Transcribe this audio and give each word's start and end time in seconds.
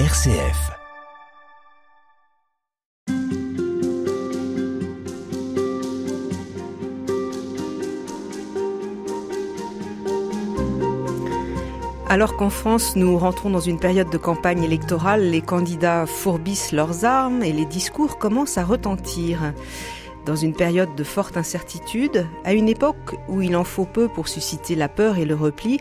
RCF. 0.00 0.72
Alors 12.08 12.36
qu'en 12.36 12.50
France, 12.50 12.96
nous 12.96 13.16
rentrons 13.16 13.50
dans 13.50 13.60
une 13.60 13.78
période 13.78 14.10
de 14.10 14.18
campagne 14.18 14.64
électorale, 14.64 15.30
les 15.30 15.40
candidats 15.40 16.06
fourbissent 16.06 16.72
leurs 16.72 17.04
armes 17.04 17.44
et 17.44 17.52
les 17.52 17.64
discours 17.64 18.18
commencent 18.18 18.58
à 18.58 18.64
retentir. 18.64 19.52
Dans 20.26 20.34
une 20.34 20.54
période 20.54 20.96
de 20.96 21.04
forte 21.04 21.36
incertitude, 21.36 22.26
à 22.44 22.52
une 22.52 22.68
époque 22.68 23.14
où 23.28 23.42
il 23.42 23.54
en 23.54 23.62
faut 23.62 23.84
peu 23.84 24.08
pour 24.08 24.26
susciter 24.26 24.74
la 24.74 24.88
peur 24.88 25.18
et 25.18 25.24
le 25.24 25.36
repli, 25.36 25.78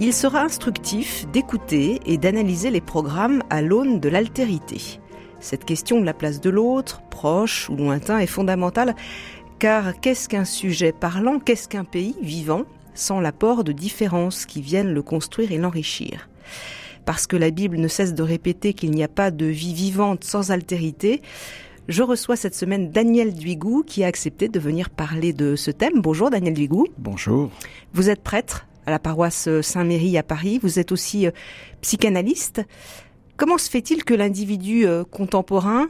il 0.00 0.12
sera 0.12 0.42
instructif 0.42 1.26
d'écouter 1.32 2.00
et 2.06 2.18
d'analyser 2.18 2.70
les 2.70 2.80
programmes 2.80 3.42
à 3.50 3.62
l'aune 3.62 3.98
de 3.98 4.08
l'altérité. 4.08 5.00
Cette 5.40 5.64
question 5.64 6.00
de 6.00 6.06
la 6.06 6.14
place 6.14 6.40
de 6.40 6.50
l'autre, 6.50 7.02
proche 7.10 7.68
ou 7.68 7.76
lointain, 7.76 8.18
est 8.18 8.26
fondamentale 8.26 8.94
car 9.58 9.98
qu'est-ce 10.00 10.28
qu'un 10.28 10.44
sujet 10.44 10.92
parlant, 10.92 11.40
qu'est-ce 11.40 11.68
qu'un 11.68 11.84
pays 11.84 12.14
vivant 12.22 12.62
sans 12.94 13.20
l'apport 13.20 13.64
de 13.64 13.72
différences 13.72 14.46
qui 14.46 14.62
viennent 14.62 14.94
le 14.94 15.02
construire 15.02 15.50
et 15.50 15.58
l'enrichir? 15.58 16.28
Parce 17.04 17.26
que 17.26 17.36
la 17.36 17.50
Bible 17.50 17.78
ne 17.78 17.88
cesse 17.88 18.14
de 18.14 18.22
répéter 18.22 18.74
qu'il 18.74 18.92
n'y 18.92 19.02
a 19.02 19.08
pas 19.08 19.30
de 19.32 19.46
vie 19.46 19.74
vivante 19.74 20.22
sans 20.22 20.52
altérité, 20.52 21.22
je 21.88 22.02
reçois 22.02 22.36
cette 22.36 22.54
semaine 22.54 22.90
Daniel 22.90 23.32
Duigou 23.32 23.82
qui 23.82 24.04
a 24.04 24.08
accepté 24.08 24.48
de 24.48 24.60
venir 24.60 24.90
parler 24.90 25.32
de 25.32 25.56
ce 25.56 25.70
thème. 25.70 26.02
Bonjour 26.02 26.30
Daniel 26.30 26.54
Duigou. 26.54 26.86
Bonjour. 26.98 27.50
Vous 27.94 28.10
êtes 28.10 28.22
prêtre 28.22 28.66
à 28.88 28.90
la 28.90 28.98
paroisse 28.98 29.48
Saint-Méry 29.60 30.16
à 30.16 30.22
Paris. 30.22 30.58
Vous 30.62 30.78
êtes 30.78 30.92
aussi 30.92 31.26
euh, 31.26 31.30
psychanalyste. 31.82 32.62
Comment 33.36 33.58
se 33.58 33.68
fait-il 33.68 34.02
que 34.02 34.14
l'individu 34.14 34.86
euh, 34.86 35.04
contemporain, 35.04 35.88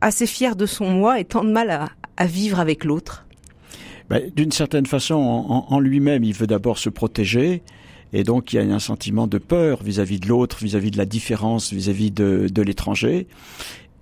assez 0.00 0.26
fier 0.26 0.54
de 0.54 0.64
son 0.64 0.88
moi, 0.88 1.18
ait 1.18 1.24
tant 1.24 1.42
de 1.42 1.50
mal 1.50 1.88
à, 2.16 2.26
vivre 2.26 2.60
avec 2.60 2.84
l'autre? 2.84 3.26
Ben, 4.08 4.30
D'une 4.36 4.52
certaine 4.52 4.86
façon, 4.86 5.16
en, 5.16 5.80
lui-même, 5.80 6.22
il 6.22 6.32
veut 6.32 6.46
d'abord 6.46 6.78
se 6.78 6.88
protéger. 6.88 7.62
Et 8.12 8.22
donc, 8.22 8.52
il 8.52 8.56
y 8.56 8.58
a 8.60 8.62
un 8.62 8.78
sentiment 8.78 9.26
de 9.26 9.38
peur 9.38 9.82
vis-à-vis 9.82 10.20
de 10.20 10.28
l'autre, 10.28 10.58
vis-à-vis 10.62 10.92
de 10.92 10.96
la 10.96 11.06
différence, 11.06 11.72
vis-à-vis 11.72 12.12
de, 12.12 12.62
l'étranger. 12.62 13.26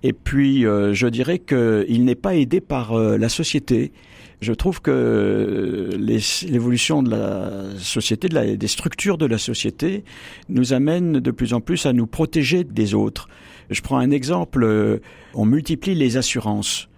Et 0.03 0.13
puis, 0.13 0.67
euh, 0.67 0.93
je 0.93 1.07
dirais 1.07 1.39
qu'il 1.39 2.05
n'est 2.05 2.15
pas 2.15 2.37
aidé 2.37 2.61
par 2.61 2.95
la 2.95 3.29
société 3.31 3.93
je 4.41 4.53
trouve 4.53 4.81
que 4.81 5.91
l'évolution 5.99 7.03
de 7.03 7.11
la 7.11 7.79
société, 7.79 8.29
des 8.29 8.69
structures 8.69 9.19
de 9.19 9.27
la 9.27 9.39
société, 9.39 10.05
nous 10.49 10.73
amène 10.73 11.21
de 11.21 11.31
plus 11.31 11.55
en 11.55 11.61
plus 11.61 11.87
à 11.87 11.93
nous 11.93 12.07
protéger 12.07 12.65
des 12.65 12.95
autres. 12.95 13.29
Je 13.71 13.81
prends 13.81 13.99
un 13.99 14.11
exemple, 14.11 14.63
euh, 14.63 14.99
on 15.35 15.47
multiplie 15.47 15.95
les 15.95 16.17
assurances. 16.17 16.89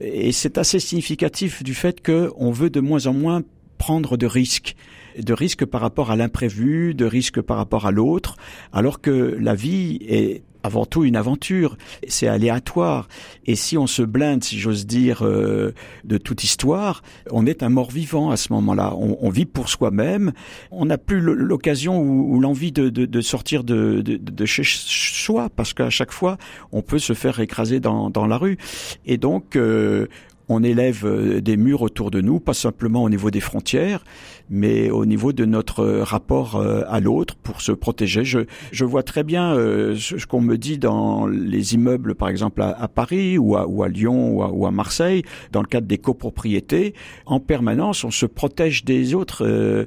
Et 0.00 0.32
c'est 0.32 0.56
assez 0.58 0.78
significatif 0.78 1.62
du 1.62 1.74
fait 1.74 2.04
qu'on 2.04 2.50
veut 2.50 2.70
de 2.70 2.80
moins 2.80 3.06
en 3.06 3.12
moins 3.12 3.42
prendre 3.78 4.16
de 4.16 4.26
risques 4.26 4.76
de 5.18 5.32
risques 5.32 5.64
par 5.64 5.80
rapport 5.80 6.10
à 6.10 6.16
l'imprévu, 6.16 6.94
de 6.94 7.04
risques 7.04 7.40
par 7.40 7.56
rapport 7.56 7.86
à 7.86 7.90
l'autre, 7.90 8.36
alors 8.72 9.00
que 9.00 9.36
la 9.38 9.54
vie 9.54 9.98
est 10.08 10.42
avant 10.64 10.86
tout 10.86 11.04
une 11.04 11.14
aventure, 11.14 11.76
c'est 12.08 12.26
aléatoire. 12.26 13.06
Et 13.44 13.54
si 13.54 13.76
on 13.76 13.86
se 13.86 14.02
blinde, 14.02 14.42
si 14.42 14.58
j'ose 14.58 14.86
dire, 14.86 15.22
euh, 15.22 15.74
de 16.04 16.16
toute 16.16 16.42
histoire, 16.42 17.02
on 17.30 17.46
est 17.46 17.62
un 17.62 17.68
mort-vivant 17.68 18.30
à 18.30 18.38
ce 18.38 18.50
moment-là. 18.54 18.94
On, 18.96 19.28
vit 19.28 19.44
pour 19.44 19.68
soi-même, 19.68 20.32
on 20.70 20.86
n'a 20.86 20.96
plus 20.96 21.20
l'occasion 21.20 22.00
ou, 22.00 22.40
l'envie 22.40 22.72
de, 22.72 23.20
sortir 23.20 23.62
de, 23.62 24.46
chez 24.46 24.62
soi, 24.64 25.50
parce 25.54 25.74
qu'à 25.74 25.90
chaque 25.90 26.12
fois, 26.12 26.38
on 26.72 26.80
peut 26.80 26.98
se 26.98 27.12
faire 27.12 27.38
écraser 27.40 27.78
dans, 27.78 28.26
la 28.26 28.38
rue. 28.38 28.56
Et 29.04 29.18
donc, 29.18 29.56
euh, 29.56 30.06
on 30.48 30.62
élève 30.62 31.04
euh, 31.04 31.40
des 31.40 31.56
murs 31.56 31.82
autour 31.82 32.10
de 32.10 32.20
nous, 32.20 32.40
pas 32.40 32.54
simplement 32.54 33.02
au 33.02 33.08
niveau 33.08 33.30
des 33.30 33.40
frontières, 33.40 34.04
mais 34.50 34.90
au 34.90 35.06
niveau 35.06 35.32
de 35.32 35.44
notre 35.44 35.80
euh, 35.80 36.04
rapport 36.04 36.56
euh, 36.56 36.82
à 36.88 37.00
l'autre 37.00 37.34
pour 37.36 37.60
se 37.60 37.72
protéger. 37.72 38.24
Je, 38.24 38.40
je 38.70 38.84
vois 38.84 39.02
très 39.02 39.24
bien 39.24 39.54
ce 39.54 40.26
qu'on 40.26 40.40
me 40.40 40.56
dit 40.56 40.78
dans 40.78 41.26
les 41.26 41.74
immeubles, 41.74 42.14
par 42.14 42.28
exemple 42.28 42.62
à, 42.62 42.88
Paris 42.88 43.38
ou 43.38 43.56
à, 43.56 43.88
Lyon 43.88 44.32
ou 44.32 44.42
à, 44.42 44.50
ou 44.52 44.66
à, 44.66 44.70
Marseille, 44.70 45.22
dans 45.52 45.60
le 45.60 45.66
cadre 45.66 45.86
des 45.86 45.98
copropriétés. 45.98 46.94
En 47.26 47.40
permanence, 47.40 48.04
on 48.04 48.10
se 48.10 48.26
protège 48.26 48.84
des 48.84 49.14
autres. 49.14 49.86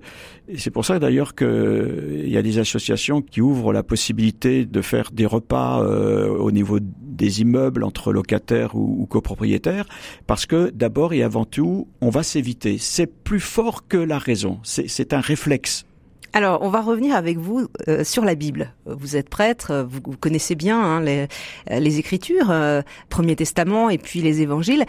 C'est 0.56 0.72
pour 0.72 0.86
ça 0.86 1.00
d'ailleurs 1.00 1.36
qu'il 1.36 2.30
y 2.30 2.38
a 2.38 2.42
des 2.42 2.60
associations 2.60 3.22
qui 3.22 3.42
ouvrent 3.42 3.74
la 3.74 3.84
possibilité 3.84 4.66
de 4.66 4.82
faire 4.82 5.12
des 5.12 5.26
repas 5.26 5.82
au 5.82 6.52
niveau 6.52 6.80
des 7.18 7.42
immeubles 7.42 7.84
entre 7.84 8.14
locataires 8.14 8.76
ou, 8.76 9.02
ou 9.02 9.06
copropriétaires, 9.06 9.86
parce 10.28 10.46
que 10.46 10.70
d'abord 10.74 11.14
et 11.14 11.24
avant 11.24 11.46
tout, 11.46 11.88
on 12.02 12.10
va 12.10 12.24
s'éviter. 12.24 12.78
C'est 12.78 13.08
plus 13.08 13.40
fort 13.40 13.88
que 13.88 13.98
la 13.98 14.18
raison. 14.18 14.60
C'est 14.64 15.14
un 15.14 15.22
réflexe. 15.22 15.86
Alors, 16.34 16.62
on 16.62 16.70
va 16.70 16.82
revenir 16.82 17.16
avec 17.16 17.38
vous 17.38 17.68
euh, 17.88 18.04
sur 18.04 18.24
la 18.24 18.36
Bible. 18.36 18.74
Vous 18.86 19.16
êtes 19.16 19.30
prêtre, 19.30 19.88
vous, 19.90 20.02
connaissez 20.20 20.56
bien 20.56 20.80
hein, 20.80 21.02
les, 21.02 21.28
les, 21.70 22.00
Écritures, 22.00 22.52
euh, 22.52 22.82
Premier 23.10 23.36
Testament 23.36 23.90
et 23.90 23.98
puis 23.98 24.22
les 24.22 24.42
Évangiles. 24.42 24.86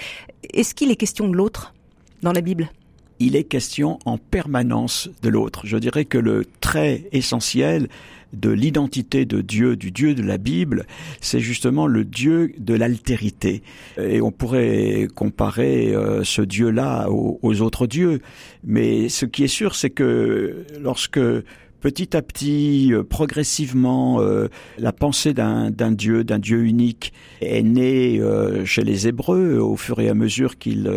Est-ce 0.53 0.75
qu'il 0.75 0.91
est 0.91 0.97
question 0.97 1.29
de 1.29 1.35
l'autre 1.35 1.75
dans 2.23 2.33
la 2.33 2.41
Bible? 2.41 2.71
Il 3.21 3.35
est 3.35 3.45
question 3.45 3.99
en 4.05 4.19
permanence 4.19 5.09
de 5.23 5.29
l'autre. 5.29 5.63
Je 5.65 5.77
dirais 5.77 6.05
que 6.05 6.19
le 6.19 6.45
trait 6.61 7.09
essentiel, 7.13 7.89
de 8.33 8.51
l'identité 8.51 9.25
de 9.25 9.41
Dieu, 9.41 9.77
du 9.77 9.91
Dieu 9.91 10.15
de 10.15 10.23
la 10.23 10.39
Bible, 10.39 10.87
c'est 11.21 11.41
justement 11.41 11.87
le 11.87 12.05
Dieu 12.05 12.53
de 12.59 12.75
l'altérité. 12.75 13.63
Et 13.99 14.21
on 14.21 14.31
pourrait 14.31 15.09
comparer 15.15 15.95
euh, 15.95 16.25
ce 16.25 16.43
Dieu-là 16.43 17.09
aux, 17.11 17.61
autres 17.61 17.87
dieux. 17.87 18.21
Mais 18.65 19.09
ce 19.09 19.27
qui 19.27 19.45
est 19.45 19.49
sûr, 19.49 19.75
c'est 19.75 19.91
que 19.91 20.65
lorsque 20.81 21.21
petit 21.81 22.17
à 22.17 22.23
petit, 22.23 22.93
euh, 22.93 23.03
progressivement, 23.05 24.21
euh, 24.21 24.49
la 24.79 24.93
pensée 24.93 25.35
d'un 25.35 25.71
Dieu, 25.71 26.25
d'un 26.25 26.39
Dieu 26.39 26.65
unique, 26.65 27.13
est 27.41 27.63
née 27.63 28.19
euh, 28.19 28.65
chez 28.65 28.83
les 28.83 29.07
Hébreux 29.07 29.59
au 29.59 29.77
fur 29.77 30.01
et 30.01 30.09
à 30.09 30.15
mesure 30.15 30.59
qu'ils 30.59 30.91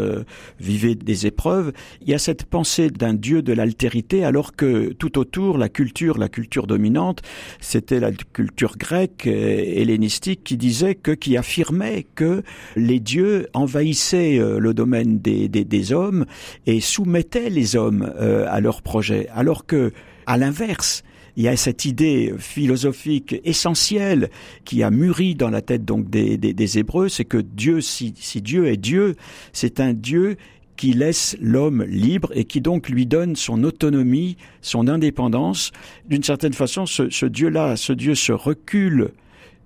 vivaient 0.59 0.95
des 0.95 1.27
épreuves. 1.27 1.71
Il 2.01 2.09
y 2.09 2.13
a 2.13 2.19
cette 2.19 2.45
pensée 2.45 2.89
d'un 2.89 3.13
Dieu 3.13 3.41
de 3.41 3.53
l'altérité, 3.53 4.23
alors 4.23 4.55
que 4.55 4.91
tout 4.93 5.19
autour, 5.19 5.57
la 5.57 5.69
culture, 5.69 6.17
la 6.17 6.29
culture 6.29 6.67
dominante, 6.67 7.21
c'était 7.59 7.99
la 7.99 8.11
culture 8.11 8.77
grecque, 8.77 9.27
hellénistique, 9.27 10.43
qui 10.43 10.57
disait 10.57 10.95
que, 10.95 11.11
qui 11.11 11.37
affirmait 11.37 12.05
que 12.15 12.43
les 12.75 12.99
dieux 12.99 13.47
envahissaient 13.53 14.39
le 14.39 14.73
domaine 14.73 15.19
des, 15.19 15.47
des, 15.47 15.63
des 15.63 15.93
hommes 15.93 16.25
et 16.65 16.79
soumettaient 16.79 17.49
les 17.49 17.75
hommes 17.75 18.11
à 18.47 18.59
leurs 18.59 18.81
projets, 18.81 19.27
alors 19.33 19.65
que 19.65 19.91
à 20.25 20.37
l'inverse, 20.37 21.03
il 21.37 21.43
y 21.43 21.47
a 21.47 21.55
cette 21.55 21.85
idée 21.85 22.33
philosophique 22.37 23.39
essentielle 23.43 24.29
qui 24.65 24.83
a 24.83 24.91
mûri 24.91 25.35
dans 25.35 25.49
la 25.49 25.61
tête 25.61 25.85
donc 25.85 26.09
des, 26.09 26.37
des, 26.37 26.77
Hébreux, 26.77 27.09
c'est 27.09 27.25
que 27.25 27.37
Dieu, 27.37 27.81
si, 27.81 28.13
si 28.17 28.41
Dieu 28.41 28.67
est 28.67 28.77
Dieu, 28.77 29.15
c'est 29.53 29.79
un 29.79 29.93
Dieu 29.93 30.35
qui 30.75 30.93
laisse 30.93 31.37
l'homme 31.39 31.83
libre 31.83 32.31
et 32.33 32.43
qui 32.43 32.59
donc 32.59 32.89
lui 32.89 33.05
donne 33.05 33.35
son 33.35 33.63
autonomie, 33.63 34.35
son 34.61 34.87
indépendance. 34.87 35.71
D'une 36.09 36.23
certaine 36.23 36.53
façon, 36.53 36.85
ce, 36.85 37.09
ce 37.09 37.25
Dieu-là, 37.25 37.75
ce 37.75 37.93
Dieu 37.93 38.15
se 38.15 38.31
recule, 38.31 39.11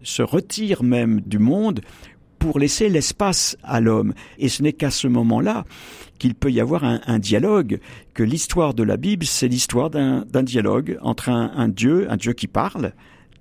se 0.03 0.21
retire 0.21 0.83
même 0.83 1.21
du 1.21 1.39
monde 1.39 1.81
pour 2.45 2.59
laisser 2.59 2.89
l'espace 2.89 3.57
à 3.63 3.81
l'homme. 3.81 4.13
Et 4.37 4.49
ce 4.49 4.61
n'est 4.61 4.71
qu'à 4.71 4.91
ce 4.91 5.07
moment-là 5.07 5.65
qu'il 6.19 6.35
peut 6.35 6.51
y 6.51 6.61
avoir 6.61 6.83
un, 6.83 7.17
dialogue, 7.17 7.79
que 8.13 8.21
l'histoire 8.21 8.75
de 8.75 8.83
la 8.83 8.97
Bible, 8.97 9.25
c'est 9.25 9.47
l'histoire 9.47 9.89
d'un 9.89 10.43
dialogue 10.43 10.99
entre 11.01 11.29
un, 11.29 11.67
Dieu, 11.67 12.05
un 12.07 12.17
Dieu 12.17 12.33
qui 12.33 12.45
parle, 12.47 12.93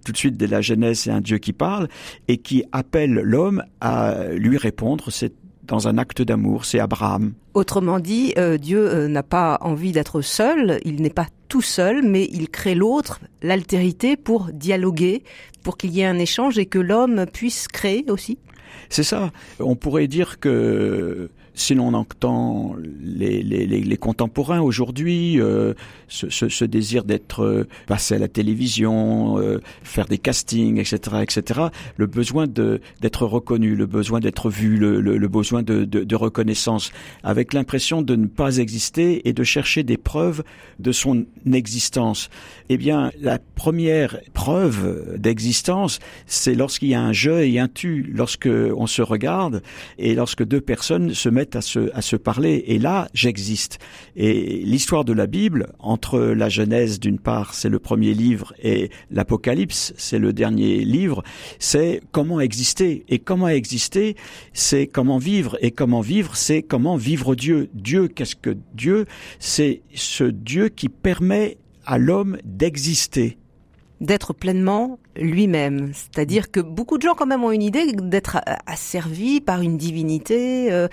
tout 0.06 0.12
de 0.12 0.16
suite 0.16 0.38
dès 0.38 0.46
la 0.46 0.62
Genèse, 0.62 1.00
c'est 1.00 1.10
un 1.10 1.20
Dieu 1.20 1.36
qui 1.36 1.52
parle, 1.52 1.88
et 2.28 2.38
qui 2.38 2.64
appelle 2.72 3.12
l'homme 3.12 3.62
à 3.82 4.28
lui 4.32 4.56
répondre, 4.56 5.10
c'est 5.10 5.34
dans 5.64 5.86
un 5.86 5.98
acte 5.98 6.22
d'amour, 6.22 6.64
c'est 6.64 6.80
Abraham. 6.80 7.34
Autrement 7.52 8.00
dit, 8.00 8.32
euh, 8.38 8.56
Dieu 8.56 8.88
euh, 8.88 9.06
n'a 9.06 9.22
pas 9.22 9.58
envie 9.60 9.92
d'être 9.92 10.22
seul, 10.22 10.80
il 10.86 11.02
n'est 11.02 11.10
pas 11.10 11.26
tout 11.48 11.62
seul, 11.62 12.02
mais 12.02 12.26
il 12.32 12.48
crée 12.48 12.74
l'autre, 12.74 13.20
l'altérité, 13.42 14.16
pour 14.16 14.50
dialoguer, 14.52 15.22
pour 15.62 15.76
qu'il 15.76 15.90
y 15.90 16.00
ait 16.00 16.06
un 16.06 16.18
échange 16.18 16.58
et 16.58 16.66
que 16.66 16.78
l'homme 16.78 17.26
puisse 17.30 17.68
créer 17.68 18.06
aussi 18.08 18.38
c'est 18.88 19.02
ça. 19.02 19.32
On 19.60 19.76
pourrait 19.76 20.06
dire 20.06 20.40
que 20.40 21.30
si 21.54 21.74
l'on 21.74 21.94
entend 21.94 22.74
les, 23.00 23.42
les, 23.42 23.66
les, 23.66 23.96
contemporains 23.96 24.60
aujourd'hui, 24.60 25.40
euh, 25.40 25.72
ce, 26.08 26.28
ce, 26.28 26.48
ce, 26.48 26.64
désir 26.64 27.04
d'être 27.04 27.44
euh, 27.44 27.68
passé 27.86 28.16
à 28.16 28.18
la 28.18 28.26
télévision, 28.26 29.38
euh, 29.38 29.60
faire 29.84 30.06
des 30.06 30.18
castings, 30.18 30.78
etc., 30.78 31.18
etc., 31.22 31.60
le 31.96 32.06
besoin 32.06 32.46
d'être 32.48 33.26
reconnu, 33.26 33.76
le 33.76 33.86
besoin 33.86 34.18
d'être 34.18 34.50
vu, 34.50 34.76
le, 34.76 35.00
le, 35.00 35.16
le 35.16 35.28
besoin 35.28 35.62
de, 35.62 35.84
de, 35.84 36.02
de, 36.02 36.16
reconnaissance, 36.16 36.90
avec 37.22 37.52
l'impression 37.52 38.02
de 38.02 38.16
ne 38.16 38.26
pas 38.26 38.56
exister 38.58 39.28
et 39.28 39.32
de 39.32 39.44
chercher 39.44 39.84
des 39.84 39.96
preuves 39.96 40.42
de 40.80 40.90
son 40.90 41.24
existence. 41.52 42.30
Eh 42.68 42.76
bien, 42.76 43.12
la 43.20 43.38
première 43.38 44.18
preuve 44.32 45.18
d'existence, 45.18 46.00
c'est 46.26 46.54
lorsqu'il 46.54 46.88
y 46.88 46.94
a 46.94 47.00
un 47.00 47.12
je 47.12 47.30
et 47.30 47.60
un 47.60 47.68
tu, 47.68 48.10
lorsque 48.12 48.48
on 48.48 48.86
se 48.86 49.02
regarde 49.02 49.62
et 49.98 50.14
lorsque 50.14 50.44
deux 50.44 50.60
personnes 50.60 51.14
se 51.14 51.28
mettent 51.28 51.43
à 51.54 51.60
se, 51.60 51.90
à 51.94 52.02
se 52.02 52.16
parler. 52.16 52.64
Et 52.66 52.78
là, 52.78 53.08
j'existe. 53.14 53.78
Et 54.16 54.62
l'histoire 54.64 55.04
de 55.04 55.12
la 55.12 55.26
Bible, 55.26 55.68
entre 55.78 56.18
la 56.18 56.48
Genèse 56.48 57.00
d'une 57.00 57.18
part, 57.18 57.54
c'est 57.54 57.68
le 57.68 57.78
premier 57.78 58.14
livre, 58.14 58.54
et 58.62 58.90
l'Apocalypse, 59.10 59.94
c'est 59.96 60.18
le 60.18 60.32
dernier 60.32 60.84
livre, 60.84 61.22
c'est 61.58 62.00
comment 62.12 62.40
exister. 62.40 63.04
Et 63.08 63.18
comment 63.18 63.48
exister, 63.48 64.16
c'est 64.52 64.86
comment 64.86 65.18
vivre. 65.18 65.56
Et 65.60 65.70
comment 65.70 66.00
vivre, 66.00 66.36
c'est 66.36 66.62
comment 66.62 66.96
vivre 66.96 67.34
Dieu. 67.34 67.68
Dieu, 67.74 68.08
qu'est-ce 68.08 68.36
que 68.36 68.56
Dieu? 68.74 69.06
C'est 69.38 69.82
ce 69.94 70.24
Dieu 70.24 70.68
qui 70.68 70.88
permet 70.88 71.58
à 71.86 71.98
l'homme 71.98 72.38
d'exister 72.44 73.36
d'être 74.00 74.34
pleinement 74.34 74.98
lui-même. 75.16 75.92
C'est-à-dire 75.94 76.50
que 76.50 76.60
beaucoup 76.60 76.98
de 76.98 77.02
gens 77.02 77.14
quand 77.14 77.26
même 77.26 77.44
ont 77.44 77.52
une 77.52 77.62
idée 77.62 77.92
d'être 77.92 78.38
asservis 78.66 79.40
par 79.40 79.62
une 79.62 79.78
divinité. 79.78 80.72
Euh, 80.72 80.88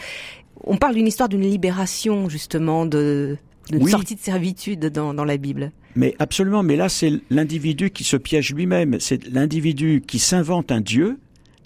on 0.64 0.78
parle 0.78 0.96
d'une 0.96 1.08
histoire 1.08 1.30
d'une 1.30 1.42
libération 1.42 2.30
justement 2.30 2.86
de 2.86 3.38
d'une 3.70 3.88
sortie 3.88 4.16
de 4.16 4.20
servitude 4.20 4.88
dans, 4.88 5.14
dans 5.14 5.24
la 5.24 5.38
Bible. 5.38 5.72
Mais 5.96 6.16
absolument, 6.20 6.64
mais 6.64 6.76
là 6.76 6.90
c'est 6.90 7.14
l'individu 7.30 7.92
qui 7.92 8.04
se 8.04 8.18
piège 8.18 8.54
lui-même, 8.54 9.00
c'est 9.00 9.28
l'individu 9.28 10.02
qui 10.06 10.20
s'invente 10.20 10.72
un 10.72 10.82
Dieu, 10.82 11.20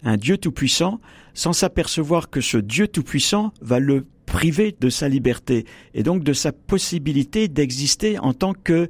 un 0.04 0.18
Dieu 0.18 0.38
tout-puissant, 0.38 1.00
sans 1.34 1.54
s'apercevoir 1.54 2.30
que 2.30 2.42
ce 2.42 2.58
Dieu 2.58 2.88
tout-puissant 2.88 3.54
va 3.62 3.80
le 3.80 4.06
priver 4.26 4.76
de 4.80 4.90
sa 4.90 5.08
liberté 5.08 5.66
et 5.94 6.04
donc 6.04 6.24
de 6.24 6.34
sa 6.34 6.52
possibilité 6.52 7.48
d'exister 7.48 8.20
en 8.20 8.34
tant 8.34 8.54
que 8.54 8.88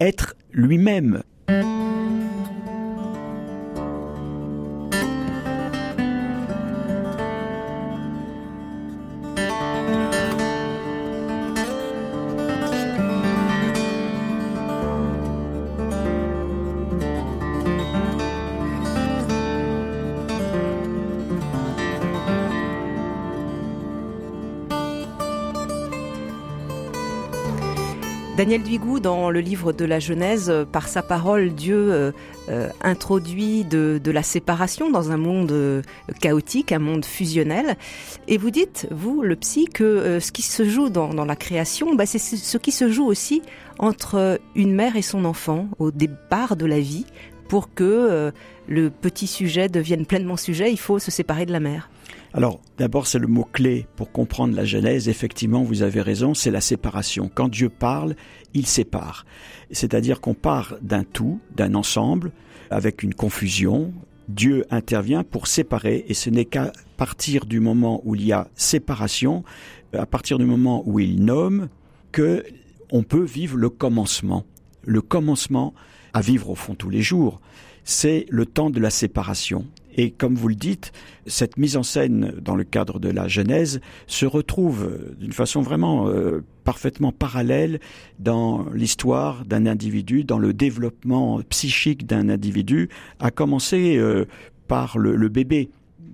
être 0.00 0.34
lui-même. 0.52 1.22
Daniel 28.40 28.62
Duigou, 28.62 29.00
dans 29.00 29.28
le 29.28 29.40
livre 29.40 29.74
de 29.74 29.84
la 29.84 29.98
Genèse, 29.98 30.48
euh, 30.48 30.64
par 30.64 30.88
sa 30.88 31.02
parole, 31.02 31.50
Dieu 31.50 31.92
euh, 31.92 32.10
euh, 32.48 32.70
introduit 32.80 33.64
de, 33.64 34.00
la 34.10 34.22
séparation 34.22 34.90
dans 34.90 35.10
un 35.10 35.18
monde 35.18 35.84
chaotique, 36.22 36.72
un 36.72 36.78
monde 36.78 37.04
fusionnel. 37.04 37.76
Et 38.28 38.38
vous 38.38 38.50
dites, 38.50 38.88
vous, 38.90 39.20
le 39.20 39.36
psy, 39.36 39.66
que 39.66 40.18
ce 40.20 40.32
qui 40.32 40.40
se 40.40 40.64
joue 40.66 40.88
dans, 40.88 41.12
la 41.12 41.36
création, 41.36 41.94
bah, 41.94 42.06
c'est 42.06 42.18
ce 42.18 42.56
qui 42.56 42.72
se 42.72 42.90
joue 42.90 43.04
aussi 43.04 43.42
entre 43.78 44.40
une 44.54 44.74
mère 44.74 44.96
et 44.96 45.02
son 45.02 45.26
enfant 45.26 45.68
au 45.78 45.90
départ 45.90 46.56
de 46.56 46.64
la 46.64 46.80
vie. 46.80 47.04
Pour 47.46 47.74
que 47.74 48.32
le 48.68 48.90
petit 48.90 49.26
sujet 49.26 49.68
devienne 49.68 50.06
pleinement 50.06 50.38
sujet, 50.38 50.72
il 50.72 50.78
faut 50.78 50.98
se 50.98 51.10
séparer 51.10 51.44
de 51.44 51.52
la 51.52 51.60
mère. 51.60 51.90
Alors, 52.32 52.60
d'abord, 52.78 53.08
c'est 53.08 53.18
le 53.18 53.26
mot-clé 53.26 53.86
pour 53.96 54.12
comprendre 54.12 54.54
la 54.54 54.64
Genèse. 54.64 55.08
Effectivement, 55.08 55.64
vous 55.64 55.82
avez 55.82 56.00
raison, 56.00 56.32
c'est 56.32 56.52
la 56.52 56.60
séparation. 56.60 57.28
Quand 57.34 57.48
Dieu 57.48 57.68
parle, 57.68 58.14
il 58.54 58.66
sépare. 58.66 59.26
C'est-à-dire 59.72 60.20
qu'on 60.20 60.34
part 60.34 60.76
d'un 60.80 61.02
tout, 61.02 61.40
d'un 61.56 61.74
ensemble, 61.74 62.30
avec 62.70 63.02
une 63.02 63.14
confusion. 63.14 63.92
Dieu 64.28 64.64
intervient 64.70 65.24
pour 65.24 65.48
séparer, 65.48 66.04
et 66.06 66.14
ce 66.14 66.30
n'est 66.30 66.44
qu'à 66.44 66.72
partir 66.96 67.46
du 67.46 67.58
moment 67.58 68.00
où 68.04 68.14
il 68.14 68.24
y 68.24 68.32
a 68.32 68.46
séparation, 68.54 69.42
à 69.92 70.06
partir 70.06 70.38
du 70.38 70.44
moment 70.44 70.84
où 70.86 71.00
il 71.00 71.24
nomme, 71.24 71.68
que 72.12 72.44
on 72.92 73.02
peut 73.02 73.24
vivre 73.24 73.56
le 73.56 73.70
commencement. 73.70 74.44
Le 74.84 75.00
commencement 75.00 75.74
à 76.12 76.20
vivre 76.20 76.50
au 76.50 76.54
fond 76.54 76.76
tous 76.76 76.90
les 76.90 77.02
jours, 77.02 77.40
c'est 77.82 78.26
le 78.30 78.46
temps 78.46 78.70
de 78.70 78.78
la 78.78 78.90
séparation. 78.90 79.66
Et 79.94 80.10
comme 80.10 80.34
vous 80.34 80.48
le 80.48 80.54
dites, 80.54 80.92
cette 81.26 81.56
mise 81.56 81.76
en 81.76 81.82
scène 81.82 82.34
dans 82.40 82.54
le 82.54 82.64
cadre 82.64 82.98
de 82.98 83.10
la 83.10 83.28
Genèse 83.28 83.80
se 84.06 84.26
retrouve 84.26 85.14
d'une 85.18 85.32
façon 85.32 85.62
vraiment 85.62 86.08
euh, 86.08 86.44
parfaitement 86.64 87.12
parallèle 87.12 87.80
dans 88.18 88.66
l'histoire 88.72 89.44
d'un 89.44 89.66
individu, 89.66 90.24
dans 90.24 90.38
le 90.38 90.52
développement 90.52 91.40
psychique 91.48 92.06
d'un 92.06 92.28
individu, 92.28 92.88
à 93.18 93.30
commencer 93.30 93.96
euh, 93.96 94.26
par 94.68 94.98
le 94.98 95.28
bébé 95.28 95.70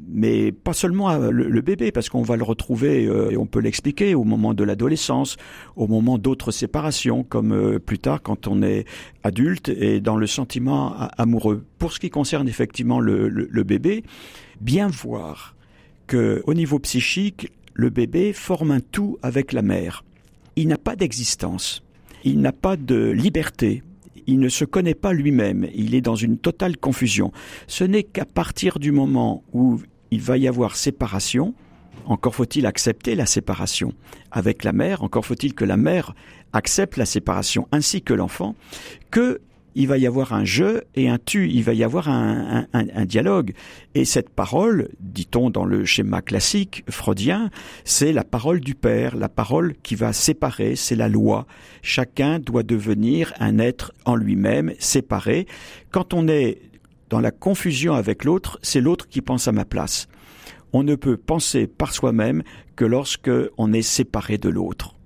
mais 0.09 0.53
pas 0.53 0.73
seulement 0.73 1.17
le, 1.17 1.61
bébé, 1.61 1.91
parce 1.91 2.09
qu'on 2.09 2.23
va 2.23 2.37
le 2.37 2.45
retrouver, 2.45 3.07
euh, 3.07 3.31
et 3.31 3.37
on 3.37 3.47
peut 3.47 3.61
l'expliquer, 3.61 4.15
au 4.15 4.25
moment 4.25 4.55
de 4.55 4.65
l'adolescence, 4.65 5.37
au 5.75 5.87
moment 5.87 6.19
d'autres 6.19 6.53
séparations, 6.53 7.25
comme 7.25 7.53
euh, 7.53 7.79
plus 7.79 7.99
tard 7.99 8.23
quand 8.23 8.47
on 8.47 8.63
est 8.63 8.85
adulte 9.25 9.69
et 9.69 10.01
dans 10.01 10.17
le 10.17 10.27
sentiment 10.27 10.95
amoureux. 11.17 11.65
Pour 11.79 11.93
ce 11.93 12.01
qui 12.01 12.11
concerne 12.11 12.49
effectivement 12.49 13.01
le, 13.01 13.29
le 13.29 13.63
bébé, 13.65 14.05
bien 14.61 14.89
voir 14.89 15.57
que 16.07 16.43
au 16.47 16.55
niveau 16.55 16.79
psychique, 16.79 17.51
le 17.75 17.91
bébé 17.91 18.33
forme 18.33 18.71
un 18.71 18.81
tout 18.81 19.19
avec 19.23 19.53
la 19.53 19.63
mère. 19.63 20.05
Il 20.55 20.69
n'a 20.69 20.79
pas 20.79 20.97
d'existence, 20.97 21.83
il 22.25 22.41
n'a 22.41 22.53
pas 22.53 22.77
de 22.77 23.11
liberté, 23.11 23.83
il 24.27 24.39
ne 24.39 24.49
se 24.49 24.65
connaît 24.65 24.95
pas 24.95 25.13
lui-même, 25.13 25.69
il 25.75 25.95
est 25.95 26.01
dans 26.01 26.17
une 26.17 26.39
totale 26.39 26.77
confusion. 26.77 27.33
Ce 27.67 27.85
n'est 27.85 28.03
qu'à 28.03 28.25
partir 28.25 28.79
du 28.79 28.93
moment 28.93 29.45
où 29.53 29.79
il 30.11 30.21
va 30.21 30.37
y 30.39 30.49
avoir 30.49 30.77
séparation. 30.77 31.55
Encore 32.05 32.35
faut-il 32.35 32.67
accepter 32.67 33.15
la 33.15 33.27
séparation 33.27 33.93
avec 34.31 34.65
la 34.65 34.73
mère, 34.73 35.03
encore 35.03 35.27
faut-il 35.27 35.55
que 35.55 35.65
la 35.65 35.77
mère 35.77 36.15
accepte 36.53 36.97
la 36.97 37.07
séparation 37.07 37.67
ainsi 37.73 38.03
que 38.03 38.15
l'enfant, 38.15 38.55
que 39.11 39.41
il 39.77 39.87
va 39.89 39.99
y 39.99 40.07
avoir 40.07 40.33
un 40.33 40.45
je 40.45 40.81
et 40.95 41.11
un 41.11 41.19
tu, 41.23 41.51
il 41.51 41.63
va 41.63 41.75
y 41.75 41.85
avoir 41.85 42.09
un, 42.09 42.67
un, 42.73 43.05
dialogue. 43.05 43.53
Et 43.95 44.07
cette 44.07 44.31
parole, 44.31 44.89
dit-on 45.01 45.51
dans 45.51 45.67
le 45.67 45.85
schéma 45.85 46.23
classique 46.23 46.83
freudien, 46.89 47.51
c'est 47.85 48.15
la 48.15 48.25
parole 48.25 48.61
du 48.61 48.75
Père, 48.75 49.17
la 49.17 49.29
parole 49.29 49.75
qui 49.83 49.95
va 49.95 50.15
séparer, 50.15 50.77
c'est 50.77 50.97
la 50.97 51.09
loi. 51.09 51.47
Chacun 51.83 52.39
doit 52.39 52.63
devenir 52.63 53.35
un 53.39 53.59
être 53.59 53.93
en 54.07 54.17
lui-même, 54.17 54.73
séparé. 54.79 55.47
Quand 55.91 56.15
on 56.15 56.27
est 56.27 56.63
dans 57.09 57.21
la 57.21 57.31
confusion 57.31 57.95
avec 57.95 58.25
l'autre, 58.25 58.59
c'est 58.63 58.81
l'autre 58.81 59.09
qui 59.09 59.21
pense 59.21 59.49
à 59.49 59.53
ma 59.53 59.65
place. 59.65 60.09
On 60.73 60.83
ne 60.83 60.95
peut 60.95 61.17
penser 61.17 61.67
par 61.67 61.93
soi-même 61.93 62.43
que 62.75 62.85
lorsque 62.85 63.31
on 63.57 63.73
est 63.73 63.83
séparé 63.83 64.39
de 64.39 64.49
l'autre. 64.49 64.97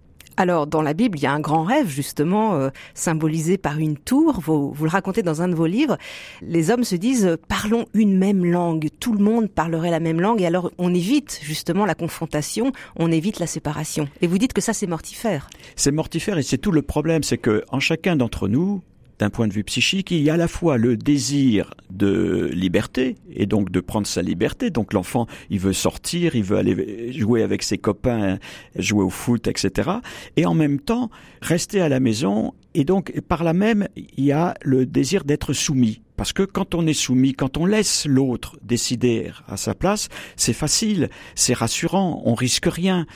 Alors, 0.41 0.67
dans 0.67 0.81
la 0.81 0.95
Bible, 0.95 1.19
il 1.19 1.23
y 1.23 1.27
a 1.27 1.35
un 1.35 1.41
grand 1.41 1.65
rêve, 1.65 1.89
justement, 1.89 2.55
euh, 2.55 2.71
symbolisé 2.95 3.59
par 3.59 3.79
une 3.79 3.99
tour. 3.99 4.41
Vous, 4.41 4.73
vous, 4.73 4.85
le 4.85 4.91
racontez 4.91 5.23
dans 5.23 5.43
un 5.43 5.49
de 5.49 5.55
vos 5.55 5.67
livres. 5.67 5.99
Les 6.41 6.71
hommes 6.71 6.85
se 6.85 6.97
disent, 6.97 7.37
parlons 7.47 7.85
une 7.93 8.17
même 8.17 8.47
langue. 8.47 8.89
Tout 9.01 9.13
le 9.13 9.23
monde 9.23 9.51
parlerait 9.51 9.91
la 9.91 10.01
même 10.01 10.19
langue. 10.19 10.41
Et 10.41 10.47
alors, 10.47 10.71
on 10.79 10.95
évite, 10.95 11.41
justement, 11.43 11.85
la 11.85 11.95
confrontation. 11.95 12.73
On 12.97 13.13
évite 13.13 13.39
la 13.39 13.47
séparation. 13.47 14.09
Et 14.23 14.27
vous 14.27 14.39
dites 14.39 14.55
que 14.55 14.63
ça, 14.63 14.73
c'est 14.73 14.87
mortifère. 14.87 15.51
C'est 15.77 15.93
mortifère 15.93 16.39
et 16.39 16.43
c'est 16.43 16.57
tout 16.57 16.73
le 16.73 16.81
problème. 16.81 17.23
C'est 17.23 17.37
que, 17.37 17.63
en 17.69 17.79
chacun 17.79 18.17
d'entre 18.17 18.49
nous, 18.49 18.81
d'un 19.21 19.29
point 19.29 19.47
de 19.47 19.53
vue 19.53 19.65
psychique, 19.65 20.11
il 20.11 20.23
y 20.23 20.31
a 20.31 20.35
à 20.35 20.37
la 20.39 20.49
fois 20.49 20.79
le 20.79 20.97
désir 20.97 21.75
de 21.91 22.49
liberté 22.55 23.17
et 23.31 23.45
donc 23.45 23.71
de 23.71 23.81
prendre 23.81 24.07
sa 24.07 24.23
liberté. 24.23 24.71
Donc 24.71 24.95
l'enfant, 24.95 25.27
il 25.50 25.61
veut 25.61 25.75
sortir, 25.75 26.37
il 26.37 26.43
veut 26.43 26.57
aller 26.57 27.12
jouer 27.12 27.43
avec 27.43 27.62
ses 27.62 27.77
copains, 27.77 28.39
jouer 28.77 29.05
au 29.05 29.11
foot, 29.11 29.47
etc. 29.47 29.91
Et 30.39 30.47
en 30.47 30.55
même 30.55 30.81
temps, 30.81 31.11
rester 31.43 31.83
à 31.83 31.91
la 31.91 32.00
maison. 32.00 32.55
Et 32.73 32.85
donc, 32.85 33.12
par 33.29 33.45
là 33.45 33.53
même, 33.53 33.89
il 33.95 34.25
y 34.25 34.33
a 34.33 34.55
le 34.62 34.87
désir 34.87 35.25
d'être 35.25 35.53
soumis 35.53 36.00
Parce 36.21 36.35
que 36.35 36.43
quand 36.43 36.75
on 36.75 36.87
est 36.87 36.93
soumis, 36.93 37.33
quand 37.33 37.57
on 37.57 37.65
laisse 37.65 38.05
l'autre 38.05 38.59
décider 38.61 39.31
à 39.49 39.57
sa 39.57 39.75
place, 39.75 40.11
c'est 40.37 40.53
facile, 40.53 41.09
c'est 41.35 41.55
rassurant, 41.55 42.21
on 42.27 42.35
risque 42.35 42.67
rien. 42.67 43.07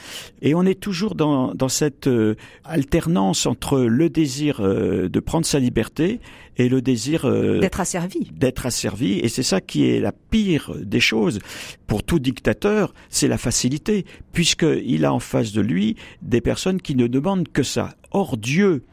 Et 0.41 0.55
on 0.55 0.63
est 0.63 0.81
toujours 0.81 1.15
dans, 1.15 1.53
dans 1.55 1.69
cette 1.69 2.07
euh, 2.07 2.35
alternance 2.65 3.45
entre 3.45 3.79
le 3.81 4.09
désir 4.09 4.61
euh, 4.61 5.11
de 5.11 5.21
prendre 5.21 5.45
sa 5.45 5.59
liberté 5.59 6.19
et 6.57 6.71
le 6.71 6.81
désir 6.81 7.27
euh, 7.27 7.59
d'être 7.61 7.81
asservi. 7.81 8.31
D'être 8.33 8.65
asservi. 8.65 9.19
Et 9.19 9.29
c'est 9.29 9.43
ça 9.43 9.61
qui 9.61 9.87
est 9.87 10.01
la 10.01 10.13
pire 10.13 10.73
des 10.81 11.01
choses. 11.01 11.41
Pour 11.87 12.05
tout 12.05 12.19
dictateur, 12.19 12.95
c'est 13.11 13.29
la 13.29 13.37
facilité, 13.37 14.07
puisqu'il 14.33 15.05
a 15.05 15.13
en 15.13 15.21
face 15.21 15.53
de 15.53 15.61
lui 15.61 15.97
des 16.23 16.41
personnes 16.41 16.81
qui 16.81 16.95
ne 16.95 17.07
demandent 17.07 17.49
que 17.49 17.65
ça. 17.65 17.97
Or, 18.13 18.39
Dieu, 18.39 18.87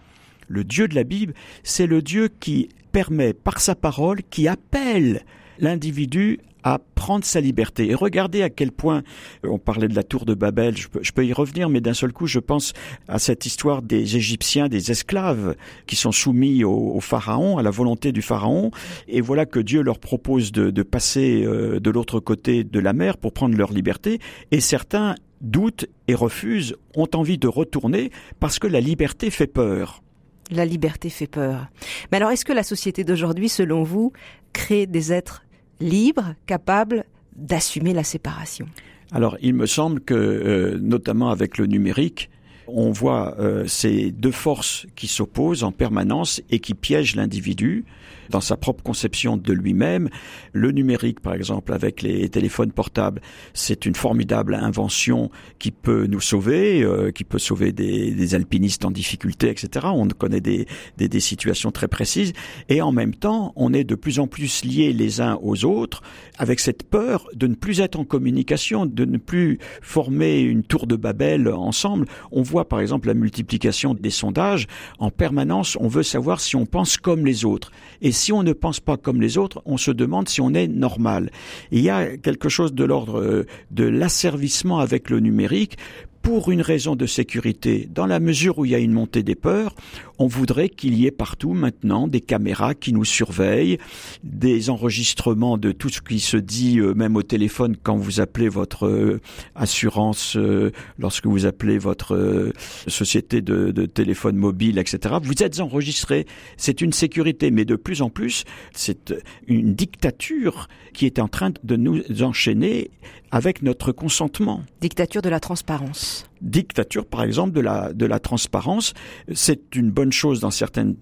le 0.49 0.65
Dieu 0.65 0.89
de 0.89 0.95
la 0.95 1.05
Bible, 1.05 1.33
c'est 1.63 1.87
le 1.87 2.01
Dieu 2.01 2.27
qui 2.41 2.67
permet 2.91 3.33
par 3.33 3.59
sa 3.59 3.75
parole, 3.75 4.21
qui 4.29 4.47
appelle 4.47 5.23
l'individu 5.59 6.39
à 6.63 6.79
prendre 6.95 7.25
sa 7.25 7.41
liberté. 7.41 7.89
Et 7.89 7.95
regardez 7.95 8.43
à 8.43 8.49
quel 8.49 8.71
point, 8.71 9.03
euh, 9.45 9.49
on 9.49 9.57
parlait 9.57 9.87
de 9.87 9.95
la 9.95 10.03
tour 10.03 10.25
de 10.25 10.33
Babel, 10.33 10.75
je 10.77 11.11
peux, 11.11 11.25
y 11.25 11.33
revenir, 11.33 11.69
mais 11.69 11.81
d'un 11.81 11.93
seul 11.93 12.13
coup, 12.13 12.27
je 12.27 12.39
pense 12.39 12.73
à 13.07 13.19
cette 13.19 13.45
histoire 13.45 13.81
des 13.81 14.15
Égyptiens, 14.15 14.67
des 14.67 14.91
esclaves, 14.91 15.55
qui 15.87 15.95
sont 15.95 16.11
soumis 16.11 16.63
au, 16.63 16.99
Pharaon, 16.99 17.57
à 17.57 17.63
la 17.63 17.71
volonté 17.71 18.11
du 18.11 18.21
Pharaon, 18.21 18.71
et 19.07 19.21
voilà 19.21 19.45
que 19.45 19.59
Dieu 19.59 19.81
leur 19.81 19.99
propose 19.99 20.51
de, 20.51 20.83
passer 20.83 21.43
euh, 21.45 21.79
de 21.79 21.89
l'autre 21.89 22.19
côté 22.19 22.63
de 22.63 22.79
la 22.79 22.93
mer 22.93 23.17
pour 23.17 23.33
prendre 23.33 23.57
leur 23.57 23.71
liberté, 23.71 24.19
et 24.51 24.59
certains 24.59 25.15
doutent 25.41 25.87
et 26.07 26.13
refusent, 26.13 26.75
ont 26.95 27.09
envie 27.15 27.37
de 27.37 27.47
retourner 27.47 28.11
parce 28.39 28.59
que 28.59 28.67
la 28.67 28.79
liberté 28.79 29.31
fait 29.31 29.47
peur. 29.47 30.03
La 30.51 30.65
liberté 30.65 31.09
fait 31.09 31.27
peur. 31.27 31.67
Mais 32.11 32.17
alors, 32.17 32.31
est-ce 32.31 32.45
que 32.45 32.53
la 32.53 32.63
société 32.63 33.03
d'aujourd'hui, 33.03 33.49
selon 33.49 33.83
vous, 33.83 34.11
crée 34.53 34.85
des 34.85 35.13
êtres 35.13 35.43
libres, 35.79 36.35
capables 36.45 37.05
d'assumer 37.35 37.93
la 37.93 38.03
séparation? 38.03 38.67
Alors, 39.11 39.37
il 39.41 39.53
me 39.53 39.65
semble 39.65 40.01
que, 40.01 40.13
euh, 40.13 40.77
notamment 40.79 41.29
avec 41.29 41.57
le 41.57 41.65
numérique, 41.65 42.29
on 42.67 42.91
voit 42.91 43.35
euh, 43.39 43.65
ces 43.67 44.11
deux 44.11 44.31
forces 44.31 44.85
qui 44.95 45.07
s'opposent 45.07 45.63
en 45.63 45.71
permanence 45.71 46.41
et 46.49 46.59
qui 46.59 46.73
piègent 46.73 47.15
l'individu 47.15 47.85
dans 48.31 48.41
sa 48.41 48.57
propre 48.57 48.81
conception 48.81 49.37
de 49.37 49.53
lui-même. 49.53 50.09
Le 50.53 50.71
numérique, 50.71 51.19
par 51.19 51.33
exemple, 51.33 51.73
avec 51.73 52.01
les 52.01 52.29
téléphones 52.29 52.71
portables, 52.71 53.21
c'est 53.53 53.85
une 53.85 53.93
formidable 53.93 54.55
invention 54.55 55.29
qui 55.59 55.69
peut 55.69 56.07
nous 56.07 56.21
sauver, 56.21 56.81
euh, 56.81 57.11
qui 57.11 57.23
peut 57.23 57.39
sauver 57.39 57.71
des, 57.71 58.11
des, 58.11 58.35
alpinistes 58.35 58.85
en 58.85 58.91
difficulté, 58.91 59.49
etc. 59.49 59.87
On 59.93 60.07
connaît 60.07 60.41
des, 60.41 60.65
des, 60.97 61.09
des, 61.09 61.19
situations 61.19 61.71
très 61.71 61.87
précises. 61.87 62.33
Et 62.69 62.81
en 62.81 62.91
même 62.91 63.13
temps, 63.13 63.53
on 63.55 63.73
est 63.73 63.83
de 63.83 63.95
plus 63.95 64.19
en 64.19 64.27
plus 64.27 64.63
liés 64.65 64.93
les 64.93 65.21
uns 65.21 65.37
aux 65.41 65.65
autres 65.65 66.01
avec 66.37 66.59
cette 66.59 66.83
peur 66.83 67.27
de 67.35 67.47
ne 67.47 67.55
plus 67.55 67.81
être 67.81 67.99
en 67.99 68.05
communication, 68.05 68.85
de 68.85 69.05
ne 69.05 69.17
plus 69.17 69.59
former 69.81 70.39
une 70.39 70.63
tour 70.63 70.87
de 70.87 70.95
Babel 70.95 71.49
ensemble. 71.49 72.07
Voit 72.51 72.67
par 72.67 72.81
exemple 72.81 73.07
la 73.07 73.13
multiplication 73.13 73.93
des 73.93 74.09
sondages. 74.09 74.67
En 74.99 75.09
permanence, 75.09 75.77
on 75.79 75.87
veut 75.87 76.03
savoir 76.03 76.41
si 76.41 76.55
on 76.55 76.65
pense 76.65 76.97
comme 76.97 77.25
les 77.25 77.45
autres. 77.45 77.71
Et 78.01 78.11
si 78.11 78.33
on 78.33 78.43
ne 78.43 78.53
pense 78.53 78.79
pas 78.79 78.97
comme 78.97 79.21
les 79.21 79.37
autres, 79.37 79.61
on 79.65 79.77
se 79.77 79.91
demande 79.91 80.27
si 80.27 80.41
on 80.41 80.53
est 80.53 80.67
normal. 80.67 81.31
il 81.71 81.81
y 81.81 81.89
a 81.89 82.17
quelque 82.17 82.49
chose 82.49 82.73
de 82.73 82.83
l'ordre 82.83 83.19
euh, 83.19 83.45
de 83.71 83.85
l'asservissement 83.85 84.79
avec 84.79 85.09
le 85.09 85.19
numérique 85.19 85.77
pour 86.21 86.51
une 86.51 86.61
raison 86.61 86.95
de 86.95 87.05
sécurité, 87.05 87.87
dans 87.93 88.05
la 88.05 88.19
mesure 88.19 88.59
où 88.59 88.65
il 88.65 88.71
y 88.71 88.75
a 88.75 88.79
une 88.79 88.93
montée 88.93 89.23
des 89.23 89.35
peurs, 89.35 89.75
on 90.19 90.27
voudrait 90.27 90.69
qu'il 90.69 90.93
y 90.93 91.07
ait 91.07 91.11
partout 91.11 91.53
maintenant 91.53 92.07
des 92.07 92.21
caméras 92.21 92.75
qui 92.75 92.93
nous 92.93 93.05
surveillent, 93.05 93.79
des 94.23 94.69
enregistrements 94.69 95.57
de 95.57 95.71
tout 95.71 95.89
ce 95.89 95.99
qui 96.01 96.19
se 96.19 96.37
dit, 96.37 96.79
euh, 96.79 96.93
même 96.93 97.15
au 97.15 97.23
téléphone 97.23 97.75
quand 97.81 97.97
vous 97.97 98.21
appelez 98.21 98.49
votre 98.49 98.85
euh, 98.85 99.19
assurance, 99.55 100.37
euh, 100.37 100.71
lorsque 100.99 101.25
vous 101.25 101.45
appelez 101.45 101.79
votre 101.79 102.51
société 102.87 103.41
de, 103.41 103.71
de, 103.71 103.85
téléphone 103.85 104.35
mobile, 104.35 104.77
etc. 104.77 105.15
Vous 105.23 105.41
êtes 105.41 105.59
enregistré. 105.59 106.27
C'est 106.55 106.81
une 106.81 106.93
sécurité, 106.93 107.49
mais 107.49 107.65
de 107.65 107.75
plus 107.75 108.01
en 108.01 108.09
plus, 108.09 108.43
c'est 108.73 109.13
une 109.47 109.73
dictature 109.73 110.67
qui 110.93 111.05
est 111.05 111.19
en 111.19 111.27
train 111.27 111.51
de 111.63 111.75
nous 111.75 112.01
enchaîner 112.21 112.91
avec 113.31 113.61
notre 113.61 113.91
consentement. 113.91 114.63
Dictature 114.81 115.21
de 115.21 115.29
la 115.29 115.39
transparence. 115.39 116.29
Dictature, 116.41 117.05
par 117.05 117.23
exemple, 117.23 117.53
de 117.53 117.61
la, 117.61 117.93
de 117.93 118.05
la 118.05 118.19
transparence. 118.19 118.93
C'est 119.33 119.75
une 119.75 119.89
bonne 119.89 120.11
chose 120.11 120.39
dans 120.39 120.51
certains 120.51 120.93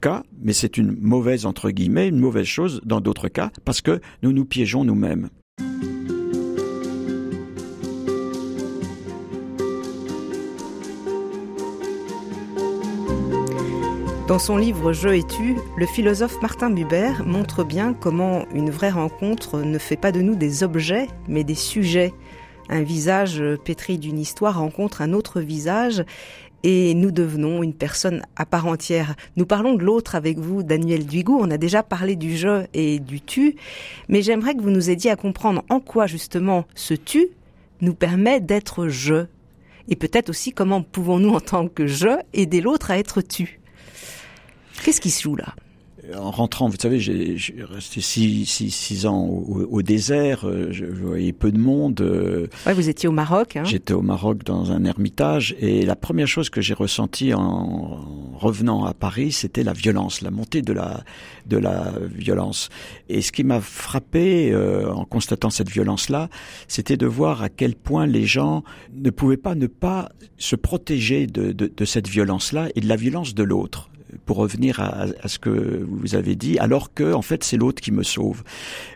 cas, 0.00 0.22
mais 0.40 0.52
c'est 0.52 0.76
une 0.76 0.96
mauvaise, 1.00 1.46
entre 1.46 1.70
guillemets, 1.70 2.08
une 2.08 2.18
mauvaise 2.18 2.46
chose 2.46 2.80
dans 2.84 3.00
d'autres 3.00 3.28
cas, 3.28 3.50
parce 3.64 3.80
que 3.80 4.00
nous 4.22 4.32
nous 4.32 4.44
piégeons 4.44 4.84
nous-mêmes. 4.84 5.28
Dans 14.26 14.38
son 14.38 14.56
livre 14.56 14.94
Je 14.94 15.10
et 15.10 15.22
tu, 15.22 15.56
le 15.76 15.84
philosophe 15.84 16.40
Martin 16.40 16.70
Buber 16.70 17.12
montre 17.26 17.62
bien 17.62 17.92
comment 17.92 18.46
une 18.54 18.70
vraie 18.70 18.90
rencontre 18.90 19.60
ne 19.60 19.76
fait 19.76 19.98
pas 19.98 20.12
de 20.12 20.22
nous 20.22 20.34
des 20.34 20.62
objets, 20.62 21.08
mais 21.28 21.44
des 21.44 21.54
sujets. 21.54 22.14
Un 22.70 22.80
visage 22.80 23.42
pétri 23.66 23.98
d'une 23.98 24.18
histoire 24.18 24.58
rencontre 24.60 25.02
un 25.02 25.12
autre 25.12 25.42
visage 25.42 26.06
et 26.62 26.94
nous 26.94 27.10
devenons 27.10 27.62
une 27.62 27.74
personne 27.74 28.22
à 28.34 28.46
part 28.46 28.66
entière. 28.66 29.14
Nous 29.36 29.44
parlons 29.44 29.74
de 29.74 29.84
l'autre 29.84 30.14
avec 30.14 30.38
vous, 30.38 30.62
Daniel 30.62 31.04
Duigou. 31.04 31.38
On 31.38 31.50
a 31.50 31.58
déjà 31.58 31.82
parlé 31.82 32.16
du 32.16 32.34
je 32.34 32.64
et 32.72 33.00
du 33.00 33.20
tu, 33.20 33.56
mais 34.08 34.22
j'aimerais 34.22 34.54
que 34.54 34.62
vous 34.62 34.70
nous 34.70 34.88
aidiez 34.88 35.10
à 35.10 35.16
comprendre 35.16 35.64
en 35.68 35.80
quoi 35.80 36.06
justement 36.06 36.64
ce 36.74 36.94
tu 36.94 37.28
nous 37.82 37.94
permet 37.94 38.40
d'être 38.40 38.88
je. 38.88 39.26
Et 39.88 39.96
peut-être 39.96 40.30
aussi 40.30 40.52
comment 40.52 40.80
pouvons-nous 40.80 41.34
en 41.34 41.40
tant 41.40 41.68
que 41.68 41.86
je 41.86 42.08
aider 42.32 42.62
l'autre 42.62 42.90
à 42.90 42.96
être 42.96 43.20
tu. 43.20 43.60
Qu'est-ce 44.84 45.00
qui 45.00 45.10
se 45.10 45.22
joue 45.22 45.34
là? 45.34 45.54
En 46.14 46.30
rentrant, 46.30 46.68
vous 46.68 46.76
savez, 46.78 47.00
j'ai 47.00 47.38
resté 47.62 48.02
six, 48.02 48.44
six, 48.44 48.70
six 48.70 49.06
ans 49.06 49.24
au, 49.24 49.66
au, 49.70 49.80
désert, 49.80 50.46
euh, 50.46 50.68
je, 50.70 50.84
voyais 50.84 51.32
peu 51.32 51.50
de 51.50 51.58
monde. 51.58 52.02
Euh, 52.02 52.48
ouais, 52.66 52.74
vous 52.74 52.90
étiez 52.90 53.08
au 53.08 53.12
Maroc. 53.12 53.56
Hein 53.56 53.64
J'étais 53.64 53.94
au 53.94 54.02
Maroc 54.02 54.44
dans 54.44 54.70
un 54.70 54.84
ermitage 54.84 55.56
et 55.60 55.86
la 55.86 55.96
première 55.96 56.26
chose 56.26 56.50
que 56.50 56.60
j'ai 56.60 56.74
ressentie 56.74 57.32
en 57.32 58.04
revenant 58.34 58.84
à 58.84 58.92
Paris, 58.92 59.32
c'était 59.32 59.62
la 59.62 59.72
violence, 59.72 60.20
la 60.20 60.30
montée 60.30 60.60
de 60.60 60.74
la 60.74 61.02
de 61.46 61.56
la 61.56 61.94
violence. 62.14 62.68
Et 63.08 63.22
ce 63.22 63.32
qui 63.32 63.42
m'a 63.42 63.62
frappé 63.62 64.52
euh, 64.52 64.92
en 64.92 65.06
constatant 65.06 65.48
cette 65.48 65.70
violence-là, 65.70 66.28
c'était 66.68 66.98
de 66.98 67.06
voir 67.06 67.42
à 67.42 67.48
quel 67.48 67.74
point 67.76 68.06
les 68.06 68.26
gens 68.26 68.62
ne 68.92 69.08
pouvaient 69.08 69.38
pas 69.38 69.54
ne 69.54 69.68
pas 69.68 70.10
se 70.36 70.54
protéger 70.54 71.26
de, 71.26 71.52
de, 71.52 71.72
de 71.74 71.84
cette 71.86 72.08
violence-là 72.08 72.68
et 72.74 72.82
de 72.82 72.88
la 72.88 72.96
violence 72.96 73.34
de 73.34 73.42
l'autre 73.42 73.88
pour 74.26 74.36
revenir 74.36 74.80
à, 74.80 75.06
ce 75.26 75.38
que 75.38 75.86
vous 75.88 76.14
avez 76.14 76.34
dit, 76.34 76.58
alors 76.58 76.92
que 76.92 77.12
en 77.12 77.22
fait 77.22 77.44
c'est 77.44 77.56
l'autre 77.56 77.80
qui 77.82 77.92
me 77.92 78.02
sauve. 78.02 78.42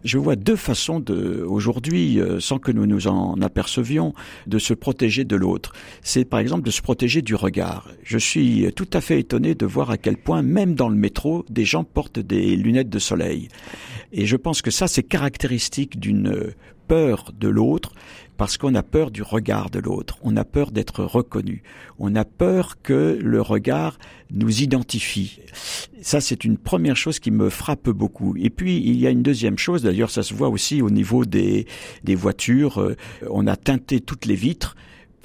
Je 0.04 0.18
vois 0.18 0.36
deux 0.36 0.56
façons 0.56 1.00
de 1.00 1.44
aujourd'hui, 1.46 2.20
euh, 2.20 2.40
sans 2.40 2.58
que 2.58 2.72
nous 2.72 2.86
nous 2.86 3.06
en 3.06 3.40
apercevions, 3.42 4.14
de 4.46 4.58
se 4.58 4.74
protéger 4.74 5.24
de 5.24 5.36
l'autre. 5.36 5.72
C'est 6.02 6.24
par 6.24 6.40
exemple 6.40 6.64
de 6.64 6.70
se 6.70 6.82
protéger 6.82 7.22
du 7.22 7.34
regard. 7.34 7.88
Je 8.02 8.18
suis 8.18 8.72
tout 8.74 8.88
à 8.92 9.00
fait 9.00 9.20
étonné 9.20 9.54
de 9.54 9.66
voir 9.66 9.90
à 9.90 9.98
quel 9.98 10.16
point, 10.16 10.42
même 10.42 10.74
dans 10.74 10.88
le 10.88 10.96
métro, 10.96 11.44
des 11.48 11.64
gens 11.64 11.84
portent 11.84 12.18
des 12.18 12.56
lunettes 12.56 12.90
de 12.90 12.98
soleil. 12.98 13.48
Et 14.12 14.26
je 14.26 14.36
pense 14.36 14.62
que 14.62 14.70
ça 14.70 14.88
c'est 14.88 15.02
caractéristique 15.02 15.98
d'une 15.98 16.52
peur 16.88 17.32
de 17.38 17.48
l'autre 17.48 17.92
parce 18.38 18.56
qu'on 18.56 18.74
a 18.76 18.84
peur 18.84 19.10
du 19.10 19.22
regard 19.22 19.68
de 19.68 19.80
l'autre, 19.80 20.16
on 20.22 20.36
a 20.36 20.44
peur 20.44 20.70
d'être 20.70 21.04
reconnu, 21.04 21.62
on 21.98 22.14
a 22.14 22.24
peur 22.24 22.80
que 22.80 23.18
le 23.20 23.42
regard 23.42 23.98
nous 24.30 24.62
identifie. 24.62 25.40
Ça, 26.00 26.20
c'est 26.20 26.44
une 26.44 26.56
première 26.56 26.96
chose 26.96 27.18
qui 27.18 27.32
me 27.32 27.50
frappe 27.50 27.90
beaucoup. 27.90 28.36
Et 28.38 28.48
puis, 28.48 28.78
il 28.78 28.96
y 28.96 29.08
a 29.08 29.10
une 29.10 29.24
deuxième 29.24 29.58
chose, 29.58 29.82
d'ailleurs, 29.82 30.10
ça 30.10 30.22
se 30.22 30.32
voit 30.32 30.48
aussi 30.48 30.80
au 30.80 30.88
niveau 30.88 31.24
des, 31.24 31.66
des 32.04 32.14
voitures, 32.14 32.80
euh, 32.80 32.96
on 33.28 33.48
a 33.48 33.56
teinté 33.56 34.00
toutes 34.00 34.24
les 34.24 34.36
vitres 34.36 34.76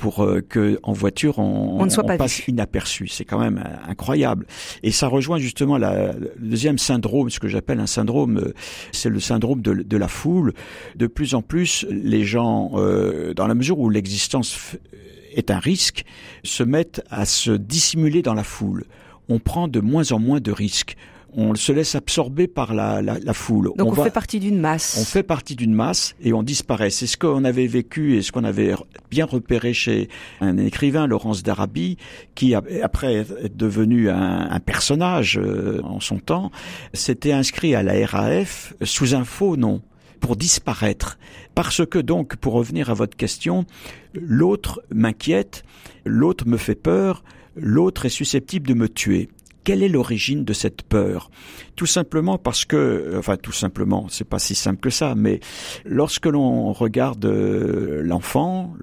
pour 0.03 0.22
euh, 0.22 0.41
que 0.41 0.81
en 0.83 0.91
voiture 0.91 1.39
on, 1.39 1.79
on, 1.79 1.86
ne 1.86 1.89
soit 1.89 2.03
pas 2.03 2.17
passe 2.17 2.45
inaperçu. 2.50 3.07
C'est 3.07 3.24
quand 3.24 3.39
même 3.39 3.63
euh, 3.65 3.89
incroyable. 3.89 4.45
Et 4.83 4.91
ça 4.91 5.07
rejoint 5.07 5.38
justement 5.38 5.77
la, 5.77 6.12
le 6.12 6.33
deuxième 6.39 6.77
syndrome, 6.77 7.29
ce 7.29 7.39
que 7.39 7.48
j'appelle 7.48 7.79
un 7.79 7.88
syndrome, 7.88 8.38
euh, 8.38 8.53
c'est 8.91 9.07
le 9.07 9.22
syndrome 9.22 9.62
de, 9.62 9.75
de, 9.75 9.98
la 9.98 10.10
foule. 10.10 10.55
De 10.98 11.07
plus 11.07 11.36
en 11.36 11.41
plus, 11.41 11.86
les 11.89 12.25
gens, 12.25 12.72
dans 13.33 13.48
la 13.48 13.55
mesure 13.55 13.79
où 13.79 13.89
l'existence 13.89 14.75
est 15.33 15.51
un 15.51 15.60
risque, 15.60 16.03
se 16.43 16.63
mettent 16.63 17.01
à 17.10 17.24
se 17.25 17.51
dissimuler 17.51 18.22
dans 18.22 18.33
la 18.33 18.43
foule. 18.43 18.83
On 19.29 19.39
prend 19.39 19.69
de 19.69 19.79
moins 19.79 20.12
en 20.12 20.19
moins 20.19 20.41
de 20.41 20.51
risques 20.51 20.98
on 21.35 21.55
se 21.55 21.71
laisse 21.71 21.95
absorber 21.95 22.47
par 22.47 22.73
la, 22.73 23.01
la, 23.01 23.33
foule. 23.33 23.71
Donc 23.77 23.97
on, 23.97 24.03
fait 24.03 24.11
partie 24.11 24.39
d'une 24.39 24.59
masse. 24.59 24.97
On 24.99 25.05
fait 25.05 25.23
partie 25.23 25.55
d'une 25.55 25.73
masse 25.73 26.15
et 26.21 26.33
on 26.33 26.43
disparaît. 26.43 26.89
C'est 26.89 27.07
ce 27.07 27.17
qu'on 27.17 27.43
avait 27.43 27.67
vécu 27.67 28.17
et 28.17 28.21
ce 28.21 28.31
qu'on 28.31 28.43
avait 28.43 28.73
bien 29.09 29.25
repéré 29.25 29.73
chez 29.73 30.09
un 30.41 30.57
écrivain, 30.57 31.07
Laurence 31.07 31.43
d'Arabie, 31.43 31.97
qui 32.35 32.55
après 32.55 33.15
est 33.15 33.55
devenu 33.55 34.09
un, 34.09 34.49
un 34.49 34.59
personnage 34.59 35.37
euh, 35.37 35.81
en 35.83 35.99
son 35.99 36.19
temps, 36.19 36.51
s'était 36.93 37.33
inscrit 37.33 37.75
à 37.75 37.83
la 37.83 38.05
RAF 38.05 38.73
sous 38.83 39.15
un 39.15 39.23
faux 39.23 39.57
nom 39.57 39.81
pour 40.19 40.35
disparaître. 40.37 41.17
Parce 41.53 41.85
que 41.85 41.99
donc, 41.99 42.37
pour 42.37 42.53
revenir 42.53 42.89
à 42.89 42.93
votre 42.93 43.17
question, 43.17 43.65
l'autre 44.13 44.81
m'inquiète, 44.89 45.65
l'autre 46.05 46.47
me 46.47 46.57
fait 46.57 46.75
peur, 46.75 47.23
l'autre 47.55 48.05
est 48.05 48.09
susceptible 48.09 48.67
de 48.67 48.73
me 48.73 48.87
tuer. 48.87 49.29
Quelle 49.63 49.84
est 49.84 49.89
l'origine 49.89 50.43
de 50.43 50.53
cette 50.53 50.84
peur? 50.84 51.32
Tout 51.75 51.86
simplement 51.86 52.38
parce 52.38 52.65
que, 52.65 53.15
enfin 53.17 53.38
tout 53.38 53.51
simplement, 53.51 54.08
c'est 54.10 54.27
pas 54.27 54.39
si 54.39 54.55
simple 54.55 54.82
que 54.82 54.89
ça, 54.89 55.15
mais 55.15 55.39
lorsque 55.86 56.25
l'on 56.25 56.74
regarde 56.74 57.25
euh, 57.25 58.01
l'enfant, 58.03 58.74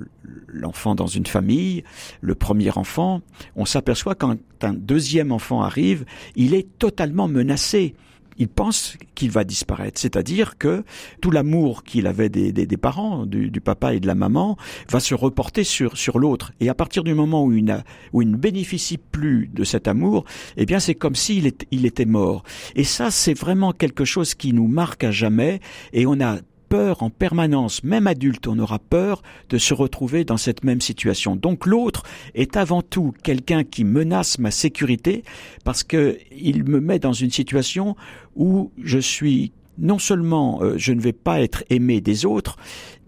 l'enfant 0.48 0.94
dans 0.94 1.06
une 1.06 1.26
famille, 1.26 1.84
le 2.20 2.34
premier 2.34 2.76
enfant, 2.76 3.20
on 3.56 3.64
s'aperçoit 3.64 4.14
quand 4.14 4.36
un 4.62 4.74
deuxième 4.74 5.32
enfant 5.32 5.62
arrive, 5.62 6.04
il 6.36 6.54
est 6.54 6.78
totalement 6.78 7.28
menacé 7.28 7.94
il 8.40 8.48
pense 8.48 8.96
qu'il 9.14 9.30
va 9.30 9.44
disparaître. 9.44 10.00
C'est-à-dire 10.00 10.56
que 10.56 10.82
tout 11.20 11.30
l'amour 11.30 11.84
qu'il 11.84 12.06
avait 12.06 12.30
des, 12.30 12.66
parents, 12.78 13.26
du, 13.26 13.60
papa 13.60 13.94
et 13.94 14.00
de 14.00 14.06
la 14.06 14.14
maman, 14.14 14.56
va 14.88 14.98
se 14.98 15.14
reporter 15.14 15.62
sur, 15.62 16.18
l'autre. 16.18 16.52
Et 16.58 16.70
à 16.70 16.74
partir 16.74 17.04
du 17.04 17.14
moment 17.14 17.44
où 17.44 17.52
il, 17.52 17.64
n'a, 17.64 17.84
où 18.14 18.24
ne 18.24 18.36
bénéficie 18.36 18.96
plus 18.96 19.50
de 19.52 19.62
cet 19.62 19.86
amour, 19.86 20.24
eh 20.56 20.64
bien 20.64 20.80
c'est 20.80 20.94
comme 20.94 21.14
s'il 21.14 21.52
il 21.70 21.86
était 21.86 22.06
mort. 22.06 22.42
Et 22.74 22.84
ça, 22.84 23.10
c'est 23.10 23.34
vraiment 23.34 23.72
quelque 23.72 24.06
chose 24.06 24.34
qui 24.34 24.54
nous 24.54 24.66
marque 24.66 25.04
à 25.04 25.10
jamais. 25.10 25.60
Et 25.92 26.06
on 26.06 26.18
a 26.20 26.38
peur 26.70 27.02
en 27.02 27.10
permanence, 27.10 27.84
même 27.84 28.06
adulte, 28.06 28.46
on 28.46 28.58
aura 28.58 28.78
peur 28.78 29.22
de 29.50 29.58
se 29.58 29.74
retrouver 29.74 30.24
dans 30.24 30.36
cette 30.36 30.64
même 30.64 30.80
situation. 30.80 31.36
Donc 31.36 31.66
l'autre 31.66 32.04
est 32.34 32.56
avant 32.56 32.80
tout 32.80 33.12
quelqu'un 33.22 33.64
qui 33.64 33.84
menace 33.84 34.38
ma 34.38 34.52
sécurité 34.52 35.24
parce 35.64 35.82
que 35.82 36.16
il 36.30 36.64
me 36.64 36.80
met 36.80 37.00
dans 37.00 37.12
une 37.12 37.30
situation 37.30 37.96
où 38.36 38.70
je 38.82 38.98
suis 38.98 39.52
non 39.78 39.98
seulement 39.98 40.62
euh, 40.62 40.74
je 40.76 40.92
ne 40.92 41.00
vais 41.00 41.12
pas 41.12 41.40
être 41.40 41.64
aimé 41.70 42.00
des 42.00 42.24
autres, 42.24 42.56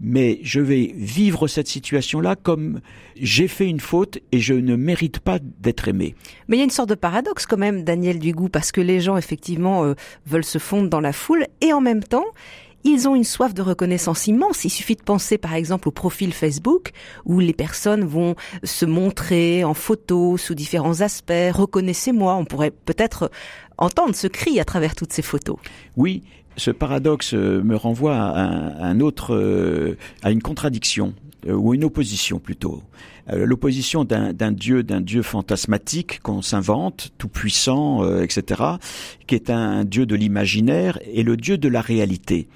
mais 0.01 0.39
je 0.41 0.59
vais 0.59 0.93
vivre 0.97 1.47
cette 1.47 1.67
situation-là 1.67 2.35
comme 2.35 2.81
j'ai 3.15 3.47
fait 3.47 3.67
une 3.67 3.79
faute 3.79 4.19
et 4.31 4.39
je 4.39 4.53
ne 4.53 4.75
mérite 4.75 5.19
pas 5.19 5.39
d'être 5.39 5.87
aimé. 5.87 6.15
Mais 6.47 6.57
il 6.57 6.59
y 6.59 6.63
a 6.63 6.65
une 6.65 6.69
sorte 6.69 6.89
de 6.89 6.95
paradoxe 6.95 7.45
quand 7.45 7.57
même, 7.57 7.83
Daniel 7.83 8.19
Dugout, 8.19 8.49
parce 8.49 8.71
que 8.71 8.81
les 8.81 8.99
gens 8.99 9.15
effectivement 9.15 9.85
euh, 9.85 9.93
veulent 10.25 10.43
se 10.43 10.57
fondre 10.57 10.89
dans 10.89 11.01
la 11.01 11.13
foule 11.13 11.45
et 11.61 11.71
en 11.71 11.81
même 11.81 12.03
temps, 12.03 12.25
ils 12.83 13.07
ont 13.07 13.15
une 13.15 13.23
soif 13.23 13.53
de 13.53 13.61
reconnaissance 13.61 14.27
immense. 14.27 14.65
Il 14.65 14.69
suffit 14.69 14.95
de 14.95 15.01
penser 15.01 15.37
par 15.37 15.53
exemple 15.53 15.87
au 15.87 15.91
profil 15.91 16.33
Facebook 16.33 16.91
où 17.25 17.39
les 17.39 17.53
personnes 17.53 18.03
vont 18.03 18.35
se 18.63 18.85
montrer 18.85 19.63
en 19.63 19.73
photo 19.73 20.37
sous 20.37 20.55
différents 20.55 21.01
aspects. 21.01 21.33
Reconnaissez-moi. 21.51 22.35
On 22.35 22.45
pourrait 22.45 22.71
peut-être 22.71 23.31
entendre 23.77 24.15
ce 24.15 24.27
cri 24.27 24.59
à 24.59 24.65
travers 24.65 24.95
toutes 24.95 25.13
ces 25.13 25.21
photos. 25.21 25.57
Oui, 25.95 26.23
ce 26.57 26.71
paradoxe 26.71 27.33
euh, 27.33 27.61
me 27.63 27.75
renvoie 27.75 28.15
à 28.15 28.85
un, 28.85 28.99
autre, 28.99 29.33
euh, 29.33 29.97
à 30.21 30.31
une 30.31 30.41
contradiction 30.41 31.13
euh, 31.47 31.53
ou 31.53 31.73
une 31.73 31.83
opposition 31.83 32.39
plutôt. 32.39 32.83
L'opposition 33.31 34.03
d'un 34.03 34.51
dieu, 34.51 34.83
d'un 34.83 34.99
dieu 34.99 35.21
fantasmatique 35.21 36.19
qu'on 36.21 36.41
s'invente, 36.41 37.11
tout 37.17 37.29
puissant, 37.29 38.19
etc., 38.19 38.61
qui 39.27 39.35
est 39.35 39.49
un 39.49 39.85
dieu 39.85 40.05
de 40.05 40.15
l'imaginaire, 40.15 40.99
et 41.05 41.23
le 41.23 41.37
dieu 41.37 41.57
de 41.57 41.69
la 41.69 41.79
réalité. 41.79 42.49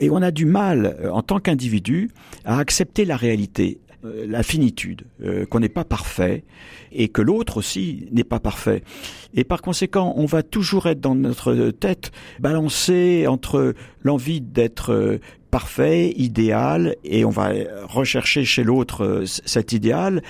Et 0.00 0.10
on 0.10 0.20
a 0.20 0.30
du 0.30 0.44
mal, 0.44 0.98
en 1.10 1.22
tant 1.22 1.40
qu'individu, 1.40 2.10
à 2.44 2.58
accepter 2.58 3.06
la 3.06 3.16
réalité. 3.16 3.78
Euh, 4.04 4.26
la 4.26 4.42
finitude, 4.42 5.02
euh, 5.22 5.46
qu'on 5.46 5.60
n'est 5.60 5.68
pas 5.68 5.84
parfait 5.84 6.42
et 6.90 7.06
que 7.08 7.22
l'autre 7.22 7.58
aussi 7.58 8.08
n'est 8.10 8.24
pas 8.24 8.40
parfait. 8.40 8.82
Et 9.32 9.44
par 9.44 9.62
conséquent, 9.62 10.12
on 10.16 10.26
va 10.26 10.42
toujours 10.42 10.86
être 10.86 11.00
dans 11.00 11.14
notre 11.14 11.70
tête 11.70 12.10
balancé 12.40 13.28
entre 13.28 13.74
l'envie 14.02 14.40
d'être 14.40 14.92
euh, 14.92 15.18
parfait, 15.52 16.14
idéal, 16.16 16.96
et 17.04 17.26
on 17.26 17.30
va 17.30 17.52
rechercher 17.84 18.42
chez 18.44 18.64
l'autre 18.64 19.04
euh, 19.04 19.26
cet 19.26 19.72
idéal, 19.72 20.22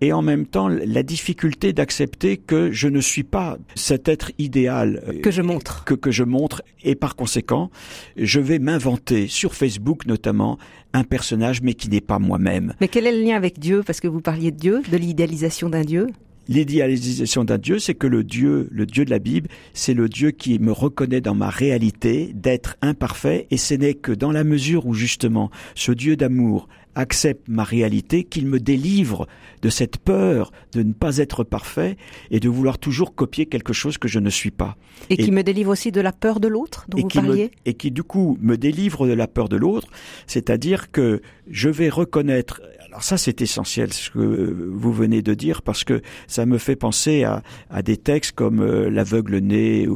et 0.00 0.14
en 0.14 0.22
même 0.22 0.46
temps 0.46 0.68
la 0.68 1.02
difficulté 1.02 1.74
d'accepter 1.74 2.38
que 2.38 2.72
je 2.72 2.88
ne 2.88 3.00
suis 3.00 3.22
pas 3.22 3.58
cet 3.74 4.08
être 4.08 4.32
idéal 4.38 5.02
euh, 5.06 5.20
que 5.20 5.30
je 5.30 5.42
montre, 5.42 5.84
que, 5.84 5.92
que 5.92 6.10
je 6.10 6.24
montre, 6.24 6.62
et 6.82 6.94
par 6.94 7.14
conséquent, 7.14 7.70
je 8.16 8.40
vais 8.40 8.58
m'inventer 8.58 9.28
sur 9.28 9.54
Facebook 9.54 10.06
notamment 10.06 10.58
un 10.94 11.04
personnage, 11.04 11.60
mais 11.60 11.74
qui 11.74 11.90
n'est 11.90 12.00
pas 12.00 12.18
moi-même. 12.18 12.72
Mais 12.80 12.88
quel 12.88 13.06
est 13.06 13.12
le 13.12 13.22
lien 13.22 13.36
avec 13.36 13.58
Dieu? 13.58 13.82
Parce 13.84 14.00
que 14.00 14.08
vous 14.08 14.22
parliez 14.22 14.50
de 14.50 14.56
Dieu, 14.56 14.82
de 14.90 14.96
l'idéalisation 14.96 15.68
d'un 15.68 15.84
Dieu. 15.84 16.06
L'idéalisation 16.50 17.44
d'un 17.44 17.58
Dieu, 17.58 17.78
c'est 17.78 17.94
que 17.94 18.08
le 18.08 18.24
Dieu, 18.24 18.68
le 18.72 18.84
Dieu 18.84 19.04
de 19.04 19.10
la 19.10 19.20
Bible, 19.20 19.48
c'est 19.72 19.94
le 19.94 20.08
Dieu 20.08 20.32
qui 20.32 20.58
me 20.58 20.72
reconnaît 20.72 21.20
dans 21.20 21.36
ma 21.36 21.48
réalité 21.48 22.32
d'être 22.34 22.76
imparfait, 22.82 23.46
et 23.52 23.56
ce 23.56 23.74
n'est 23.74 23.94
que 23.94 24.10
dans 24.10 24.32
la 24.32 24.42
mesure 24.42 24.84
où 24.84 24.92
justement 24.92 25.52
ce 25.76 25.92
Dieu 25.92 26.16
d'amour 26.16 26.66
accepte 26.96 27.46
ma 27.46 27.62
réalité, 27.62 28.24
qu'il 28.24 28.48
me 28.48 28.58
délivre 28.58 29.28
de 29.62 29.68
cette 29.68 29.98
peur 29.98 30.50
de 30.72 30.82
ne 30.82 30.92
pas 30.92 31.18
être 31.18 31.44
parfait 31.44 31.96
et 32.32 32.40
de 32.40 32.48
vouloir 32.48 32.78
toujours 32.78 33.14
copier 33.14 33.46
quelque 33.46 33.72
chose 33.72 33.96
que 33.96 34.08
je 34.08 34.18
ne 34.18 34.28
suis 34.28 34.50
pas. 34.50 34.76
Et, 35.08 35.16
qui 35.16 35.30
me 35.30 35.42
délivre 35.42 35.70
aussi 35.70 35.92
de 35.92 36.00
la 36.00 36.10
peur 36.10 36.40
de 36.40 36.48
l'autre 36.48 36.86
dont 36.88 37.00
vous 37.00 37.08
parliez? 37.08 37.52
Et 37.64 37.74
qui 37.74 37.92
du 37.92 38.02
coup 38.02 38.38
me 38.40 38.56
délivre 38.56 39.06
de 39.06 39.12
la 39.12 39.28
peur 39.28 39.48
de 39.48 39.56
l'autre, 39.56 39.86
c'est-à-dire 40.26 40.90
que 40.90 41.22
je 41.48 41.68
vais 41.68 41.90
reconnaître 41.90 42.60
alors 42.90 43.04
ça, 43.04 43.16
c'est 43.16 43.40
essentiel 43.40 43.92
ce 43.92 44.10
que 44.10 44.18
vous 44.18 44.92
venez 44.92 45.22
de 45.22 45.32
dire 45.32 45.62
parce 45.62 45.84
que 45.84 46.02
ça 46.26 46.44
me 46.44 46.58
fait 46.58 46.74
penser 46.74 47.22
à, 47.24 47.42
des 47.82 47.96
textes 47.96 48.32
comme 48.32 48.60
euh, 48.60 48.90
l'aveugle 48.90 49.38
né, 49.38 49.88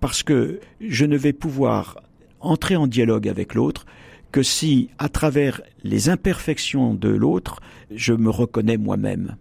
parce 0.00 0.22
que 0.22 0.58
je 0.80 1.04
ne 1.04 1.18
vais 1.18 1.34
pouvoir 1.34 2.00
entrer 2.40 2.76
en 2.76 2.86
dialogue 2.86 3.28
avec 3.28 3.54
l'autre 3.54 3.84
que 4.30 4.42
si, 4.42 4.88
à 4.98 5.10
travers 5.10 5.60
les 5.84 6.08
imperfections 6.08 6.94
de 6.94 7.10
l'autre, 7.10 7.60
je 7.94 8.14
me 8.14 8.30
reconnais 8.30 8.78
moi-même. 8.78 9.36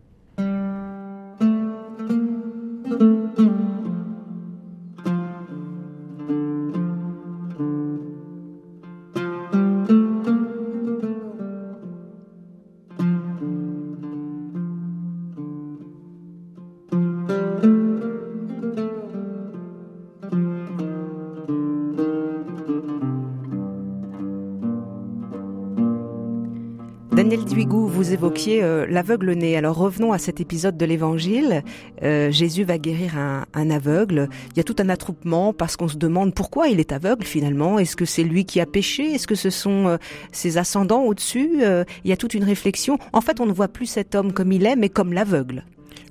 Euh, 28.91 28.93
l'aveugle-né. 28.93 29.57
Alors 29.57 29.77
revenons 29.77 30.11
à 30.13 30.17
cet 30.17 30.39
épisode 30.39 30.77
de 30.77 30.85
l'Évangile. 30.85 31.63
Euh, 32.03 32.31
Jésus 32.31 32.63
va 32.63 32.77
guérir 32.77 33.17
un, 33.17 33.69
aveugle. 33.69 34.29
Il 34.51 34.57
y 34.57 34.59
a 34.59 34.63
tout 34.63 34.75
un 34.79 34.89
attroupement 34.89 35.53
parce 35.53 35.77
qu'on 35.77 35.87
se 35.87 35.97
demande 35.97 36.33
pourquoi 36.33 36.67
il 36.67 36.79
est 36.79 36.91
aveugle 36.91 37.25
finalement. 37.25 37.79
Est-ce 37.79 37.95
que 37.95 38.05
c'est 38.05 38.23
lui 38.23 38.45
qui 38.45 38.59
a 38.59 38.65
péché? 38.65 39.13
Est-ce 39.13 39.27
que 39.27 39.35
ce 39.35 39.49
sont 39.49 39.87
euh, 39.87 39.97
ses 40.31 40.57
ascendants 40.57 41.03
au-dessus? 41.03 41.61
Il 42.03 42.09
y 42.09 42.11
a 42.11 42.17
toute 42.17 42.33
une 42.33 42.43
réflexion. 42.43 42.97
En 43.13 43.21
fait, 43.21 43.39
on 43.39 43.45
ne 43.45 43.53
voit 43.53 43.67
plus 43.67 43.85
cet 43.85 44.15
homme 44.15 44.33
comme 44.33 44.51
il 44.51 44.65
est, 44.65 44.75
mais 44.75 44.89
comme 44.89 45.13
l'aveugle. 45.13 45.65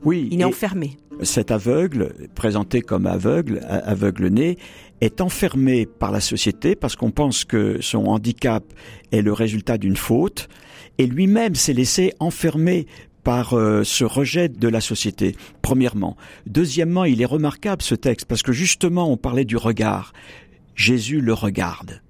Oui. 0.05 0.29
Il 0.31 0.40
est 0.40 0.45
enfermé. 0.45 0.97
Cet 1.23 1.51
aveugle, 1.51 2.14
présenté 2.35 2.81
comme 2.81 3.07
aveugle, 3.07 3.61
aveugle-né, 3.69 4.57
est 5.01 5.21
enfermé 5.21 5.87
par 5.87 6.12
la 6.12 6.21
société 6.21 6.75
parce 6.77 6.97
qu'on 6.97 7.11
pense 7.11 7.45
que 7.45 7.81
son 7.81 8.07
handicap 8.07 8.64
est 9.12 9.23
le 9.23 9.33
résultat 9.33 9.77
d'une 9.77 9.97
faute 9.97 10.49
et 10.98 11.07
lui-même 11.07 11.55
s'est 11.55 11.72
laissé 11.72 12.12
enfermer 12.20 12.87
par 13.24 13.55
euh, 13.55 13.85
ce 13.85 14.05
rejet 14.05 14.48
de 14.48 14.68
la 14.68 14.81
société, 14.81 15.37
premièrement. 15.62 16.16
Deuxièmement, 16.46 17.05
il 17.05 17.20
est 17.20 17.26
remarquable 17.26 17.83
ce 17.83 17.94
texte 17.94 18.26
parce 18.26 18.42
que 18.42 18.53
justement 18.53 19.11
on 19.11 19.16
parlait 19.16 19.44
du 19.44 19.57
regard. 19.57 20.12
Jésus 20.74 21.20
le 21.20 21.35
regarde. 21.35 22.00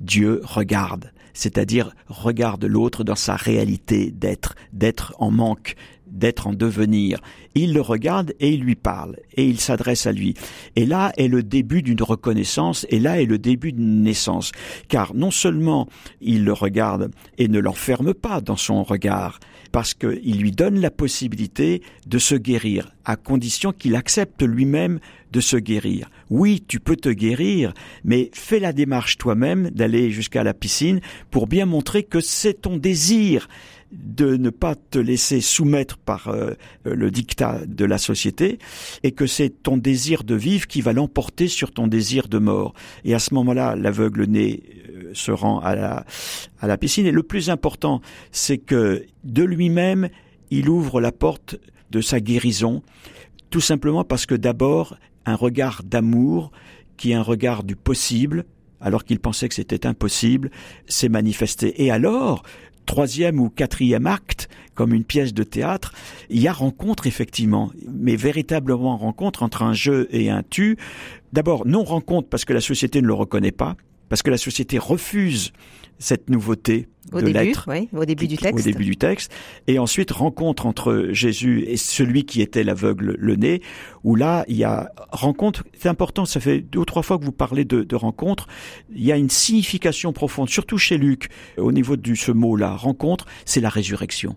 Dieu 0.00 0.40
regarde, 0.44 1.12
c'est-à-dire 1.32 1.94
regarde 2.08 2.64
l'autre 2.64 3.04
dans 3.04 3.14
sa 3.14 3.36
réalité 3.36 4.10
d'être, 4.10 4.54
d'être 4.72 5.14
en 5.18 5.30
manque, 5.30 5.76
d'être 6.14 6.46
en 6.46 6.52
devenir. 6.52 7.20
Il 7.54 7.74
le 7.74 7.80
regarde 7.80 8.34
et 8.40 8.50
il 8.50 8.60
lui 8.60 8.74
parle 8.74 9.16
et 9.34 9.44
il 9.46 9.60
s'adresse 9.60 10.06
à 10.06 10.12
lui. 10.12 10.34
Et 10.76 10.86
là 10.86 11.12
est 11.16 11.28
le 11.28 11.42
début 11.42 11.82
d'une 11.82 12.02
reconnaissance 12.02 12.86
et 12.88 12.98
là 12.98 13.20
est 13.20 13.26
le 13.26 13.38
début 13.38 13.72
d'une 13.72 14.02
naissance. 14.02 14.52
Car 14.88 15.14
non 15.14 15.30
seulement 15.30 15.88
il 16.20 16.44
le 16.44 16.52
regarde 16.52 17.10
et 17.38 17.48
ne 17.48 17.58
l'enferme 17.58 18.14
pas 18.14 18.40
dans 18.40 18.56
son 18.56 18.82
regard, 18.82 19.40
parce 19.72 19.94
qu'il 19.94 20.38
lui 20.40 20.52
donne 20.52 20.80
la 20.80 20.90
possibilité 20.90 21.82
de 22.06 22.18
se 22.18 22.34
guérir, 22.36 22.94
à 23.04 23.16
condition 23.16 23.72
qu'il 23.72 23.96
accepte 23.96 24.42
lui-même 24.42 25.00
de 25.34 25.40
se 25.40 25.56
guérir. 25.56 26.08
Oui, 26.30 26.64
tu 26.66 26.78
peux 26.78 26.94
te 26.94 27.08
guérir, 27.08 27.74
mais 28.04 28.30
fais 28.32 28.60
la 28.60 28.72
démarche 28.72 29.18
toi-même 29.18 29.68
d'aller 29.70 30.12
jusqu'à 30.12 30.44
la 30.44 30.54
piscine 30.54 31.00
pour 31.32 31.48
bien 31.48 31.66
montrer 31.66 32.04
que 32.04 32.20
c'est 32.20 32.62
ton 32.62 32.76
désir 32.76 33.48
de 33.90 34.36
ne 34.36 34.50
pas 34.50 34.76
te 34.76 34.98
laisser 34.98 35.40
soumettre 35.40 35.98
par 35.98 36.28
euh, 36.28 36.54
le 36.84 37.10
dictat 37.10 37.60
de 37.66 37.84
la 37.84 37.98
société 37.98 38.58
et 39.02 39.10
que 39.10 39.26
c'est 39.26 39.50
ton 39.50 39.76
désir 39.76 40.22
de 40.22 40.36
vivre 40.36 40.68
qui 40.68 40.80
va 40.80 40.92
l'emporter 40.92 41.48
sur 41.48 41.72
ton 41.72 41.88
désir 41.88 42.28
de 42.28 42.38
mort. 42.38 42.72
Et 43.04 43.14
à 43.14 43.18
ce 43.18 43.34
moment-là, 43.34 43.74
l'aveugle 43.74 44.24
né 44.24 44.62
euh, 44.88 45.10
se 45.14 45.32
rend 45.32 45.58
à 45.60 45.74
la, 45.74 46.06
à 46.60 46.68
la 46.68 46.78
piscine. 46.78 47.06
Et 47.06 47.12
le 47.12 47.22
plus 47.24 47.50
important, 47.50 48.00
c'est 48.30 48.58
que 48.58 49.04
de 49.24 49.42
lui-même, 49.42 50.08
il 50.50 50.68
ouvre 50.68 51.00
la 51.00 51.12
porte 51.12 51.56
de 51.90 52.00
sa 52.00 52.20
guérison, 52.20 52.82
tout 53.50 53.60
simplement 53.60 54.04
parce 54.04 54.26
que 54.26 54.34
d'abord, 54.34 54.96
un 55.26 55.36
regard 55.36 55.82
d'amour, 55.84 56.50
qui 56.96 57.12
est 57.12 57.14
un 57.14 57.22
regard 57.22 57.64
du 57.64 57.76
possible, 57.76 58.44
alors 58.80 59.04
qu'il 59.04 59.18
pensait 59.18 59.48
que 59.48 59.54
c'était 59.54 59.86
impossible, 59.86 60.50
s'est 60.86 61.08
manifesté. 61.08 61.82
Et 61.82 61.90
alors, 61.90 62.42
troisième 62.86 63.40
ou 63.40 63.48
quatrième 63.48 64.06
acte, 64.06 64.48
comme 64.74 64.92
une 64.92 65.04
pièce 65.04 65.32
de 65.32 65.42
théâtre, 65.42 65.92
il 66.28 66.40
y 66.40 66.48
a 66.48 66.52
rencontre 66.52 67.06
effectivement, 67.06 67.70
mais 67.88 68.16
véritablement 68.16 68.96
rencontre 68.96 69.42
entre 69.42 69.62
un 69.62 69.72
jeu 69.72 70.08
et 70.10 70.30
un 70.30 70.42
tu. 70.42 70.76
D'abord, 71.32 71.66
non 71.66 71.84
rencontre 71.84 72.28
parce 72.28 72.44
que 72.44 72.52
la 72.52 72.60
société 72.60 73.00
ne 73.00 73.06
le 73.06 73.14
reconnaît 73.14 73.52
pas, 73.52 73.76
parce 74.08 74.22
que 74.22 74.30
la 74.30 74.38
société 74.38 74.78
refuse 74.78 75.52
cette 75.98 76.30
nouveauté 76.30 76.88
au 77.12 77.20
de 77.20 77.26
début, 77.26 77.54
oui, 77.66 77.88
au 77.92 78.04
début 78.04 78.26
du 78.26 78.36
texte. 78.36 78.66
Au 78.66 78.70
début 78.70 78.84
du 78.84 78.96
texte. 78.96 79.32
Et 79.66 79.78
ensuite, 79.78 80.10
rencontre 80.10 80.66
entre 80.66 81.08
Jésus 81.10 81.64
et 81.66 81.76
celui 81.76 82.24
qui 82.24 82.40
était 82.40 82.64
l'aveugle 82.64 83.14
le 83.18 83.36
nez, 83.36 83.60
où 84.02 84.16
là, 84.16 84.44
il 84.48 84.56
y 84.56 84.64
a 84.64 84.90
rencontre, 85.10 85.64
c'est 85.78 85.88
important, 85.88 86.24
ça 86.24 86.40
fait 86.40 86.60
deux 86.60 86.80
ou 86.80 86.84
trois 86.84 87.02
fois 87.02 87.18
que 87.18 87.24
vous 87.24 87.32
parlez 87.32 87.64
de, 87.64 87.82
de 87.82 87.96
rencontre, 87.96 88.46
il 88.94 89.04
y 89.04 89.12
a 89.12 89.16
une 89.16 89.30
signification 89.30 90.12
profonde, 90.12 90.48
surtout 90.48 90.78
chez 90.78 90.96
Luc, 90.96 91.28
au 91.56 91.72
niveau 91.72 91.96
de 91.96 92.14
ce 92.14 92.32
mot-là, 92.32 92.74
rencontre, 92.74 93.26
c'est 93.44 93.60
la 93.60 93.68
résurrection. 93.68 94.36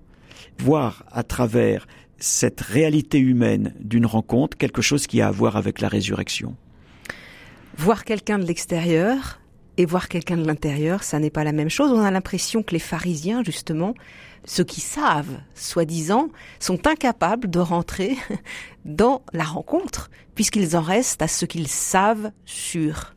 Voir 0.59 1.05
à 1.11 1.23
travers 1.23 1.87
cette 2.19 2.61
réalité 2.61 3.19
humaine 3.19 3.73
d'une 3.79 4.05
rencontre 4.05 4.57
quelque 4.57 4.81
chose 4.81 5.07
qui 5.07 5.21
a 5.21 5.27
à 5.27 5.31
voir 5.31 5.55
avec 5.55 5.81
la 5.81 5.87
résurrection. 5.87 6.55
Voir 7.77 8.05
quelqu'un 8.05 8.39
de 8.39 8.45
l'extérieur, 8.45 9.39
et 9.77 9.85
voir 9.85 10.09
quelqu'un 10.09 10.37
de 10.37 10.45
l'intérieur, 10.45 11.03
ça 11.03 11.19
n'est 11.19 11.29
pas 11.29 11.43
la 11.43 11.51
même 11.51 11.69
chose. 11.69 11.91
On 11.91 12.03
a 12.03 12.11
l'impression 12.11 12.63
que 12.63 12.73
les 12.73 12.79
pharisiens, 12.79 13.43
justement, 13.43 13.93
ceux 14.45 14.63
qui 14.63 14.81
savent, 14.81 15.39
soi-disant, 15.53 16.29
sont 16.59 16.87
incapables 16.87 17.49
de 17.49 17.59
rentrer 17.59 18.17
dans 18.85 19.21
la 19.33 19.43
rencontre, 19.43 20.09
puisqu'ils 20.35 20.75
en 20.75 20.81
restent 20.81 21.21
à 21.21 21.27
ce 21.27 21.45
qu'ils 21.45 21.67
savent 21.67 22.31
sûr. 22.45 23.13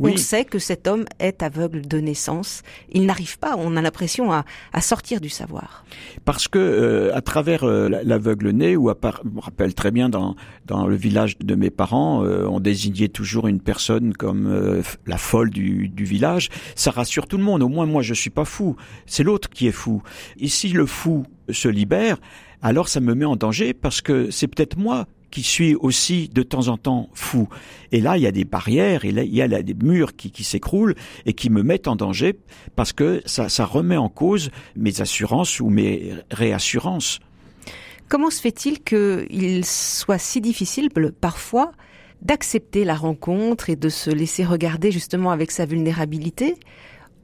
Oui. 0.00 0.12
On 0.14 0.16
sait 0.16 0.46
que 0.46 0.58
cet 0.58 0.88
homme 0.88 1.04
est 1.18 1.42
aveugle 1.42 1.86
de 1.86 1.98
naissance. 1.98 2.62
Il 2.90 3.04
n'arrive 3.04 3.38
pas, 3.38 3.54
on 3.58 3.76
a 3.76 3.82
l'impression, 3.82 4.32
à, 4.32 4.46
à, 4.72 4.80
sortir 4.80 5.20
du 5.20 5.28
savoir. 5.28 5.84
Parce 6.24 6.48
que 6.48 6.58
euh, 6.58 7.14
à 7.14 7.20
travers 7.20 7.64
euh, 7.64 7.88
l'aveugle 8.02 8.50
né, 8.50 8.76
ou 8.76 8.88
à 8.88 8.98
part, 8.98 9.20
je 9.24 9.28
me 9.28 9.40
rappelle 9.40 9.74
très 9.74 9.90
bien 9.90 10.08
dans, 10.08 10.36
dans 10.64 10.86
le 10.86 10.96
village 10.96 11.36
de 11.38 11.54
mes 11.54 11.68
parents, 11.68 12.24
euh, 12.24 12.46
on 12.46 12.60
désignait 12.60 13.08
toujours 13.08 13.46
une 13.46 13.60
personne 13.60 14.14
comme 14.14 14.82
la 15.06 15.18
folle 15.18 15.50
du, 15.50 15.88
du 15.88 16.04
village. 16.04 16.48
Ça 16.74 16.90
rassure 16.90 17.26
tout 17.26 17.36
le 17.36 17.44
monde. 17.44 17.62
Au 17.62 17.68
moins, 17.68 17.84
moi, 17.84 18.00
je 18.00 18.14
suis 18.14 18.30
pas 18.30 18.46
fou. 18.46 18.76
C'est 19.04 19.22
l'autre 19.22 19.50
qui 19.50 19.66
est 19.66 19.72
fou. 19.72 20.02
Ici, 20.38 20.70
le 20.70 20.86
fou 20.86 21.24
se 21.50 21.68
libère. 21.68 22.16
Alors 22.62 22.88
ça 22.88 23.00
me 23.00 23.14
met 23.14 23.24
en 23.24 23.36
danger 23.36 23.72
parce 23.72 24.00
que 24.00 24.30
c'est 24.30 24.46
peut-être 24.46 24.76
moi 24.76 25.06
qui 25.30 25.42
suis 25.42 25.74
aussi 25.74 26.28
de 26.28 26.42
temps 26.42 26.68
en 26.68 26.76
temps 26.76 27.08
fou. 27.14 27.48
Et 27.92 28.00
là, 28.00 28.16
il 28.16 28.22
y 28.22 28.26
a 28.26 28.32
des 28.32 28.44
barrières, 28.44 29.04
et 29.04 29.12
là, 29.12 29.22
il 29.22 29.34
y 29.34 29.42
a 29.42 29.62
des 29.62 29.74
murs 29.74 30.16
qui, 30.16 30.30
qui 30.30 30.44
s'écroulent 30.44 30.94
et 31.26 31.32
qui 31.32 31.50
me 31.50 31.62
mettent 31.62 31.88
en 31.88 31.96
danger 31.96 32.36
parce 32.76 32.92
que 32.92 33.22
ça, 33.26 33.48
ça 33.48 33.64
remet 33.64 33.96
en 33.96 34.08
cause 34.08 34.50
mes 34.76 35.00
assurances 35.00 35.60
ou 35.60 35.70
mes 35.70 36.12
réassurances. 36.30 37.20
Comment 38.08 38.30
se 38.30 38.40
fait-il 38.40 38.82
qu'il 38.82 39.64
soit 39.64 40.18
si 40.18 40.40
difficile 40.40 40.88
parfois 41.20 41.72
d'accepter 42.22 42.84
la 42.84 42.94
rencontre 42.94 43.70
et 43.70 43.76
de 43.76 43.88
se 43.88 44.10
laisser 44.10 44.44
regarder 44.44 44.90
justement 44.90 45.30
avec 45.30 45.50
sa 45.50 45.64
vulnérabilité 45.64 46.56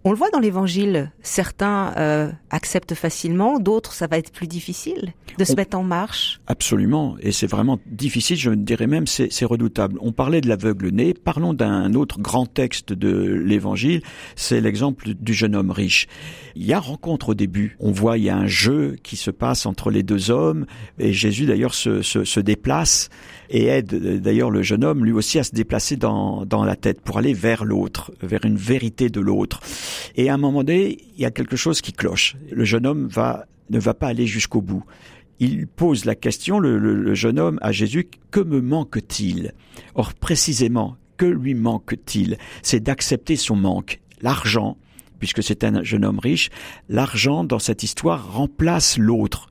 on 0.07 0.13
le 0.13 0.17
voit 0.17 0.31
dans 0.31 0.39
l'évangile, 0.39 1.11
certains 1.21 1.93
euh, 1.97 2.31
acceptent 2.51 2.95
facilement, 2.95 3.59
d'autres 3.59 3.93
ça 3.93 4.07
va 4.07 4.19
être 4.19 4.31
plus 4.31 4.47
difficile 4.47 5.15
de 5.37 5.45
se 5.45 5.55
on... 5.55 5.57
mettre 5.57 5.77
en 5.77 5.83
marche. 5.83 6.41
Absolument, 6.47 7.17
et 7.19 7.33
c'est 7.33 7.49
vraiment 7.49 7.81
difficile, 7.87 8.37
je 8.37 8.53
dirais 8.53 8.87
même 8.87 9.09
c'est 9.09 9.45
redoutable. 9.45 9.99
On 10.01 10.13
parlait 10.13 10.41
de 10.41 10.49
l'aveugle 10.49 10.91
né, 10.91 11.13
parlons 11.13 11.55
d'un 11.55 11.93
autre 11.95 12.21
grand 12.21 12.47
texte 12.47 12.93
de 12.93 13.11
l'évangile, 13.35 14.01
c'est 14.37 14.61
l'exemple 14.61 15.09
du 15.15 15.35
jeune 15.35 15.57
homme 15.57 15.73
riche. 15.73 16.07
Il 16.55 16.65
y 16.65 16.73
a 16.73 16.79
rencontre 16.79 17.31
au 17.31 17.35
début, 17.35 17.77
on 17.81 17.91
voit 17.91 18.17
il 18.17 18.25
y 18.25 18.31
a 18.31 18.37
un 18.37 18.47
jeu 18.47 18.95
qui 19.03 19.17
se 19.17 19.33
passe 19.33 19.67
entre 19.67 19.91
les 19.91 20.05
deux 20.05 20.31
hommes, 20.31 20.67
et 21.01 21.13
Jésus 21.13 21.47
d'ailleurs 21.47 21.75
se, 21.75 22.03
se, 22.03 22.23
se 22.23 22.39
déplace 22.39 23.11
et 23.51 23.67
aide 23.67 24.21
d'ailleurs 24.21 24.51
le 24.51 24.63
jeune 24.63 24.85
homme 24.85 25.05
lui 25.05 25.13
aussi 25.13 25.39
à 25.39 25.45
se 25.45 25.55
déplacer 25.55 25.97
dans, 25.97 26.45
dans 26.47 26.65
la 26.65 26.77
tête 26.77 27.01
pour 27.01 27.19
aller 27.19 27.33
vers 27.33 27.65
l'autre, 27.65 28.13
vers 28.23 28.45
une 28.45 28.57
vérité 28.57 29.09
de 29.09 29.21
l'autre. 29.21 29.61
Et 30.17 30.29
à 30.29 30.35
un 30.35 30.39
moment 30.39 30.65
donné, 30.65 30.99
il 31.17 31.21
y 31.21 31.25
a 31.25 31.31
quelque 31.31 31.57
chose 31.57 31.81
qui 31.81 31.93
cloche. 31.93 32.37
Le 32.51 32.65
jeune 32.65 32.87
homme 32.87 33.07
va, 33.07 33.47
ne 33.71 33.79
va 33.79 33.95
pas 33.95 34.09
aller 34.09 34.27
jusqu'au 34.27 34.61
bout. 34.61 34.85
Il 35.39 35.67
pose 35.67 36.07
la 36.07 36.15
question, 36.15 36.59
le, 36.59 36.79
le, 36.79 36.95
le 36.95 37.15
jeune 37.15 37.39
homme, 37.39 37.59
à 37.61 37.71
Jésus, 37.71 38.09
que 38.31 38.41
me 38.41 38.61
manque-t-il? 38.61 39.53
Or, 39.95 40.15
précisément, 40.15 40.97
que 41.19 41.27
lui 41.27 41.55
manque-t-il? 41.55 42.39
C'est 42.63 42.81
d'accepter 42.81 43.37
son 43.37 43.57
manque. 43.57 44.01
L'argent, 44.23 44.79
puisque 45.19 45.43
c'est 45.43 45.63
un 45.63 45.83
jeune 45.83 46.07
homme 46.07 46.19
riche, 46.19 46.49
l'argent 46.89 47.45
dans 47.45 47.59
cette 47.59 47.83
histoire 47.83 48.33
remplace 48.33 48.97
l'autre. 48.97 49.49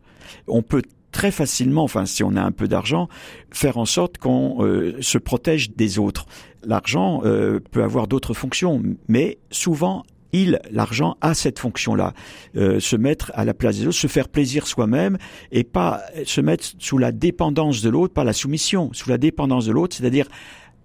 On 0.47 0.63
peut 0.63 0.81
très 1.15 1.31
facilement, 1.31 1.83
enfin 1.83 2.05
si 2.05 2.25
on 2.25 2.35
a 2.35 2.41
un 2.41 2.51
peu 2.51 2.67
d'argent, 2.67 3.07
faire 3.49 3.77
en 3.77 3.85
sorte 3.85 4.17
qu'on 4.17 4.57
euh, 4.59 4.97
se 4.99 5.17
protège 5.17 5.71
des 5.71 5.97
autres. 5.97 6.25
L'argent 6.65 7.21
euh, 7.23 7.61
peut 7.71 7.83
avoir 7.83 8.07
d'autres 8.07 8.33
fonctions, 8.33 8.83
mais 9.07 9.37
souvent 9.49 10.03
il, 10.33 10.59
l'argent, 10.71 11.15
a 11.21 11.33
cette 11.33 11.57
fonction-là, 11.57 12.11
euh, 12.57 12.81
se 12.81 12.97
mettre 12.97 13.31
à 13.33 13.45
la 13.45 13.53
place 13.53 13.77
des 13.77 13.87
autres, 13.87 13.95
se 13.95 14.07
faire 14.07 14.27
plaisir 14.27 14.67
soi-même 14.67 15.17
et 15.53 15.63
pas 15.63 16.01
se 16.25 16.41
mettre 16.41 16.65
sous 16.79 16.97
la 16.97 17.13
dépendance 17.13 17.81
de 17.81 17.89
l'autre, 17.89 18.13
pas 18.13 18.25
la 18.25 18.33
soumission, 18.33 18.89
sous 18.91 19.09
la 19.09 19.17
dépendance 19.17 19.67
de 19.67 19.71
l'autre, 19.71 19.95
c'est-à-dire 19.95 20.27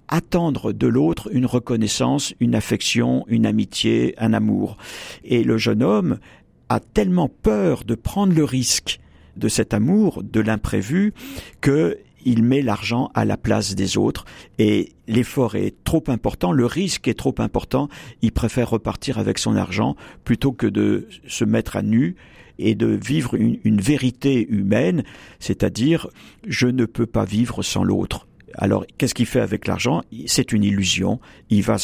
attendre 0.07 0.73
de 0.73 0.87
l'autre 0.87 1.29
une 1.33 1.47
reconnaissance, 1.47 2.35
une 2.39 2.55
affection, 2.55 3.25
une 3.27 3.47
amitié, 3.47 4.15
un 4.19 4.33
amour. 4.33 4.77
Et 5.25 5.43
le 5.43 5.59
jeune 5.59 5.83
homme 5.83 6.21
a 6.69 6.79
tellement 6.79 7.29
peur 7.29 7.83
de 7.83 7.97
prendre 7.97 8.33
le 8.33 8.45
risque 8.45 9.01
de 9.41 9.49
cet 9.49 9.75
amour, 9.75 10.23
de 10.23 10.41
l'imprévu, 10.41 11.13
que 11.61 11.99
il 12.25 12.43
met 12.43 12.63
l'argent 12.63 13.11
à 13.15 13.25
la 13.25 13.37
place 13.37 13.75
des 13.75 13.97
autres 13.97 14.25
et 14.59 14.93
l'effort 15.09 15.57
est 15.57 15.75
trop 15.85 16.05
important, 16.09 16.53
le 16.53 16.67
risque 16.67 17.09
est 17.09 17.15
trop 17.15 17.35
important, 17.39 17.89
il 18.23 18.33
préfère 18.33 18.71
repartir 18.71 19.19
avec 19.19 19.39
son 19.39 19.57
argent 19.57 19.97
plutôt 20.25 20.53
que 20.53 20.67
de 20.67 21.09
se 21.27 21.45
mettre 21.45 21.77
à 21.77 21.83
nu 21.83 22.17
et 22.59 22.75
de 22.75 22.87
vivre 22.89 23.35
une, 23.35 23.81
vérité 23.81 24.47
humaine, 24.51 25.03
c'est-à-dire 25.39 26.09
je 26.47 26.67
ne 26.67 26.85
peux 26.85 27.07
pas 27.07 27.25
vivre 27.25 27.63
sans 27.63 27.85
l'autre. 27.85 28.27
Alors, 28.55 28.85
qu'est-ce 28.99 29.15
qu'il 29.15 29.27
fait 29.27 29.41
avec 29.41 29.67
l'argent? 29.67 30.03
C'est 30.27 30.53
une 30.53 30.65
illusion. 30.65 31.21
Il 31.49 31.63
va 31.63 31.77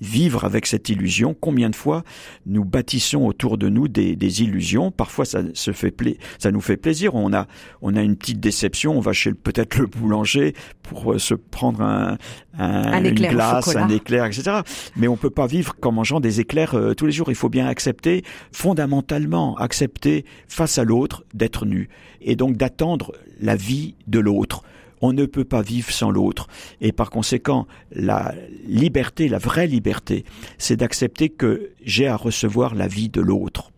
vivre 0.00 0.44
avec 0.44 0.66
cette 0.66 0.88
illusion. 0.88 1.34
Combien 1.38 1.70
de 1.70 1.76
fois 1.76 2.04
nous 2.46 2.64
bâtissons 2.64 3.26
autour 3.26 3.58
de 3.58 3.68
nous 3.68 3.88
des, 3.88 4.16
des 4.16 4.42
illusions? 4.42 4.90
Parfois, 4.90 5.24
ça 5.24 5.42
se 5.54 5.72
fait 5.72 5.90
pla 5.90 6.12
ça 6.38 6.50
nous 6.50 6.60
fait 6.60 6.76
plaisir. 6.76 7.14
On 7.14 7.32
a, 7.32 7.46
on 7.82 7.96
a 7.96 8.02
une 8.02 8.16
petite 8.16 8.40
déception. 8.40 8.96
On 8.96 9.00
va 9.00 9.12
chez 9.12 9.32
peut-être 9.34 9.76
le 9.78 9.86
boulanger 9.86 10.54
pour 10.82 11.20
se 11.20 11.34
prendre 11.34 11.82
un, 11.82 12.16
un, 12.58 12.92
un 12.92 13.04
éclair 13.04 13.30
une 13.30 13.36
glace, 13.36 13.76
un 13.76 13.88
éclair, 13.88 14.24
etc. 14.26 14.60
Mais 14.96 15.08
on 15.08 15.16
peut 15.16 15.30
pas 15.30 15.46
vivre 15.46 15.74
qu'en 15.78 15.92
mangeant 15.92 16.20
des 16.20 16.40
éclairs 16.40 16.74
euh, 16.74 16.94
tous 16.94 17.06
les 17.06 17.12
jours. 17.12 17.30
Il 17.30 17.34
faut 17.34 17.48
bien 17.48 17.66
accepter, 17.66 18.22
fondamentalement, 18.52 19.56
accepter 19.56 20.24
face 20.48 20.78
à 20.78 20.84
l'autre 20.84 21.24
d'être 21.34 21.66
nu 21.66 21.88
et 22.20 22.36
donc 22.36 22.56
d'attendre 22.56 23.12
la 23.40 23.56
vie 23.56 23.94
de 24.06 24.18
l'autre 24.18 24.62
on 25.00 25.12
ne 25.12 25.26
peut 25.26 25.44
pas 25.44 25.62
vivre 25.62 25.90
sans 25.90 26.10
l'autre. 26.10 26.48
Et 26.80 26.92
par 26.92 27.10
conséquent, 27.10 27.66
la 27.92 28.34
liberté, 28.66 29.28
la 29.28 29.38
vraie 29.38 29.66
liberté, 29.66 30.24
c'est 30.58 30.76
d'accepter 30.76 31.28
que 31.28 31.70
j'ai 31.82 32.06
à 32.06 32.16
recevoir 32.16 32.74
la 32.74 32.88
vie 32.88 33.08
de 33.08 33.20
l'autre. 33.20 33.70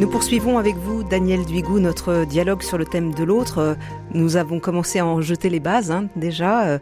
Nous 0.00 0.08
poursuivons 0.08 0.56
avec 0.56 0.76
vous, 0.76 1.04
Daniel 1.04 1.44
Duigou, 1.44 1.78
notre 1.78 2.24
dialogue 2.24 2.62
sur 2.62 2.78
le 2.78 2.86
thème 2.86 3.12
de 3.12 3.22
l'autre. 3.22 3.76
Nous 4.14 4.36
avons 4.36 4.58
commencé 4.58 4.98
à 4.98 5.04
en 5.04 5.20
jeter 5.20 5.50
les 5.50 5.60
bases 5.60 5.90
hein, 5.90 6.08
déjà, 6.16 6.66
euh, 6.66 6.78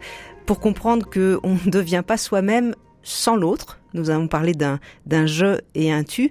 pour 0.47 0.61
comprendre 0.61 1.05
qu'on 1.05 1.59
ne 1.67 1.71
devient 1.71 2.05
pas 2.07 2.17
soi-même 2.17 2.77
sans 3.09 3.37
l'autre. 3.37 3.79
Nous 3.95 4.11
avons 4.11 4.29
parlé 4.29 4.53
d'un 4.55 5.27
jeu 5.27 5.61
et 5.75 5.91
un 5.91 6.05
tu. 6.05 6.31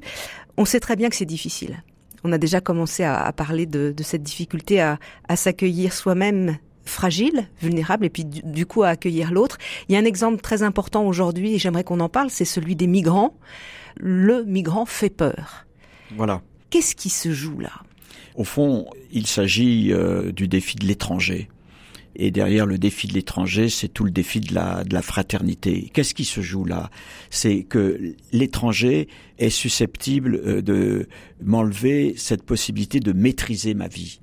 On 0.58 0.66
sait 0.66 0.80
très 0.80 0.96
bien 0.96 1.10
que 1.10 1.16
c'est 1.16 1.26
difficile. 1.26 1.84
On 2.24 2.32
a 2.32 2.38
déjà 2.38 2.62
commencé 2.62 3.04
à, 3.04 3.32
parler 3.34 3.66
de, 3.66 3.94
cette 4.02 4.24
difficulté 4.24 4.82
à, 4.82 5.00
s'accueillir 5.36 5.94
soi-même 5.94 6.58
fragile, 6.86 7.50
vulnérable, 7.62 8.06
et 8.06 8.10
puis 8.10 8.26
du, 8.26 8.66
coup 8.66 8.84
à 8.84 8.90
accueillir 8.90 9.32
l'autre. 9.32 9.58
Il 9.90 9.94
y 9.94 9.98
a 9.98 10.00
un 10.00 10.06
exemple 10.06 10.42
très 10.42 10.64
important 10.64 11.06
aujourd'hui, 11.06 11.56
et 11.56 11.60
j'aimerais 11.60 11.84
qu'on 11.84 12.00
en 12.00 12.10
parle, 12.10 12.30
c'est 12.30 12.46
celui 12.46 12.76
des 12.76 12.88
migrants. 12.88 13.36
Le 13.98 14.46
migrant 14.46 14.86
fait 14.86 15.10
peur. 15.10 15.66
Voilà. 16.16 16.42
Qu'est-ce 16.70 16.96
qui 16.96 17.10
se 17.10 17.32
joue 17.32 17.60
là? 17.60 17.72
Au 18.36 18.44
fond, 18.44 18.88
il 19.12 19.26
s'agit 19.26 19.92
euh, 19.92 20.32
du 20.32 20.48
défi 20.48 20.76
de 20.76 20.86
l'étranger. 20.86 21.50
Et 22.20 22.32
derrière 22.32 22.66
le 22.66 22.80
défi 22.80 23.06
de 23.06 23.14
l'étranger, 23.14 23.70
c'est 23.70 23.88
tout 23.88 24.04
le 24.04 24.10
défi 24.10 24.40
de 24.40 24.56
la, 24.56 24.84
de 24.84 24.94
la 24.96 25.04
fraternité. 25.04 25.92
Qu'est-ce 25.94 26.16
qui 26.16 26.26
se 26.26 26.42
joue 26.42 26.66
là? 26.66 26.90
C'est 27.30 27.62
que 27.62 28.16
l'étranger 28.32 29.08
est 29.38 29.52
susceptible 29.52 30.42
euh, 30.44 30.62
de 30.64 31.08
m'enlever 31.44 32.16
cette 32.18 32.42
possibilité 32.42 33.00
de 33.00 33.14
maîtriser 33.14 33.76
ma 33.76 33.88
vie. 33.88 34.20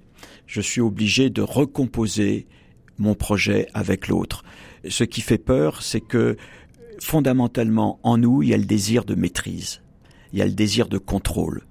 Je 0.48 0.60
suis 0.60 0.80
obligé 0.80 1.30
de 1.30 1.40
recomposer 1.40 2.48
mon 2.98 3.14
projet 3.14 3.68
avec 3.74 4.08
l'autre. 4.08 4.44
Ce 4.88 5.04
qui 5.04 5.20
fait 5.20 5.38
peur, 5.38 5.80
c'est 5.80 6.00
que 6.00 6.36
fondamentalement, 6.98 8.00
en 8.02 8.18
nous, 8.18 8.42
il 8.42 8.48
y 8.48 8.54
a 8.54 8.58
le 8.58 8.64
désir 8.64 9.04
de 9.04 9.14
maîtrise, 9.14 9.82
il 10.32 10.40
y 10.40 10.42
a 10.42 10.46
le 10.46 10.52
désir 10.52 10.88
de 10.88 10.98
contrôle 10.98 11.62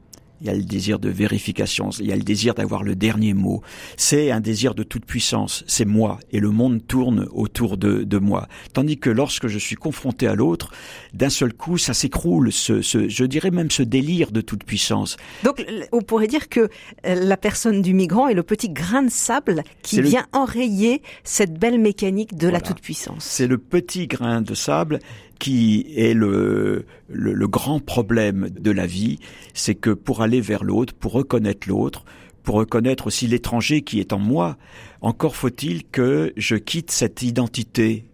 il 0.44 0.48
y 0.48 0.50
a 0.50 0.54
le 0.54 0.64
désir 0.64 1.00
de 1.00 1.08
vérification, 1.10 1.90
il 2.00 2.08
y 2.08 2.12
a 2.12 2.18
le 2.18 2.22
désir 2.22 2.54
d'avoir 2.54 2.84
le 2.84 2.96
dernier 2.96 3.34
mot. 3.34 3.62
C'est 3.96 4.30
un 4.30 4.42
désir 4.42 4.76
de 4.76 4.84
toute 4.84 5.06
puissance, 5.06 5.64
c'est 5.68 5.86
moi, 5.86 6.20
et 6.34 6.42
le 6.42 6.50
monde 6.50 6.86
tourne 6.86 7.30
autour 7.32 7.78
de, 7.78 8.04
de 8.04 8.18
moi. 8.18 8.50
Tandis 8.74 8.98
que 8.98 9.10
lorsque 9.10 9.48
je 9.48 9.58
suis 9.58 9.78
confronté 9.78 10.28
à 10.28 10.36
l'autre, 10.36 10.70
d'un 11.14 11.30
seul 11.30 11.54
coup, 11.54 11.78
ça 11.78 11.94
s'écroule, 11.94 12.52
ce, 12.52 12.82
ce, 12.82 13.08
je 13.08 13.24
dirais 13.24 13.52
même 13.52 13.72
ce 13.72 13.84
délire 13.84 14.32
de 14.32 14.42
toute 14.42 14.66
puissance. 14.66 15.16
Donc 15.44 15.66
on 15.94 16.02
pourrait 16.02 16.28
dire 16.28 16.50
que 16.50 16.60
euh, 17.06 17.16
la 17.16 17.38
personne 17.38 17.82
du 17.82 17.94
migrant 17.94 18.28
est 18.28 18.34
le 18.34 18.44
petit 18.44 18.70
grain 18.70 19.04
de 19.04 19.12
sable 19.12 19.64
qui 19.82 20.02
vient 20.02 20.26
enrayer 20.34 21.02
cette 21.24 21.58
belle 21.58 21.80
mécanique 21.80 22.36
de 22.36 22.50
la 22.50 22.60
toute-puissance. 22.60 23.24
C'est 23.24 23.48
le 23.48 23.58
petit 23.58 24.08
grain 24.08 24.42
de 24.42 24.54
sable 24.54 25.00
qui 25.40 25.86
est 25.96 26.14
le, 26.14 26.86
le, 27.10 27.48
grand 27.48 27.80
problème 27.80 28.50
de 28.50 28.72
la 28.72 28.86
vie, 28.86 29.20
c'est 29.54 29.76
que 29.76 29.90
pour 29.90 30.22
aller 30.22 30.42
vers 30.42 30.64
l'autre, 30.64 30.94
pour 30.94 31.12
reconnaître 31.12 31.68
l'autre, 31.68 32.06
pour 32.44 32.56
reconnaître 32.56 33.08
aussi 33.08 33.28
l'étranger 33.28 33.82
qui 33.82 34.00
est 34.00 34.14
en 34.14 34.20
moi, 34.20 34.58
encore 35.02 35.36
faut-il 35.36 35.84
que 35.86 36.34
je 36.38 36.56
quitte 36.56 36.92
cette 36.92 37.22
identité. 37.22 38.06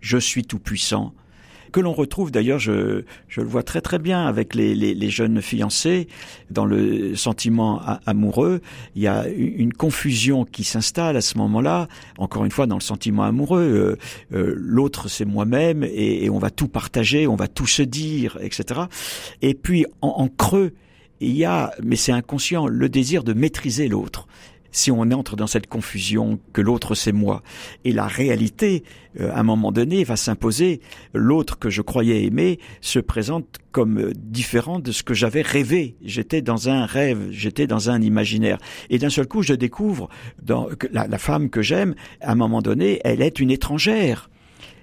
Je 0.00 0.18
suis 0.18 0.44
tout 0.44 0.58
puissant 0.58 1.14
que 1.72 1.80
l'on 1.80 1.92
retrouve 1.92 2.30
d'ailleurs, 2.30 2.58
je, 2.58 3.02
je, 3.28 3.40
le 3.40 3.46
vois 3.46 3.62
très 3.62 3.80
très 3.80 3.98
bien 3.98 4.26
avec 4.26 4.54
les, 4.54 4.74
les, 4.74 4.94
les 4.94 5.10
jeunes 5.10 5.40
fiancés, 5.42 6.06
dans 6.50 6.64
le 6.64 7.16
sentiment 7.16 7.82
amoureux, 8.06 8.60
il 8.94 9.02
y 9.02 9.06
a 9.08 9.26
une 9.28 9.72
confusion 9.72 10.44
qui 10.44 10.64
s'installe 10.64 11.16
à 11.16 11.20
ce 11.20 11.38
moment-là, 11.38 11.88
encore 12.18 12.44
une 12.44 12.50
fois 12.50 12.66
dans 12.66 12.76
le 12.76 12.82
sentiment 12.82 13.24
amoureux, 13.24 13.98
euh, 14.32 14.36
euh, 14.36 14.54
l'autre 14.56 15.08
c'est 15.08 15.24
moi-même 15.24 15.82
et, 15.84 16.28
on 16.30 16.38
va 16.38 16.50
tout 16.50 16.68
partager, 16.68 17.26
on 17.26 17.36
va 17.36 17.48
tout 17.48 17.66
se 17.66 17.82
dire, 17.82 18.38
etc. 18.40 18.82
Et 19.40 19.54
puis 19.54 19.86
en, 20.00 20.08
en 20.08 20.28
creux, 20.28 20.72
il 21.20 21.36
y 21.36 21.44
a, 21.44 21.72
mais 21.82 21.96
c'est 21.96 22.12
inconscient, 22.12 22.66
le 22.66 22.88
désir 22.88 23.22
de 23.22 23.32
maîtriser 23.32 23.88
l'autre 23.88 24.26
si 24.72 24.90
on 24.90 25.02
entre 25.12 25.36
dans 25.36 25.46
cette 25.46 25.68
confusion 25.68 26.40
que 26.52 26.60
l'autre 26.60 26.94
c'est 26.94 27.12
moi. 27.12 27.42
Et 27.84 27.92
la 27.92 28.06
réalité, 28.06 28.82
euh, 29.20 29.30
à 29.30 29.40
un 29.40 29.42
moment 29.42 29.70
donné, 29.70 30.02
va 30.02 30.16
s'imposer. 30.16 30.80
L'autre 31.14 31.58
que 31.58 31.70
je 31.70 31.82
croyais 31.82 32.24
aimer 32.24 32.58
se 32.80 32.98
présente 32.98 33.58
comme 33.70 33.98
euh, 33.98 34.12
différent 34.16 34.80
de 34.80 34.90
ce 34.90 35.02
que 35.02 35.14
j'avais 35.14 35.42
rêvé. 35.42 35.96
J'étais 36.02 36.42
dans 36.42 36.68
un 36.68 36.86
rêve, 36.86 37.28
j'étais 37.30 37.66
dans 37.66 37.90
un 37.90 38.00
imaginaire. 38.00 38.58
Et 38.90 38.98
d'un 38.98 39.10
seul 39.10 39.26
coup, 39.26 39.42
je 39.42 39.54
découvre 39.54 40.08
dans, 40.42 40.64
que 40.66 40.88
la, 40.90 41.18
femme 41.18 41.50
que 41.50 41.62
j'aime, 41.62 41.94
à 42.20 42.32
un 42.32 42.34
moment 42.34 42.62
donné, 42.62 43.00
elle 43.04 43.22
est 43.22 43.38
une 43.38 43.50
étrangère 43.50 44.30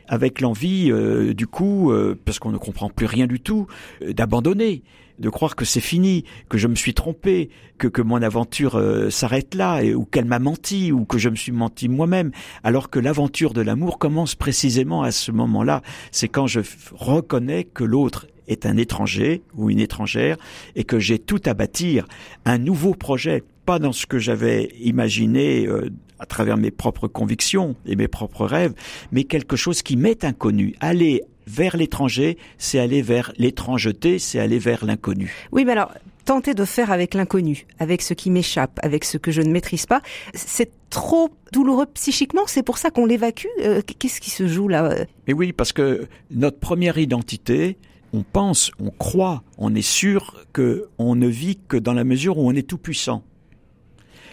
avec 0.07 0.41
l'envie, 0.41 0.91
euh, 0.91 1.33
du 1.33 1.45
coup, 1.45 1.91
parce 2.25 2.39
qu'on 2.39 2.51
ne 2.51 2.57
comprend 2.57 2.89
plus 2.89 3.05
rien 3.05 3.27
du 3.27 3.39
tout, 3.39 3.67
d'abandonner 4.01 4.83
de 5.19 5.29
croire 5.29 5.55
que 5.55 5.65
c'est 5.65 5.79
fini, 5.79 6.23
que 6.49 6.57
je 6.57 6.67
me 6.67 6.75
suis 6.75 6.93
trompé, 6.93 7.49
que, 7.77 7.87
que 7.87 8.01
mon 8.01 8.21
aventure 8.21 8.75
euh, 8.75 9.09
s'arrête 9.09 9.53
là, 9.55 9.83
ou 9.83 10.05
qu'elle 10.05 10.25
m'a 10.25 10.39
menti, 10.39 10.91
ou 10.91 11.05
que 11.05 11.17
je 11.17 11.29
me 11.29 11.35
suis 11.35 11.51
menti 11.51 11.89
moi-même, 11.89 12.31
alors 12.63 12.89
que 12.89 12.99
l'aventure 12.99 13.53
de 13.53 13.61
l'amour 13.61 13.99
commence 13.99 14.35
précisément 14.35 15.03
à 15.03 15.11
ce 15.11 15.31
moment-là. 15.31 15.81
C'est 16.11 16.29
quand 16.29 16.47
je 16.47 16.61
reconnais 16.93 17.65
que 17.65 17.83
l'autre 17.83 18.27
est 18.47 18.65
un 18.65 18.77
étranger 18.77 19.43
ou 19.55 19.69
une 19.69 19.79
étrangère 19.79 20.37
et 20.75 20.83
que 20.83 20.99
j'ai 20.99 21.19
tout 21.19 21.41
à 21.45 21.53
bâtir, 21.53 22.07
un 22.45 22.57
nouveau 22.57 22.93
projet, 22.93 23.43
pas 23.65 23.79
dans 23.79 23.93
ce 23.93 24.05
que 24.05 24.17
j'avais 24.17 24.71
imaginé 24.79 25.67
euh, 25.67 25.89
à 26.17 26.25
travers 26.25 26.57
mes 26.57 26.71
propres 26.71 27.07
convictions 27.07 27.75
et 27.85 27.95
mes 27.95 28.07
propres 28.07 28.45
rêves, 28.45 28.73
mais 29.11 29.23
quelque 29.23 29.55
chose 29.55 29.81
qui 29.83 29.95
m'est 29.95 30.23
inconnu. 30.23 30.75
Aller 30.79 31.23
vers 31.47 31.77
l'étranger, 31.77 32.37
c'est 32.57 32.79
aller 32.79 33.01
vers 33.01 33.31
l'étrangeté, 33.37 34.19
c'est 34.19 34.39
aller 34.39 34.59
vers 34.59 34.85
l'inconnu. 34.85 35.33
Oui, 35.51 35.65
mais 35.65 35.71
alors, 35.71 35.93
tenter 36.25 36.53
de 36.53 36.65
faire 36.65 36.91
avec 36.91 37.15
l'inconnu, 37.15 37.65
avec 37.79 38.01
ce 38.01 38.13
qui 38.13 38.29
m'échappe, 38.29 38.79
avec 38.83 39.03
ce 39.03 39.17
que 39.17 39.31
je 39.31 39.41
ne 39.41 39.51
maîtrise 39.51 39.85
pas, 39.85 40.01
c'est 40.33 40.71
trop 40.89 41.31
douloureux 41.51 41.87
psychiquement, 41.87 42.43
c'est 42.45 42.63
pour 42.63 42.77
ça 42.77 42.91
qu'on 42.91 43.05
l'évacue. 43.05 43.47
Euh, 43.61 43.81
qu'est-ce 43.81 44.21
qui 44.21 44.29
se 44.29 44.47
joue 44.47 44.67
là 44.67 45.05
Mais 45.27 45.33
oui, 45.33 45.53
parce 45.53 45.73
que 45.73 46.07
notre 46.29 46.59
première 46.59 46.97
identité, 46.97 47.77
on 48.13 48.23
pense, 48.23 48.71
on 48.79 48.91
croit, 48.91 49.43
on 49.57 49.73
est 49.75 49.81
sûr 49.81 50.45
que 50.53 50.87
on 50.97 51.15
ne 51.15 51.27
vit 51.27 51.57
que 51.67 51.77
dans 51.77 51.93
la 51.93 52.03
mesure 52.03 52.37
où 52.37 52.47
on 52.47 52.53
est 52.53 52.67
tout 52.67 52.77
puissant. 52.77 53.23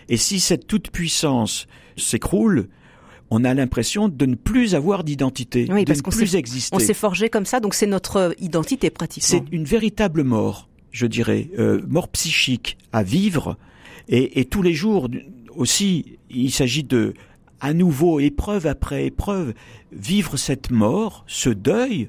Et 0.09 0.17
si 0.17 0.41
cette 0.41 0.67
toute 0.67 0.91
puissance 0.91 1.67
s'écroule, 1.97 2.69
on 3.31 3.45
a 3.45 3.55
l'impression 3.55 4.09
de 4.09 4.27
ne 4.27 4.35
plus 4.35 4.75
avoir 4.75 5.05
d'identité, 5.05 5.65
de 5.65 5.73
ne 5.73 6.11
plus 6.11 6.37
exister. 6.37 6.75
On 6.75 6.79
s'est 6.79 6.95
forgé 6.95 7.29
comme 7.29 7.47
ça, 7.47 7.61
donc 7.61 7.75
c'est 7.75 7.87
notre 7.87 8.35
identité 8.39 8.91
pratiquement. 8.91 9.27
C'est 9.29 9.45
une 9.53 9.65
véritable 9.65 10.23
mort, 10.23 10.69
je 10.91 11.07
dirais, 11.07 11.51
euh, 11.59 11.83
mort 11.89 12.09
psychique 12.09 12.79
à 12.93 13.03
vivre, 13.03 13.57
et, 14.09 14.45
tous 14.45 14.63
les 14.63 14.73
jours 14.73 15.09
aussi, 15.57 16.19
il 16.31 16.53
s'agit 16.53 16.85
de, 16.85 17.15
à 17.61 17.73
nouveau, 17.73 18.21
épreuve 18.21 18.67
après 18.67 19.07
épreuve, 19.07 19.53
vivre 19.91 20.37
cette 20.37 20.71
mort, 20.71 21.25
ce 21.27 21.51
deuil. 21.51 22.09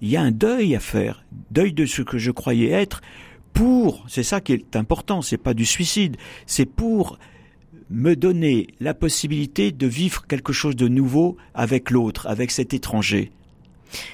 Il 0.00 0.08
y 0.08 0.16
a 0.16 0.22
un 0.22 0.30
deuil 0.30 0.74
à 0.74 0.80
faire, 0.80 1.24
deuil 1.50 1.74
de 1.74 1.84
ce 1.84 2.00
que 2.00 2.16
je 2.16 2.30
croyais 2.30 2.70
être, 2.70 3.02
pour, 3.52 4.04
c'est 4.08 4.22
ça 4.22 4.40
qui 4.40 4.52
est 4.52 4.76
important, 4.76 5.22
c'est 5.22 5.36
pas 5.38 5.54
du 5.54 5.66
suicide, 5.66 6.16
c'est 6.46 6.66
pour 6.66 7.18
me 7.90 8.14
donner 8.14 8.68
la 8.80 8.94
possibilité 8.94 9.72
de 9.72 9.86
vivre 9.86 10.26
quelque 10.26 10.52
chose 10.52 10.76
de 10.76 10.88
nouveau 10.88 11.36
avec 11.54 11.90
l'autre, 11.90 12.26
avec 12.26 12.50
cet 12.50 12.74
étranger. 12.74 13.30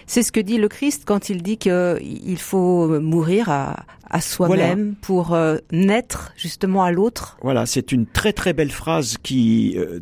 C'est 0.06 0.22
ce 0.22 0.32
que 0.32 0.40
dit 0.40 0.58
le 0.58 0.68
Christ 0.68 1.04
quand 1.06 1.30
il 1.30 1.42
dit 1.42 1.56
qu'il 1.56 2.38
faut 2.38 3.00
mourir 3.00 3.48
à, 3.48 4.20
soi-même 4.20 4.94
pour 5.00 5.32
euh, 5.32 5.56
naître 5.72 6.34
justement 6.36 6.84
à 6.84 6.92
l'autre. 6.92 7.38
Voilà, 7.42 7.64
c'est 7.64 7.92
une 7.92 8.06
très 8.06 8.34
très 8.34 8.52
belle 8.52 8.70
phrase 8.70 9.16
qui, 9.22 9.74
euh, 9.78 10.00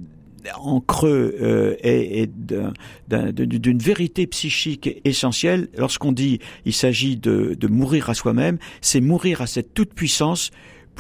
en 0.59 0.80
creux, 0.80 1.37
euh, 1.40 1.76
est, 1.80 2.28
d'une 3.09 3.78
vérité 3.78 4.26
psychique 4.26 5.00
essentielle. 5.04 5.68
Lorsqu'on 5.76 6.11
dit 6.11 6.40
il 6.64 6.72
s'agit 6.72 7.16
de, 7.16 7.54
de 7.54 7.68
mourir 7.68 8.11
à 8.11 8.14
soi-même, 8.14 8.59
c'est 8.80 9.00
mourir 9.00 9.42
à 9.42 9.46
cette 9.46 9.74
toute 9.74 9.94
puissance 9.94 10.50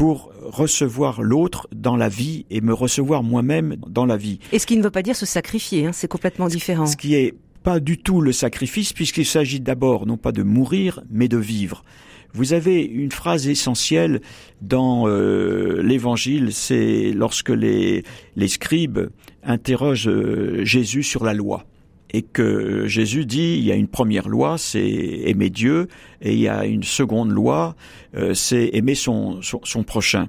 pour 0.00 0.32
recevoir 0.44 1.20
l'autre 1.20 1.68
dans 1.72 1.94
la 1.94 2.08
vie 2.08 2.46
et 2.48 2.62
me 2.62 2.72
recevoir 2.72 3.22
moi-même 3.22 3.76
dans 3.86 4.06
la 4.06 4.16
vie. 4.16 4.38
Et 4.50 4.58
ce 4.58 4.64
qui 4.64 4.78
ne 4.78 4.82
veut 4.82 4.90
pas 4.90 5.02
dire 5.02 5.14
se 5.14 5.26
sacrifier, 5.26 5.84
hein, 5.84 5.92
c'est 5.92 6.08
complètement 6.08 6.48
différent. 6.48 6.86
Ce 6.86 6.96
qui 6.96 7.16
est 7.16 7.34
pas 7.62 7.80
du 7.80 7.98
tout 7.98 8.22
le 8.22 8.32
sacrifice, 8.32 8.94
puisqu'il 8.94 9.26
s'agit 9.26 9.60
d'abord 9.60 10.06
non 10.06 10.16
pas 10.16 10.32
de 10.32 10.42
mourir, 10.42 11.02
mais 11.10 11.28
de 11.28 11.36
vivre. 11.36 11.84
Vous 12.32 12.54
avez 12.54 12.82
une 12.82 13.12
phrase 13.12 13.46
essentielle 13.46 14.22
dans 14.62 15.06
euh, 15.06 15.82
l'Évangile, 15.82 16.54
c'est 16.54 17.12
lorsque 17.14 17.50
les, 17.50 18.02
les 18.36 18.48
scribes 18.48 19.00
interrogent 19.42 20.08
euh, 20.08 20.64
Jésus 20.64 21.02
sur 21.02 21.24
la 21.24 21.34
loi 21.34 21.66
et 22.12 22.22
que 22.22 22.86
Jésus 22.86 23.24
dit 23.24 23.56
il 23.58 23.64
y 23.64 23.72
a 23.72 23.76
une 23.76 23.88
première 23.88 24.28
loi, 24.28 24.58
c'est 24.58 24.80
aimer 24.80 25.50
Dieu, 25.50 25.88
et 26.20 26.32
il 26.32 26.40
y 26.40 26.48
a 26.48 26.66
une 26.66 26.82
seconde 26.82 27.30
loi, 27.30 27.76
euh, 28.16 28.34
c'est 28.34 28.70
aimer 28.72 28.94
son, 28.94 29.40
son, 29.42 29.82
prochain. 29.84 30.28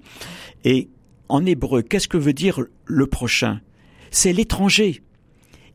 Et 0.63 0.89
en 1.30 1.46
hébreu, 1.46 1.82
qu'est-ce 1.82 2.08
que 2.08 2.17
veut 2.17 2.34
dire 2.34 2.63
le 2.86 3.08
prochain? 3.08 3.62
C'est 4.12 4.34
l'étranger. 4.34 5.02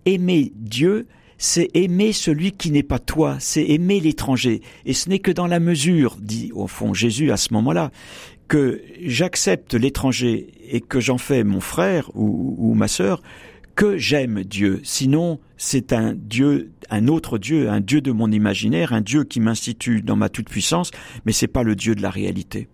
Aimer 0.05 0.53
Dieu, 0.55 1.07
c'est 1.39 1.69
aimer 1.75 2.13
celui 2.13 2.53
qui 2.53 2.71
n'est 2.71 2.85
pas 2.85 3.01
toi, 3.01 3.37
c'est 3.41 3.65
aimer 3.69 3.99
l'étranger. 3.99 4.63
Et 4.85 4.93
ce 4.93 5.09
n'est 5.09 5.19
que 5.19 5.33
dans 5.33 5.47
la 5.47 5.59
mesure, 5.59 6.17
dit 6.21 6.53
au 6.55 6.69
fond 6.69 6.95
Jésus 6.95 7.33
à 7.33 7.37
ce 7.37 7.53
moment-là, 7.55 7.91
que 8.49 8.81
j'accepte 9.05 9.75
l'étranger 9.75 10.53
et 10.71 10.81
que 10.81 11.01
j'en 11.01 11.19
fais 11.19 11.43
mon 11.43 11.61
frère 11.61 12.11
ou, 12.15 12.55
ou 12.59 12.75
ma 12.75 12.87
sœur, 12.87 13.23
que 13.75 13.99
j'aime 13.99 14.45
Dieu. 14.45 14.81
Sinon, 14.85 15.41
c'est 15.57 15.93
un 15.93 16.15
Dieu, 16.15 16.73
un 16.91 17.09
autre 17.09 17.39
Dieu, 17.39 17.71
un 17.71 17.81
Dieu 17.81 18.01
de 18.01 18.13
mon 18.13 18.31
imaginaire, 18.31 18.93
un 18.93 19.01
Dieu 19.01 19.25
qui 19.25 19.41
m'institue 19.41 20.03
dans 20.03 20.17
ma 20.17 20.29
toute-puissance, 20.29 20.91
mais 21.25 21.33
c'est 21.33 21.47
pas 21.47 21.63
le 21.63 21.75
Dieu 21.75 21.95
de 21.95 22.03
la 22.03 22.11
réalité. 22.11 22.69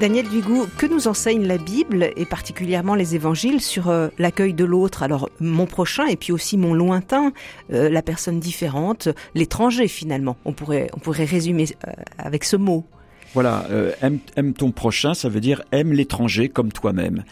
Daniel 0.00 0.28
Duigou, 0.28 0.66
que 0.76 0.84
nous 0.84 1.08
enseigne 1.08 1.46
la 1.46 1.56
Bible 1.56 2.10
et 2.16 2.26
particulièrement 2.26 2.94
les 2.94 3.14
évangiles 3.14 3.62
sur 3.62 3.88
euh, 3.88 4.08
l'accueil 4.18 4.52
de 4.52 4.64
l'autre 4.64 5.02
Alors 5.02 5.30
mon 5.40 5.64
prochain 5.64 6.06
et 6.06 6.16
puis 6.16 6.32
aussi 6.32 6.58
mon 6.58 6.74
lointain, 6.74 7.32
euh, 7.72 7.88
la 7.88 8.02
personne 8.02 8.38
différente, 8.38 9.08
l'étranger 9.34 9.88
finalement. 9.88 10.36
On 10.44 10.52
pourrait, 10.52 10.90
résumer 11.06 11.66
euh, 11.86 11.92
avec 12.18 12.44
ce 12.44 12.56
mot. 12.56 12.84
Voilà, 13.32 13.66
aime, 14.02 14.54
ton 14.54 14.70
prochain, 14.70 15.12
ça 15.12 15.28
veut 15.28 15.40
dire 15.40 15.62
aime 15.72 15.92
l'étranger 15.92 16.48
comme 16.48 16.72
toi-même. 16.72 17.24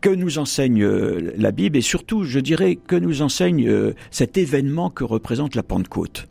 Que 0.00 0.10
nous 0.10 0.38
enseigne 0.38 0.84
la 0.84 1.52
Bible 1.52 1.76
et 1.76 1.82
surtout, 1.82 2.24
je 2.24 2.40
dirais, 2.40 2.76
que 2.76 2.96
nous 2.96 3.22
enseigne 3.22 3.94
cet 4.10 4.38
événement 4.38 4.90
que 4.90 5.04
représente 5.04 5.54
la 5.54 5.62
Pentecôte. 5.62 6.26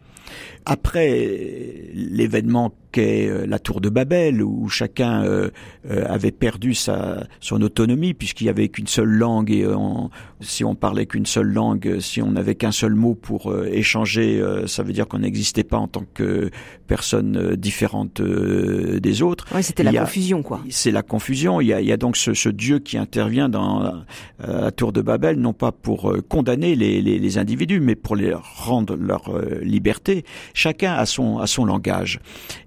Après 0.66 1.90
l'événement 1.94 2.74
qu'est 2.96 3.28
euh, 3.28 3.46
la 3.46 3.60
tour 3.60 3.82
de 3.82 3.90
Babel, 3.90 4.42
où 4.42 4.70
chacun 4.70 5.26
euh, 5.26 5.50
euh, 5.92 6.06
avait 6.08 6.32
perdu 6.32 6.74
sa, 6.74 7.28
son 7.42 7.62
autonomie, 7.62 8.14
puisqu'il 8.14 8.46
y 8.46 8.50
avait 8.50 8.70
qu'une 8.70 8.88
seule 8.88 9.10
langue, 9.10 9.52
et 9.52 9.66
si 10.40 10.64
on 10.64 10.76
parlait 10.76 11.06
qu'une 11.06 11.26
seule 11.26 11.52
langue, 11.52 11.98
si 12.00 12.22
on 12.22 12.32
n'avait 12.32 12.56
qu'un 12.56 12.72
seul 12.72 12.96
mot 12.96 13.14
pour 13.16 13.54
échanger, 13.66 14.44
ça 14.68 14.84
veut 14.84 14.94
dire 14.94 15.08
qu'on 15.08 15.20
n'existait 15.20 15.64
pas 15.64 15.78
en 15.78 15.88
tant 15.88 16.04
que 16.14 16.50
personne 16.88 17.56
différente 17.56 18.22
des 18.22 19.22
autres. 19.22 19.46
Oui, 19.54 19.64
c'était 19.64 19.84
la 19.84 20.02
confusion, 20.02 20.44
quoi. 20.44 20.62
C'est 20.70 20.92
la 20.92 21.02
confusion. 21.02 21.62
Il 21.62 21.68
y 21.68 21.74
a, 21.74 21.82
il 21.82 21.88
y 21.88 21.92
a 21.92 21.98
donc 21.98 22.16
ce, 22.16 22.34
ce, 22.34 22.50
Dieu 22.50 22.80
qui 22.80 22.98
intervient 22.98 23.50
dans 23.50 24.04
la 24.40 24.72
tour 24.72 24.94
de 24.94 25.02
Babel, 25.02 25.40
non 25.40 25.54
pas 25.54 25.72
pour 25.72 26.14
condamner 26.30 26.76
les, 26.76 27.02
les, 27.02 27.20
les 27.20 27.38
individus, 27.38 27.80
mais 27.80 27.96
pour 27.96 28.16
les 28.16 28.34
rendre 28.34 28.96
leur 28.96 29.32
liberté. 29.62 30.24
Chacun 30.56 30.94
a 30.94 31.06
son, 31.06 31.38
a 31.38 31.48
son 31.48 31.66
langage. 31.66 32.20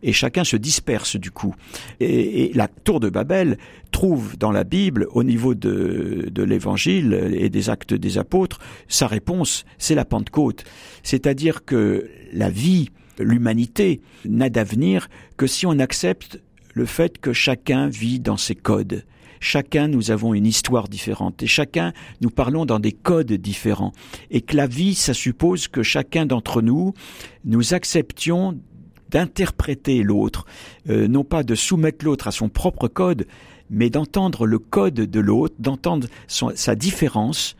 Et 0.02 0.12
chacun 0.12 0.44
se 0.44 0.56
disperse 0.56 1.16
du 1.16 1.30
coup. 1.30 1.54
Et, 1.98 2.52
la 2.54 2.68
tour 2.68 3.00
de 3.00 3.08
Babel 3.08 3.58
trouve 3.90 4.36
dans 4.36 4.52
la 4.52 4.62
Bible, 4.62 5.08
au 5.10 5.24
niveau 5.24 5.54
de, 5.54 6.28
de 6.30 6.42
l'Évangile 6.42 7.34
et 7.34 7.48
des 7.48 7.70
actes 7.70 7.94
des 7.94 8.18
apôtres, 8.18 8.60
sa 8.88 9.06
réponse, 9.06 9.64
c'est 9.78 9.94
la 9.94 10.04
Pentecôte. 10.04 10.64
C'est-à-dire 11.02 11.64
que 11.64 12.10
la 12.32 12.50
vie, 12.50 12.90
l'humanité, 13.18 14.02
n'a 14.26 14.50
d'avenir 14.50 15.08
que 15.38 15.46
si 15.46 15.64
on 15.64 15.78
accepte 15.78 16.40
le 16.74 16.84
fait 16.84 17.18
que 17.18 17.32
chacun 17.32 17.88
vit 17.88 18.20
dans 18.20 18.36
ses 18.36 18.54
codes. 18.54 19.04
Chacun, 19.40 19.88
nous 19.88 20.10
avons 20.10 20.34
une 20.34 20.46
histoire 20.46 20.88
différente 20.88 21.42
et 21.42 21.46
chacun, 21.46 21.92
nous 22.20 22.30
parlons 22.30 22.66
dans 22.66 22.78
des 22.78 22.92
codes 22.92 23.32
différents. 23.32 23.92
Et 24.30 24.40
que 24.40 24.56
la 24.56 24.66
vie, 24.66 24.94
ça 24.94 25.14
suppose 25.14 25.68
que 25.68 25.82
chacun 25.82 26.26
d'entre 26.26 26.62
nous, 26.62 26.94
nous 27.44 27.74
acceptions 27.74 28.58
d'interpréter 29.10 30.02
l'autre, 30.02 30.44
euh, 30.88 31.08
non 31.08 31.24
pas 31.24 31.42
de 31.42 31.54
soumettre 31.54 32.04
l'autre 32.04 32.28
à 32.28 32.32
son 32.32 32.48
propre 32.48 32.88
code, 32.88 33.26
mais 33.70 33.90
d'entendre 33.90 34.46
le 34.46 34.58
code 34.58 34.94
de 34.94 35.20
l'autre, 35.20 35.54
d'entendre 35.58 36.08
sa 36.26 36.74
différence 36.74 37.56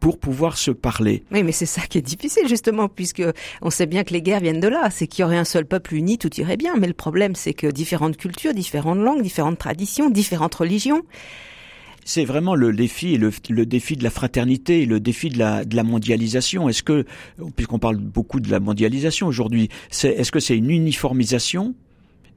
pour 0.00 0.18
pouvoir 0.18 0.56
se 0.56 0.70
parler. 0.70 1.22
Oui, 1.30 1.42
mais 1.42 1.52
c'est 1.52 1.66
ça 1.66 1.82
qui 1.82 1.98
est 1.98 2.02
difficile 2.02 2.48
justement, 2.48 2.88
puisque 2.88 3.22
on 3.62 3.70
sait 3.70 3.86
bien 3.86 4.02
que 4.02 4.12
les 4.12 4.22
guerres 4.22 4.40
viennent 4.40 4.60
de 4.60 4.68
là. 4.68 4.88
C'est 4.90 5.06
qu'il 5.06 5.22
y 5.22 5.24
aurait 5.24 5.36
un 5.36 5.44
seul 5.44 5.66
peuple 5.66 5.94
uni, 5.94 6.18
tout 6.18 6.34
irait 6.40 6.56
bien. 6.56 6.74
Mais 6.76 6.86
le 6.86 6.94
problème, 6.94 7.34
c'est 7.34 7.54
que 7.54 7.66
différentes 7.66 8.16
cultures, 8.16 8.54
différentes 8.54 8.98
langues, 8.98 9.22
différentes 9.22 9.58
traditions, 9.58 10.10
différentes 10.10 10.54
religions, 10.54 11.02
c'est 12.04 12.24
vraiment 12.24 12.54
le 12.54 12.72
défi, 12.72 13.18
le, 13.18 13.30
le, 13.50 13.66
défi 13.66 13.96
de 13.96 14.02
la 14.02 14.10
fraternité, 14.10 14.86
le 14.86 15.00
défi 15.00 15.28
de 15.28 15.38
la, 15.38 15.64
de 15.64 15.76
la 15.76 15.82
mondialisation. 15.82 16.68
Est-ce 16.68 16.82
que, 16.82 17.04
puisqu'on 17.54 17.78
parle 17.78 17.98
beaucoup 17.98 18.40
de 18.40 18.50
la 18.50 18.58
mondialisation 18.58 19.26
aujourd'hui, 19.26 19.68
est-ce 20.02 20.32
que 20.32 20.40
c'est 20.40 20.56
une 20.56 20.70
uniformisation 20.70 21.74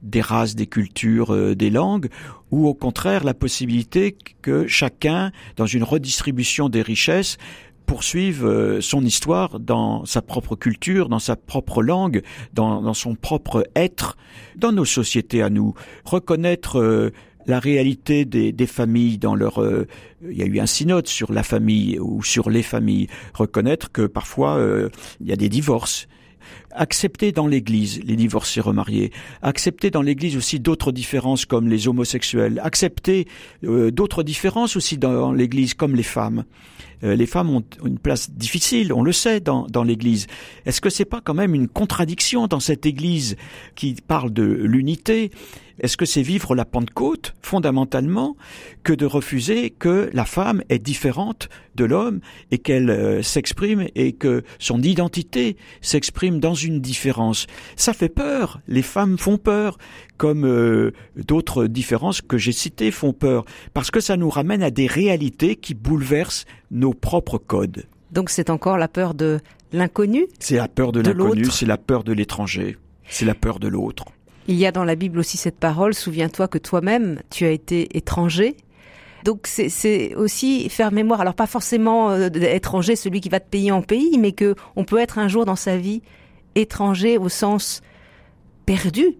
des 0.04 0.20
races, 0.20 0.54
des 0.54 0.66
cultures, 0.66 1.34
euh, 1.34 1.54
des 1.54 1.70
langues, 1.70 2.08
ou 2.50 2.68
au 2.68 2.74
contraire 2.74 3.24
la 3.24 3.34
possibilité 3.34 4.16
que 4.42 4.66
chacun, 4.66 5.32
dans 5.56 5.66
une 5.66 5.82
redistribution 5.82 6.68
des 6.68 6.82
richesses, 6.82 7.38
poursuive 7.86 8.46
euh, 8.46 8.80
son 8.80 9.04
histoire 9.04 9.60
dans 9.60 10.04
sa 10.04 10.22
propre 10.22 10.56
culture, 10.56 11.08
dans 11.08 11.18
sa 11.18 11.36
propre 11.36 11.82
langue, 11.82 12.22
dans, 12.52 12.80
dans 12.80 12.94
son 12.94 13.14
propre 13.14 13.66
être, 13.76 14.16
dans 14.56 14.72
nos 14.72 14.84
sociétés 14.84 15.42
à 15.42 15.50
nous. 15.50 15.74
Reconnaître 16.04 16.78
euh, 16.78 17.10
la 17.46 17.60
réalité 17.60 18.24
des, 18.24 18.52
des, 18.52 18.66
familles 18.66 19.18
dans 19.18 19.34
leur 19.34 19.62
euh, 19.62 19.86
il 20.22 20.36
y 20.36 20.42
a 20.42 20.46
eu 20.46 20.58
un 20.60 20.66
synode 20.66 21.06
sur 21.06 21.32
la 21.32 21.42
famille 21.42 21.98
ou 21.98 22.22
sur 22.22 22.50
les 22.50 22.62
familles 22.62 23.08
reconnaître 23.34 23.92
que 23.92 24.06
parfois 24.06 24.56
euh, 24.56 24.88
il 25.20 25.28
y 25.28 25.32
a 25.32 25.36
des 25.36 25.48
divorces 25.48 26.08
accepter 26.74 27.32
dans 27.32 27.46
l'Église 27.46 28.00
les 28.04 28.16
divorcés 28.16 28.60
remariés, 28.60 29.12
accepter 29.42 29.90
dans 29.90 30.02
l'Église 30.02 30.36
aussi 30.36 30.60
d'autres 30.60 30.92
différences 30.92 31.46
comme 31.46 31.68
les 31.68 31.88
homosexuels, 31.88 32.60
accepter 32.62 33.26
euh, 33.64 33.90
d'autres 33.90 34.22
différences 34.22 34.76
aussi 34.76 34.98
dans 34.98 35.32
l'Église 35.32 35.74
comme 35.74 35.94
les 35.94 36.02
femmes. 36.02 36.44
Euh, 37.02 37.16
les 37.16 37.26
femmes 37.26 37.50
ont 37.50 37.64
une 37.84 37.98
place 37.98 38.30
difficile, 38.30 38.92
on 38.92 39.02
le 39.02 39.12
sait, 39.12 39.40
dans, 39.40 39.66
dans 39.66 39.84
l'Église. 39.84 40.26
Est-ce 40.66 40.80
que 40.80 40.90
c'est 40.90 41.04
pas 41.04 41.20
quand 41.20 41.34
même 41.34 41.54
une 41.54 41.68
contradiction 41.68 42.46
dans 42.46 42.60
cette 42.60 42.86
Église 42.86 43.36
qui 43.74 43.94
parle 44.06 44.32
de 44.32 44.44
l'unité 44.44 45.30
Est-ce 45.80 45.96
que 45.96 46.04
c'est 46.04 46.22
vivre 46.22 46.54
la 46.54 46.64
Pentecôte, 46.64 47.34
fondamentalement, 47.42 48.36
que 48.82 48.92
de 48.92 49.06
refuser 49.06 49.70
que 49.70 50.08
la 50.12 50.24
femme 50.24 50.62
est 50.68 50.78
différente 50.78 51.48
de 51.74 51.84
l'homme 51.84 52.20
et 52.50 52.58
qu'elle 52.58 52.90
euh, 52.90 53.22
s'exprime 53.22 53.88
et 53.94 54.12
que 54.12 54.44
son 54.58 54.80
identité 54.82 55.56
s'exprime 55.80 56.38
dans 56.38 56.54
une 56.54 56.80
différence? 56.80 57.46
Ça 57.76 57.92
fait 57.92 58.08
peur, 58.08 58.60
les 58.68 58.82
femmes 58.82 59.18
font 59.18 59.38
peur, 59.38 59.78
comme 60.16 60.46
euh, 60.46 60.92
d'autres 61.16 61.66
différences 61.66 62.20
que 62.20 62.38
j'ai 62.38 62.52
citées 62.52 62.90
font 62.90 63.12
peur, 63.12 63.44
parce 63.72 63.90
que 63.90 64.00
ça 64.00 64.16
nous 64.16 64.30
ramène 64.30 64.62
à 64.62 64.70
des 64.70 64.86
réalités 64.86 65.56
qui 65.56 65.74
bouleversent 65.74 66.44
nos 66.70 66.94
propres 66.94 67.38
codes. 67.38 67.84
Donc 68.12 68.30
c'est 68.30 68.48
encore 68.48 68.78
la 68.78 68.88
peur 68.88 69.14
de 69.14 69.40
l'inconnu? 69.72 70.26
C'est 70.38 70.56
la 70.56 70.68
peur 70.68 70.92
de, 70.92 71.00
l'inconnu, 71.00 71.46
c'est 71.46 71.66
la 71.66 71.78
peur 71.78 72.04
de 72.04 72.12
l'étranger, 72.12 72.76
c'est 73.08 73.24
la 73.24 73.34
peur 73.34 73.58
de 73.58 73.66
l'autre. 73.66 74.04
Il 74.46 74.56
y 74.56 74.66
a 74.66 74.72
dans 74.72 74.84
la 74.84 74.94
Bible 74.94 75.18
aussi 75.18 75.36
cette 75.36 75.58
parole, 75.58 75.94
souviens-toi 75.94 76.48
que 76.48 76.58
toi-même, 76.58 77.20
tu 77.30 77.44
as 77.44 77.50
été 77.50 77.96
étranger. 77.96 78.56
Donc 79.24 79.46
c'est 79.46 80.14
aussi 80.16 80.68
faire 80.68 80.92
mémoire, 80.92 81.22
alors 81.22 81.34
pas 81.34 81.46
forcément 81.46 82.10
euh, 82.10 82.28
étranger, 82.28 82.94
celui 82.94 83.22
qui 83.22 83.30
va 83.30 83.40
te 83.40 83.48
payer 83.48 83.72
en 83.72 83.80
pays, 83.80 84.18
mais 84.18 84.32
que 84.32 84.54
on 84.76 84.84
peut 84.84 84.98
être 84.98 85.18
un 85.18 85.28
jour 85.28 85.46
dans 85.46 85.56
sa 85.56 85.78
vie 85.78 86.02
étranger 86.54 87.16
au 87.16 87.30
sens 87.30 87.80
perdu. 88.66 89.16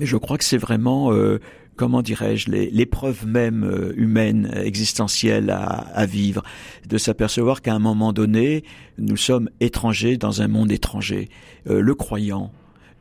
Mais 0.00 0.06
je 0.06 0.16
crois 0.16 0.38
que 0.38 0.44
c'est 0.44 0.58
vraiment 0.58 1.12
euh, 1.12 1.38
comment 1.76 2.02
dirais-je, 2.02 2.50
l'épreuve 2.50 3.26
même 3.26 3.64
euh, 3.64 3.92
humaine, 3.96 4.50
existentielle 4.54 5.50
à, 5.50 5.64
à 5.64 6.06
vivre, 6.06 6.42
de 6.86 6.98
s'apercevoir 6.98 7.62
qu'à 7.62 7.74
un 7.74 7.78
moment 7.78 8.12
donné, 8.12 8.64
nous 8.98 9.16
sommes 9.16 9.48
étrangers 9.60 10.16
dans 10.16 10.42
un 10.42 10.48
monde 10.48 10.70
étranger. 10.70 11.28
Euh, 11.68 11.80
le 11.80 11.94
croyant, 11.94 12.52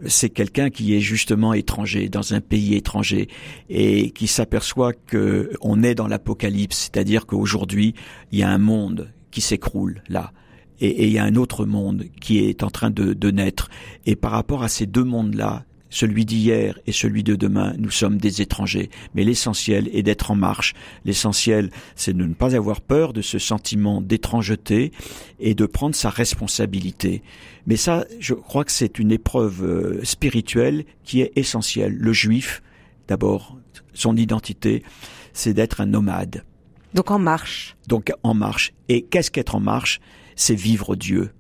c'est 0.08 0.30
quelqu'un 0.30 0.70
qui 0.70 0.96
est 0.96 1.00
justement 1.00 1.54
étranger 1.54 2.10
dans 2.10 2.34
un 2.34 2.42
pays 2.42 2.76
étranger 2.76 3.28
et 3.70 4.12
qui 4.12 4.28
s'aperçoit 4.28 4.94
que 4.94 5.52
on 5.62 5.84
est 5.84 5.96
dans 5.96 6.08
l'apocalypse, 6.08 6.78
c'est-à-dire 6.78 7.26
qu'aujourd'hui 7.26 7.94
il 8.32 8.40
y 8.40 8.44
a 8.44 8.50
un 8.50 8.58
monde 8.58 9.12
qui 9.32 9.42
s'écroule 9.42 10.04
là. 10.10 10.32
Et, 10.80 11.06
il 11.06 11.14
y 11.14 11.20
a 11.20 11.24
un 11.24 11.36
autre 11.36 11.66
monde 11.66 12.06
qui 12.20 12.40
est 12.40 12.64
en 12.64 12.72
train 12.72 12.90
de, 12.90 13.32
naître. 13.32 13.70
Et 14.08 14.16
par 14.16 14.32
rapport 14.32 14.64
à 14.64 14.68
ces 14.68 14.88
deux 14.88 15.04
mondes-là, 15.04 15.64
celui 15.92 16.26
d'hier 16.26 16.80
et 16.88 16.92
celui 16.92 17.22
de 17.22 17.36
demain, 17.36 17.76
nous 17.78 17.92
sommes 17.92 18.18
des 18.18 18.42
étrangers. 18.42 18.90
Mais 19.14 19.24
l'essentiel 19.24 19.90
est 19.94 20.02
d'être 20.02 20.32
en 20.32 20.36
marche. 20.36 20.74
L'essentiel, 21.06 21.70
c'est 21.96 22.16
de 22.16 22.26
ne 22.26 22.34
pas 22.34 22.56
avoir 22.56 22.82
peur 22.82 23.14
de 23.14 23.22
ce 23.22 23.38
sentiment 23.38 24.02
d'étrangeté 24.02 24.92
et 25.40 25.54
de 25.54 25.66
prendre 25.68 25.94
sa 25.94 26.10
responsabilité. 26.10 27.22
Mais 27.68 27.76
ça, 27.76 28.06
je 28.20 28.34
crois 28.34 28.64
que 28.64 28.72
c'est 28.72 28.98
une 28.98 29.12
épreuve 29.12 29.64
euh, 29.64 30.04
spirituelle 30.04 30.86
qui 31.04 31.22
est 31.22 31.34
essentielle. 31.36 31.94
Le 31.94 32.14
juif, 32.14 32.64
d'abord, 33.08 33.58
son 33.94 34.16
identité, 34.16 34.84
c'est 35.34 35.54
d'être 35.54 35.82
un 35.82 35.86
nomade. 35.86 36.46
Donc 36.94 37.12
en 37.12 37.20
marche. 37.20 37.76
Donc 37.88 38.12
en 38.24 38.34
marche. 38.34 38.74
Et 38.90 39.04
qu'est-ce 39.04 39.30
qu'être 39.30 39.56
en 39.56 39.60
marche? 39.60 40.00
C'est 40.36 40.56
vivre 40.56 40.96
Dieu 40.96 41.32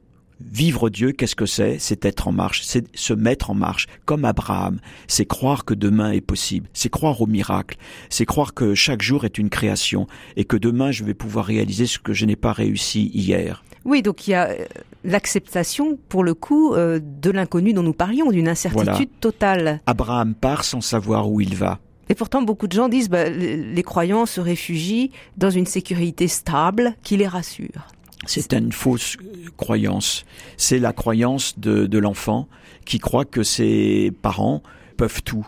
Vivre 0.51 0.89
Dieu, 0.89 1.11
qu'est-ce 1.11 1.35
que 1.35 1.45
c'est? 1.45 1.77
C'est 1.79 2.05
être 2.05 2.27
en 2.27 2.31
marche, 2.31 2.61
c'est 2.63 2.85
se 2.95 3.13
mettre 3.13 3.49
en 3.49 3.53
marche, 3.53 3.87
comme 4.05 4.25
Abraham. 4.25 4.79
C'est 5.07 5.25
croire 5.25 5.65
que 5.65 5.73
demain 5.73 6.11
est 6.11 6.21
possible, 6.21 6.67
c'est 6.73 6.89
croire 6.89 7.21
au 7.21 7.27
miracle, 7.27 7.77
c'est 8.09 8.25
croire 8.25 8.53
que 8.53 8.75
chaque 8.75 9.01
jour 9.01 9.25
est 9.25 9.37
une 9.37 9.49
création 9.49 10.07
et 10.35 10.45
que 10.45 10.57
demain 10.57 10.91
je 10.91 11.03
vais 11.03 11.13
pouvoir 11.13 11.45
réaliser 11.45 11.85
ce 11.85 11.99
que 11.99 12.13
je 12.13 12.25
n'ai 12.25 12.35
pas 12.35 12.53
réussi 12.53 13.11
hier. 13.13 13.63
Oui, 13.83 14.01
donc 14.01 14.27
il 14.27 14.31
y 14.31 14.33
a 14.35 14.49
euh, 14.49 14.65
l'acceptation, 15.03 15.97
pour 16.09 16.23
le 16.23 16.33
coup, 16.33 16.73
euh, 16.73 16.99
de 17.01 17.31
l'inconnu 17.31 17.73
dont 17.73 17.83
nous 17.83 17.93
parlions, 17.93 18.31
d'une 18.31 18.47
incertitude 18.47 19.09
totale. 19.19 19.81
Abraham 19.87 20.35
part 20.35 20.63
sans 20.63 20.81
savoir 20.81 21.29
où 21.29 21.41
il 21.41 21.55
va. 21.55 21.79
Et 22.09 22.15
pourtant, 22.15 22.41
beaucoup 22.41 22.67
de 22.67 22.73
gens 22.73 22.89
disent 22.89 23.09
bah, 23.09 23.29
les 23.29 23.83
croyants 23.83 24.25
se 24.25 24.41
réfugient 24.41 25.11
dans 25.37 25.49
une 25.49 25.65
sécurité 25.65 26.27
stable 26.27 26.95
qui 27.03 27.15
les 27.17 27.27
rassure. 27.27 27.87
C'est 28.27 28.53
une 28.53 28.71
fausse 28.71 29.17
croyance. 29.57 30.25
C'est 30.57 30.79
la 30.79 30.93
croyance 30.93 31.57
de, 31.59 31.87
de 31.87 31.97
l'enfant 31.97 32.47
qui 32.85 32.99
croit 32.99 33.25
que 33.25 33.43
ses 33.43 34.11
parents 34.21 34.61
peuvent 34.97 35.23
tout 35.23 35.45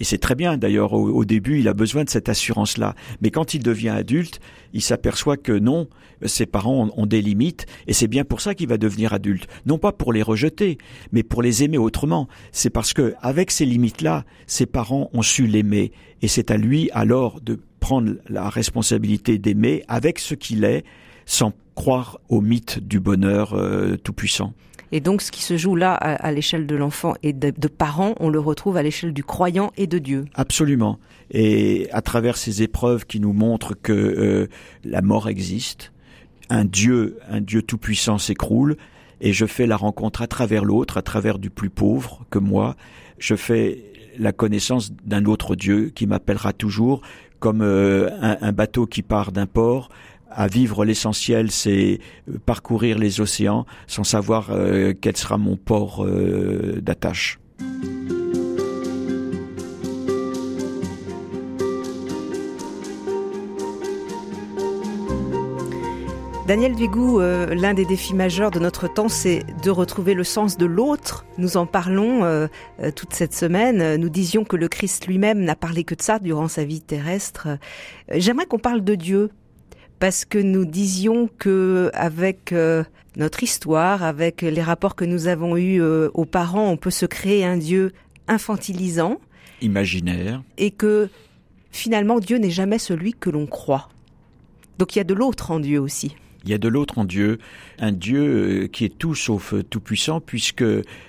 Et 0.00 0.04
c'est 0.04 0.18
très 0.18 0.34
bien, 0.34 0.56
d'ailleurs, 0.56 0.92
au, 0.92 1.24
début, 1.24 1.58
il 1.58 1.68
a 1.68 1.74
besoin 1.74 2.04
de 2.04 2.10
cette 2.10 2.28
assurance-là. 2.28 2.94
Mais 3.20 3.30
quand 3.30 3.54
il 3.54 3.62
devient 3.62 3.90
adulte, 3.90 4.40
il 4.72 4.82
s'aperçoit 4.82 5.36
que 5.36 5.52
non, 5.52 5.88
ses 6.24 6.46
parents 6.46 6.90
ont, 6.94 7.06
des 7.06 7.22
limites, 7.22 7.66
et 7.86 7.92
c'est 7.92 8.08
bien 8.08 8.24
pour 8.24 8.40
ça 8.40 8.54
qu'il 8.54 8.68
va 8.68 8.78
devenir 8.78 9.12
adulte. 9.12 9.46
Non 9.64 9.78
pas 9.78 9.92
pour 9.92 10.12
les 10.12 10.22
rejeter, 10.22 10.78
mais 11.12 11.22
pour 11.22 11.42
les 11.42 11.62
aimer 11.62 11.78
autrement. 11.78 12.28
C'est 12.52 12.70
parce 12.70 12.92
que, 12.92 13.14
avec 13.20 13.50
ces 13.50 13.66
limites-là, 13.66 14.24
ses 14.46 14.66
parents 14.66 15.10
ont 15.12 15.22
su 15.22 15.46
l'aimer, 15.46 15.92
et 16.22 16.28
c'est 16.28 16.50
à 16.50 16.56
lui 16.56 16.90
alors 16.92 17.40
de 17.40 17.58
prendre 17.80 18.14
la 18.28 18.48
responsabilité 18.48 19.38
d'aimer 19.38 19.82
avec 19.88 20.18
ce 20.18 20.34
qu'il 20.34 20.64
est, 20.64 20.84
sans 21.26 21.52
croire 21.74 22.18
au 22.28 22.40
mythe 22.40 22.78
du 22.78 23.00
bonheur 23.00 23.52
euh, 23.52 23.96
tout-puissant. 23.96 24.54
Et 24.92 25.00
donc, 25.00 25.20
ce 25.20 25.32
qui 25.32 25.42
se 25.42 25.56
joue 25.56 25.74
là 25.74 25.94
à, 25.94 26.30
l'échelle 26.32 26.66
de 26.66 26.76
l'enfant 26.76 27.14
et 27.22 27.32
de, 27.32 27.50
parents, 27.68 28.14
on 28.20 28.30
le 28.30 28.38
retrouve 28.38 28.76
à 28.76 28.82
l'échelle 28.82 29.12
du 29.12 29.24
croyant 29.24 29.72
et 29.76 29.88
de 29.88 29.98
Dieu. 29.98 30.26
Absolument. 30.34 30.98
Et 31.32 31.88
à 31.92 32.02
travers 32.02 32.36
ces 32.36 32.62
épreuves 32.62 33.04
qui 33.04 33.18
nous 33.18 33.32
montrent 33.32 33.74
que 33.74 33.92
euh, 33.92 34.48
la 34.84 35.02
mort 35.02 35.28
existe, 35.28 35.92
un 36.50 36.64
Dieu, 36.64 37.18
un 37.28 37.40
Dieu 37.40 37.62
tout-puissant 37.62 38.18
s'écroule, 38.18 38.76
et 39.20 39.32
je 39.32 39.44
fais 39.46 39.66
la 39.66 39.76
rencontre 39.76 40.22
à 40.22 40.28
travers 40.28 40.64
l'autre, 40.64 40.98
à 40.98 41.02
travers 41.02 41.40
du 41.40 41.50
plus 41.50 41.70
pauvre 41.70 42.24
que 42.30 42.38
moi. 42.38 42.76
Je 43.18 43.34
fais 43.34 43.82
la 44.18 44.32
connaissance 44.32 44.92
d'un 44.92 45.24
autre 45.24 45.56
Dieu 45.56 45.90
qui 45.94 46.06
m'appellera 46.06 46.52
toujours 46.52 47.02
comme 47.38 47.60
euh, 47.62 48.08
un, 48.20 48.52
bateau 48.52 48.86
qui 48.86 49.02
part 49.02 49.32
d'un 49.32 49.46
port 49.46 49.90
à 50.36 50.46
vivre 50.46 50.84
l'essentiel, 50.84 51.50
c'est 51.50 51.98
euh, 52.28 52.38
parcourir 52.44 52.98
les 52.98 53.20
océans 53.20 53.64
sans 53.86 54.04
savoir 54.04 54.50
euh, 54.50 54.92
quel 55.00 55.16
sera 55.16 55.38
mon 55.38 55.56
port 55.56 56.04
euh, 56.04 56.78
d'attache. 56.82 57.40
Daniel 66.46 66.76
Duigou, 66.76 67.18
l'un 67.18 67.74
des 67.74 67.84
défis 67.84 68.14
majeurs 68.14 68.52
de 68.52 68.60
notre 68.60 68.86
temps, 68.86 69.08
c'est 69.08 69.42
de 69.64 69.70
retrouver 69.70 70.14
le 70.14 70.22
sens 70.22 70.56
de 70.56 70.64
l'autre. 70.64 71.26
Nous 71.38 71.56
en 71.56 71.66
parlons 71.66 72.48
toute 72.94 73.14
cette 73.14 73.34
semaine. 73.34 73.96
Nous 73.96 74.08
disions 74.08 74.44
que 74.44 74.54
le 74.54 74.68
Christ 74.68 75.08
lui-même 75.08 75.40
n'a 75.40 75.56
parlé 75.56 75.82
que 75.82 75.96
de 75.96 76.02
ça 76.02 76.20
durant 76.20 76.46
sa 76.46 76.62
vie 76.62 76.80
terrestre. 76.80 77.48
J'aimerais 78.12 78.46
qu'on 78.46 78.60
parle 78.60 78.84
de 78.84 78.94
Dieu 78.94 79.30
parce 79.98 80.24
que 80.24 80.38
nous 80.38 80.64
disions 80.64 81.28
que 81.38 81.90
avec 81.94 82.52
euh, 82.52 82.84
notre 83.16 83.42
histoire, 83.42 84.02
avec 84.02 84.42
les 84.42 84.62
rapports 84.62 84.94
que 84.94 85.04
nous 85.04 85.26
avons 85.26 85.56
eus 85.56 85.80
euh, 85.80 86.10
aux 86.14 86.24
parents, 86.24 86.70
on 86.70 86.76
peut 86.76 86.90
se 86.90 87.06
créer 87.06 87.44
un 87.44 87.56
Dieu 87.56 87.92
infantilisant, 88.28 89.20
imaginaire, 89.62 90.42
et 90.58 90.70
que 90.70 91.08
finalement 91.70 92.20
Dieu 92.20 92.38
n'est 92.38 92.50
jamais 92.50 92.78
celui 92.78 93.14
que 93.14 93.30
l'on 93.30 93.46
croit. 93.46 93.88
Donc 94.78 94.94
il 94.94 94.98
y 94.98 95.00
a 95.00 95.04
de 95.04 95.14
l'autre 95.14 95.50
en 95.50 95.60
Dieu 95.60 95.80
aussi. 95.80 96.16
Il 96.44 96.50
y 96.50 96.54
a 96.54 96.58
de 96.58 96.68
l'autre 96.68 96.98
en 96.98 97.04
Dieu, 97.04 97.38
un 97.78 97.92
Dieu 97.92 98.22
euh, 98.64 98.66
qui 98.68 98.84
est 98.84 98.96
tout 98.96 99.14
sauf 99.14 99.54
tout 99.70 99.80
puissant, 99.80 100.20
puisque 100.20 100.64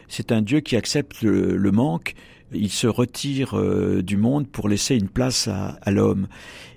c'est 0.08 0.32
un 0.32 0.42
Dieu 0.42 0.62
qui 0.62 0.76
accepte 0.76 1.22
le 1.22 1.72
manque, 1.72 2.16
il 2.54 2.70
se 2.70 2.88
retire 2.88 3.58
euh, 3.58 4.02
du 4.02 4.18
monde 4.18 4.48
pour 4.48 4.70
laisser 4.70 4.96
une 4.96 5.10
place 5.10 5.48
à, 5.48 5.92
l'homme. 5.92 6.28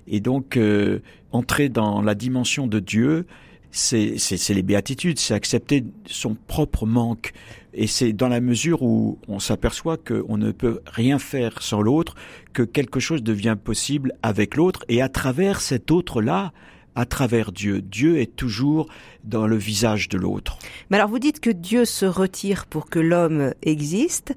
Et 0.07 0.19
donc, 0.19 0.57
euh, 0.57 0.99
entrer 1.31 1.69
dans 1.69 2.01
la 2.01 2.15
dimension 2.15 2.67
de 2.67 2.79
Dieu, 2.79 3.25
c'est 3.71 4.49
les 4.49 4.63
béatitudes, 4.63 5.19
c'est 5.19 5.33
accepter 5.33 5.85
son 6.05 6.35
propre 6.35 6.85
manque. 6.85 7.33
Et 7.73 7.87
c'est 7.87 8.11
dans 8.11 8.27
la 8.27 8.41
mesure 8.41 8.81
où 8.81 9.17
on 9.29 9.39
s'aperçoit 9.39 9.95
qu'on 9.95 10.37
ne 10.37 10.51
peut 10.51 10.81
rien 10.85 11.19
faire 11.19 11.61
sans 11.61 11.81
l'autre, 11.81 12.15
que 12.51 12.63
quelque 12.63 12.99
chose 12.99 13.23
devient 13.23 13.55
possible 13.61 14.13
avec 14.23 14.55
l'autre, 14.55 14.83
et 14.89 15.01
à 15.01 15.07
travers 15.07 15.61
cet 15.61 15.89
autre-là, 15.89 16.51
à 16.95 17.05
travers 17.05 17.53
Dieu. 17.53 17.81
Dieu 17.81 18.19
est 18.19 18.35
toujours 18.35 18.89
dans 19.23 19.47
le 19.47 19.55
visage 19.55 20.09
de 20.09 20.17
l'autre. 20.17 20.57
Mais 20.89 20.97
alors 20.97 21.09
vous 21.09 21.19
dites 21.19 21.39
que 21.39 21.49
Dieu 21.49 21.85
se 21.85 22.05
retire 22.05 22.65
pour 22.65 22.89
que 22.89 22.99
l'homme 22.99 23.53
existe. 23.61 24.33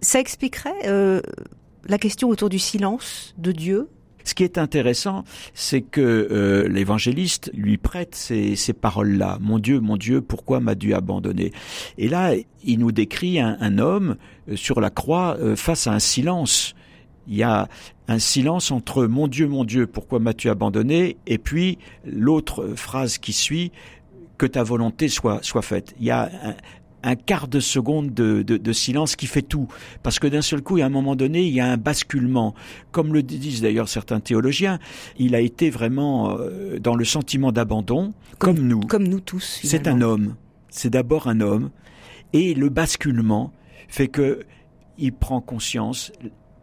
Ça 0.00 0.18
expliquerait 0.18 0.86
euh, 0.86 1.20
la 1.86 1.98
question 1.98 2.28
autour 2.28 2.48
du 2.48 2.58
silence 2.58 3.34
de 3.38 3.52
Dieu? 3.52 3.88
Ce 4.26 4.34
qui 4.34 4.44
est 4.44 4.58
intéressant, 4.58 5.24
c'est 5.54 5.80
que 5.80 6.00
euh, 6.00 6.68
l'évangéliste 6.68 7.50
lui 7.54 7.78
prête 7.78 8.14
ces, 8.14 8.56
paroles-là. 8.72 9.38
Mon 9.40 9.58
Dieu, 9.58 9.80
mon 9.80 9.96
Dieu, 9.96 10.20
pourquoi 10.20 10.60
m'as-tu 10.60 10.92
abandonné? 10.94 11.52
Et 11.96 12.08
là, 12.08 12.34
il 12.64 12.78
nous 12.78 12.92
décrit 12.92 13.40
un, 13.40 13.78
homme 13.78 14.16
euh, 14.50 14.56
sur 14.56 14.80
la 14.80 14.90
croix 14.90 15.38
face 15.54 15.86
à 15.86 15.92
un 15.92 16.00
silence. 16.00 16.74
Il 17.28 17.36
y 17.36 17.44
a 17.44 17.68
un 18.08 18.18
silence 18.18 18.70
entre 18.70 19.06
mon 19.06 19.28
Dieu, 19.28 19.46
mon 19.46 19.64
Dieu, 19.64 19.86
pourquoi 19.86 20.18
m'as-tu 20.18 20.50
abandonné? 20.50 21.16
Et 21.26 21.38
puis 21.38 21.78
l'autre 22.04 22.74
phrase 22.74 23.18
qui 23.18 23.32
suit, 23.32 23.70
que 24.38 24.46
ta 24.46 24.62
volonté 24.62 25.08
soit, 25.08 25.38
soit 25.42 25.62
faite. 25.62 25.94
Il 25.98 26.06
y 26.06 26.10
a 26.10 26.30
un 27.06 27.14
quart 27.14 27.46
de 27.46 27.60
seconde 27.60 28.12
de, 28.12 28.72
silence 28.72 29.14
qui 29.14 29.26
fait 29.26 29.42
tout. 29.42 29.68
Parce 30.02 30.18
que 30.18 30.26
d'un 30.26 30.42
seul 30.42 30.60
coup, 30.60 30.78
à 30.78 30.84
un 30.84 30.88
moment 30.88 31.14
donné, 31.14 31.44
il 31.44 31.54
y 31.54 31.60
a 31.60 31.70
un 31.70 31.76
basculement. 31.76 32.54
Comme 32.90 33.14
le 33.14 33.22
disent 33.22 33.62
d'ailleurs 33.62 33.88
certains 33.88 34.18
théologiens, 34.18 34.80
il 35.16 35.34
a 35.36 35.40
été 35.40 35.70
vraiment 35.70 36.36
euh, 36.36 36.78
dans 36.80 36.96
le 36.96 37.04
sentiment 37.04 37.52
d'abandon, 37.52 38.12
comme, 38.38 38.58
nous. 38.58 38.80
Comme 38.80 39.06
nous 39.06 39.20
tous. 39.20 39.60
C'est 39.62 39.86
un 39.86 40.00
homme. 40.02 40.34
C'est 40.68 40.90
d'abord 40.90 41.28
un 41.28 41.40
homme. 41.40 41.70
Et 42.32 42.54
le 42.54 42.68
basculement 42.68 43.52
fait 43.88 44.08
que 44.08 44.40
il 44.98 45.12
prend 45.12 45.40
conscience, 45.40 46.10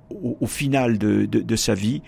au, 0.09 0.47
final 0.47 0.97
de, 0.97 1.25
de 1.25 1.55
sa 1.55 1.73
vie, 1.75 2.01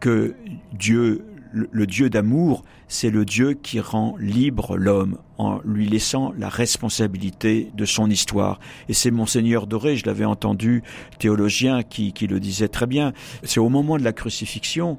que 0.00 0.34
Dieu 0.72 1.24
le, 1.52 1.86
Dieu 1.86 2.10
d'amour, 2.10 2.64
c'est 2.88 3.10
le 3.10 3.24
Dieu 3.24 3.54
qui 3.54 3.80
rend 3.80 4.16
libre 4.18 4.76
l'homme 4.76 5.18
en 5.38 5.60
lui 5.64 5.86
laissant 5.86 6.32
la 6.38 6.48
responsabilité 6.48 7.70
de 7.74 7.84
son 7.84 8.10
histoire. 8.10 8.58
Et 8.88 8.94
c'est 8.94 9.10
Monseigneur 9.10 9.66
Doré, 9.66 9.96
je 9.96 10.06
l'avais 10.06 10.24
entendu, 10.24 10.82
théologien, 11.18 11.82
qui, 11.82 12.12
qui 12.12 12.26
le 12.26 12.40
disait 12.40 12.68
très 12.68 12.86
bien. 12.86 13.12
C'est 13.42 13.60
au 13.60 13.68
moment 13.68 13.98
de 13.98 14.04
la 14.04 14.12
crucifixion 14.12 14.98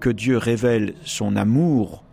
que 0.00 0.10
Dieu 0.10 0.36
révèle 0.36 0.94
son 1.04 1.36
amour 1.36 2.04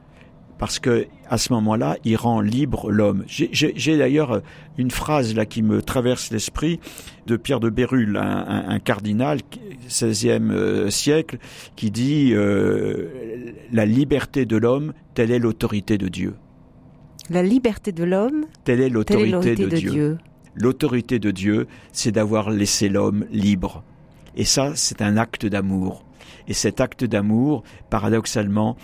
parce 0.58 0.80
que 0.80 1.08
à 1.30 1.38
ce 1.38 1.52
moment-là, 1.54 1.98
il 2.04 2.16
rend 2.16 2.42
libre 2.42 2.92
l'homme. 2.92 3.24
J'ai 3.28 3.98
d'ailleurs 3.98 4.42
une 4.78 4.92
phrase 4.92 5.36
là 5.36 5.46
qui 5.46 5.62
me 5.62 5.82
traverse 5.82 6.32
l'esprit 6.32 6.80
de 7.26 7.36
Pierre 7.36 7.60
de 7.60 7.70
Bérulle, 7.70 8.18
un, 8.18 8.80
cardinal 8.80 9.40
16e 9.90 10.52
euh, 10.52 10.90
siècle, 10.90 11.38
qui 11.76 11.92
dit 11.92 12.32
euh, 12.34 13.52
la 13.72 13.86
liberté 13.86 14.46
de 14.46 14.58
l'homme, 14.58 14.94
telle 15.14 15.32
est 15.32 15.40
l'autorité 15.40 15.98
de 15.98 16.08
Dieu. 16.08 16.36
La 17.30 17.44
liberté 17.44 17.92
de 17.92 18.06
l'homme, 18.06 18.46
telle 18.64 18.80
est 18.80 18.90
l'autorité 18.90 19.56
de, 19.56 19.76
Dieu. 19.76 20.18
L'autorité 20.56 21.20
de 21.20 21.32
Dieu, 21.32 21.68
c'est 21.92 22.14
d'avoir 22.14 22.50
laissé 22.50 22.88
l'homme 22.88 23.26
libre. 23.32 23.84
Et 24.38 24.46
ça, 24.46 24.72
c'est 24.76 25.02
un 25.02 25.18
acte 25.18 25.46
d'amour. 25.46 26.06
Et 26.48 26.54
cet 26.54 26.80
acte 26.80 27.04
d'amour, 27.04 27.64
paradoxalement, 27.90 28.78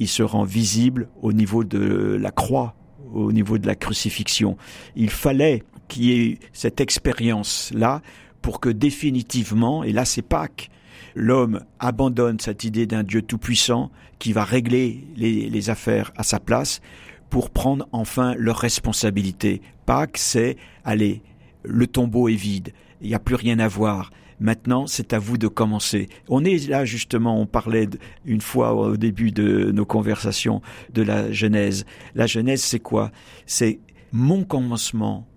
il 0.00 0.08
se 0.08 0.22
rend 0.22 0.44
visible 0.44 1.08
au 1.22 1.32
niveau 1.32 1.62
de 1.62 2.16
la 2.20 2.32
croix, 2.32 2.74
au 3.12 3.32
niveau 3.32 3.58
de 3.58 3.66
la 3.66 3.76
crucifixion. 3.76 4.56
Il 4.96 5.10
fallait 5.10 5.62
qu'il 5.88 6.04
y 6.04 6.12
ait 6.12 6.38
cette 6.52 6.80
expérience-là 6.80 8.02
pour 8.42 8.60
que 8.60 8.70
définitivement, 8.70 9.84
et 9.84 9.92
là 9.92 10.04
c'est 10.04 10.22
Pâques, 10.22 10.70
l'homme 11.14 11.60
abandonne 11.78 12.40
cette 12.40 12.64
idée 12.64 12.86
d'un 12.86 13.02
Dieu 13.02 13.22
tout-puissant 13.22 13.90
qui 14.18 14.32
va 14.32 14.44
régler 14.44 15.06
les, 15.16 15.70
affaires 15.70 16.12
à 16.16 16.22
sa 16.22 16.40
place 16.40 16.80
pour 17.28 17.50
prendre 17.50 17.86
enfin 17.92 18.34
leur 18.36 18.56
responsabilité. 18.56 19.60
Pâques, 19.86 20.18
c'est, 20.18 20.56
allez, 20.84 21.22
le 21.62 21.86
tombeau 21.86 22.28
est 22.28 22.34
vide, 22.34 22.72
il 23.02 23.08
n'y 23.08 23.14
a 23.14 23.18
plus 23.18 23.34
rien 23.34 23.58
à 23.58 23.68
voir. 23.68 24.10
Maintenant, 24.40 24.86
c'est 24.86 25.12
à 25.12 25.18
vous 25.18 25.36
de 25.36 25.48
commencer. 25.48 26.08
On 26.28 26.44
est 26.44 26.66
là 26.66 26.86
justement, 26.86 27.38
on 27.38 27.46
parlait 27.46 27.88
une 28.24 28.40
fois 28.40 28.74
au 28.74 28.96
début 28.96 29.32
de 29.32 29.70
nos 29.70 29.84
conversations 29.84 30.62
de 30.94 31.02
la 31.02 31.30
Genèse. 31.30 31.84
La 32.14 32.26
Genèse, 32.26 32.62
c'est 32.62 32.80
quoi? 32.80 33.12
C'est 33.44 33.80
mon 34.12 34.44
commencement, 34.44 35.28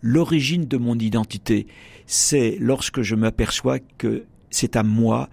l'origine 0.00 0.64
de 0.64 0.78
mon 0.78 0.98
identité. 0.98 1.66
C'est 2.06 2.56
lorsque 2.58 3.02
je 3.02 3.14
m'aperçois 3.14 3.78
que 3.98 4.24
c'est 4.48 4.76
à 4.76 4.82
moi 4.82 5.28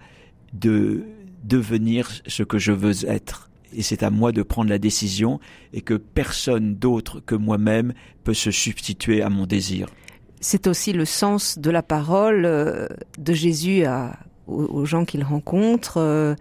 de 0.52 1.04
devenir 1.44 2.10
ce 2.26 2.42
que 2.42 2.58
je 2.58 2.72
veux 2.72 3.06
être 3.06 3.50
et 3.72 3.82
c'est 3.82 4.02
à 4.02 4.10
moi 4.10 4.32
de 4.32 4.42
prendre 4.42 4.70
la 4.70 4.78
décision 4.78 5.40
et 5.72 5.80
que 5.80 5.94
personne 5.94 6.76
d'autre 6.76 7.20
que 7.20 7.34
moi-même 7.34 7.92
peut 8.22 8.34
se 8.34 8.50
substituer 8.50 9.22
à 9.22 9.30
mon 9.30 9.46
désir 9.46 9.88
c'est 10.44 10.66
aussi 10.66 10.92
le 10.92 11.06
sens 11.06 11.58
de 11.58 11.70
la 11.70 11.82
parole 11.82 12.44
euh, 12.44 12.86
de 13.16 13.32
Jésus 13.32 13.84
aux, 14.46 14.84
gens 14.84 15.06
qu'il 15.06 15.24
rencontre. 15.24 15.94
Euh, 15.96 16.34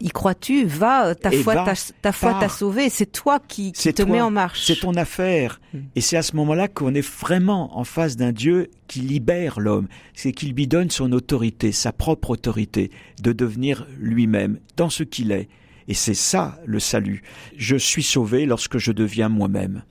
y 0.00 0.08
crois-tu? 0.08 0.64
Va, 0.64 1.14
ta 1.14 1.30
foi, 1.30 1.64
ta, 2.02 2.10
foi 2.10 2.34
t'a 2.40 2.48
sauvé. 2.48 2.90
C'est 2.90 3.12
toi 3.12 3.38
qui, 3.38 3.70
te 3.70 4.02
mets 4.02 4.20
en 4.20 4.32
marche. 4.32 4.64
C'est 4.66 4.80
ton 4.80 4.94
affaire. 4.94 5.60
Hmm. 5.72 5.82
Et 5.94 6.00
c'est 6.00 6.16
à 6.16 6.22
ce 6.22 6.34
moment-là 6.34 6.66
qu'on 6.66 6.94
est 6.94 7.08
vraiment 7.08 7.78
en 7.78 7.84
face 7.84 8.16
d'un 8.16 8.32
Dieu 8.32 8.72
qui 8.88 9.00
libère 9.00 9.60
l'homme. 9.60 9.86
C'est 10.14 10.32
qu'il 10.32 10.52
lui 10.52 10.66
donne 10.66 10.90
son 10.90 11.12
autorité, 11.12 11.70
sa 11.70 11.92
propre 11.92 12.30
autorité, 12.30 12.90
de 13.22 13.32
devenir 13.32 13.86
lui-même 14.00 14.58
dans 14.76 14.90
ce 14.90 15.04
qu'il 15.04 15.30
est. 15.30 15.48
Et 15.86 15.94
c'est 15.94 16.14
ça 16.14 16.58
le 16.66 16.80
salut. 16.80 17.22
Je 17.56 17.76
suis 17.76 18.02
sauvé 18.02 18.46
lorsque 18.46 18.78
je 18.78 18.90
deviens 18.90 19.28
moi-même. 19.28 19.84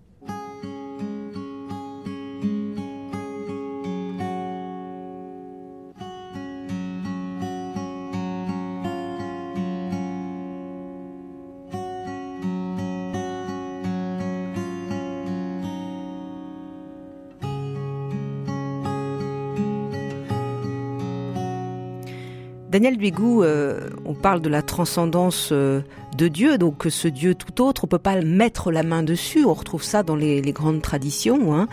Daniel 22.74 22.98
Duigou, 22.98 23.44
euh, 23.44 23.92
on 24.04 24.16
parle 24.16 24.42
de 24.42 24.50
la 24.50 24.64
transcendance 24.64 25.50
euh, 25.52 25.82
de 26.18 26.28
Dieu, 26.28 26.58
donc 26.58 26.88
ce 26.90 27.08
Dieu 27.08 27.36
tout 27.36 27.62
autre, 27.62 27.84
on 27.84 27.88
peut 27.88 28.00
pas 28.00 28.20
mettre 28.22 28.72
la 28.72 28.82
main 28.82 29.04
dessus, 29.04 29.46
on 29.46 29.54
retrouve 29.54 29.84
ça 29.84 30.02
dans 30.02 30.16
les, 30.16 30.42
grandes 30.42 30.82
traditions. 30.82 31.56
Hein. 31.56 31.68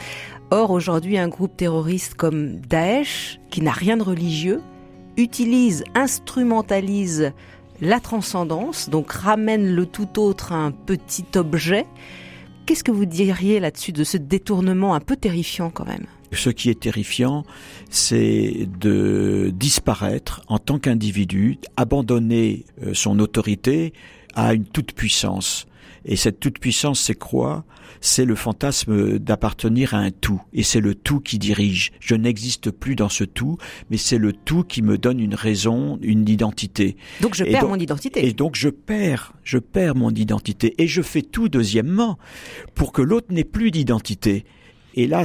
Or, 0.50 0.70
aujourd'hui, 0.70 1.16
un 1.16 1.28
groupe 1.28 1.56
terroriste 1.56 2.16
comme 2.16 2.56
Daesh, 2.56 3.40
qui 3.48 3.62
n'a 3.62 3.70
rien 3.72 3.96
de 3.96 4.02
religieux, 4.02 4.60
utilise, 5.16 5.84
instrumentalise 5.94 7.32
la 7.80 7.98
transcendance, 7.98 8.90
donc 8.90 9.10
ramène 9.10 9.74
le 9.74 9.86
tout 9.86 10.20
autre 10.20 10.52
à 10.52 10.56
un 10.56 10.70
petit 10.70 11.24
objet. 11.34 11.86
Qu'est-ce 12.66 12.84
que 12.84 12.92
vous 12.92 13.06
diriez 13.06 13.58
là-dessus 13.58 13.92
de 13.92 14.04
ce 14.04 14.18
détournement 14.18 14.94
un 14.94 15.00
peu 15.00 15.16
terrifiant 15.16 15.70
quand 15.70 15.86
même? 15.86 16.04
Ce 16.32 16.50
qui 16.50 16.70
est 16.70 16.80
terrifiant, 16.80 17.44
c'est 17.90 18.68
de 18.78 19.52
disparaître 19.54 20.42
en 20.48 20.58
tant 20.58 20.78
qu'individu, 20.78 21.58
abandonner 21.76 22.64
euh, 22.82 22.94
son 22.94 23.18
autorité 23.18 23.92
à 24.34 24.54
une 24.54 24.64
toute-puissance. 24.64 25.66
Et 26.04 26.16
cette 26.16 26.40
toute-puissance, 26.40 27.00
c'est 27.00 27.14
quoi? 27.14 27.64
C'est 28.00 28.24
le 28.24 28.34
fantasme 28.34 29.18
d'appartenir 29.18 29.92
à 29.92 29.98
un 29.98 30.10
tout. 30.10 30.40
Et 30.54 30.62
c'est 30.62 30.80
le 30.80 30.94
tout 30.94 31.20
qui 31.20 31.38
dirige. 31.38 31.92
Je 32.00 32.14
n'existe 32.14 32.70
plus 32.70 32.96
dans 32.96 33.10
ce 33.10 33.24
tout, 33.24 33.58
mais 33.90 33.98
c'est 33.98 34.16
le 34.16 34.32
tout 34.32 34.64
qui 34.64 34.80
me 34.80 34.96
donne 34.96 35.20
une 35.20 35.34
raison, 35.34 35.98
une 36.00 36.26
identité. 36.28 36.96
Donc 37.20 37.34
je 37.34 37.44
perds 37.44 37.68
mon 37.68 37.76
identité. 37.76 38.26
Et 38.26 38.32
donc 38.32 38.54
je 38.54 38.70
perds, 38.70 39.34
je 39.44 39.58
perds 39.58 39.96
mon 39.96 40.10
identité. 40.10 40.74
Et 40.78 40.86
je 40.86 41.02
fais 41.02 41.22
tout, 41.22 41.50
deuxièmement, 41.50 42.18
pour 42.74 42.92
que 42.92 43.02
l'autre 43.02 43.32
n'ait 43.34 43.44
plus 43.44 43.70
d'identité. 43.70 44.44
Et 44.94 45.06
là, 45.06 45.22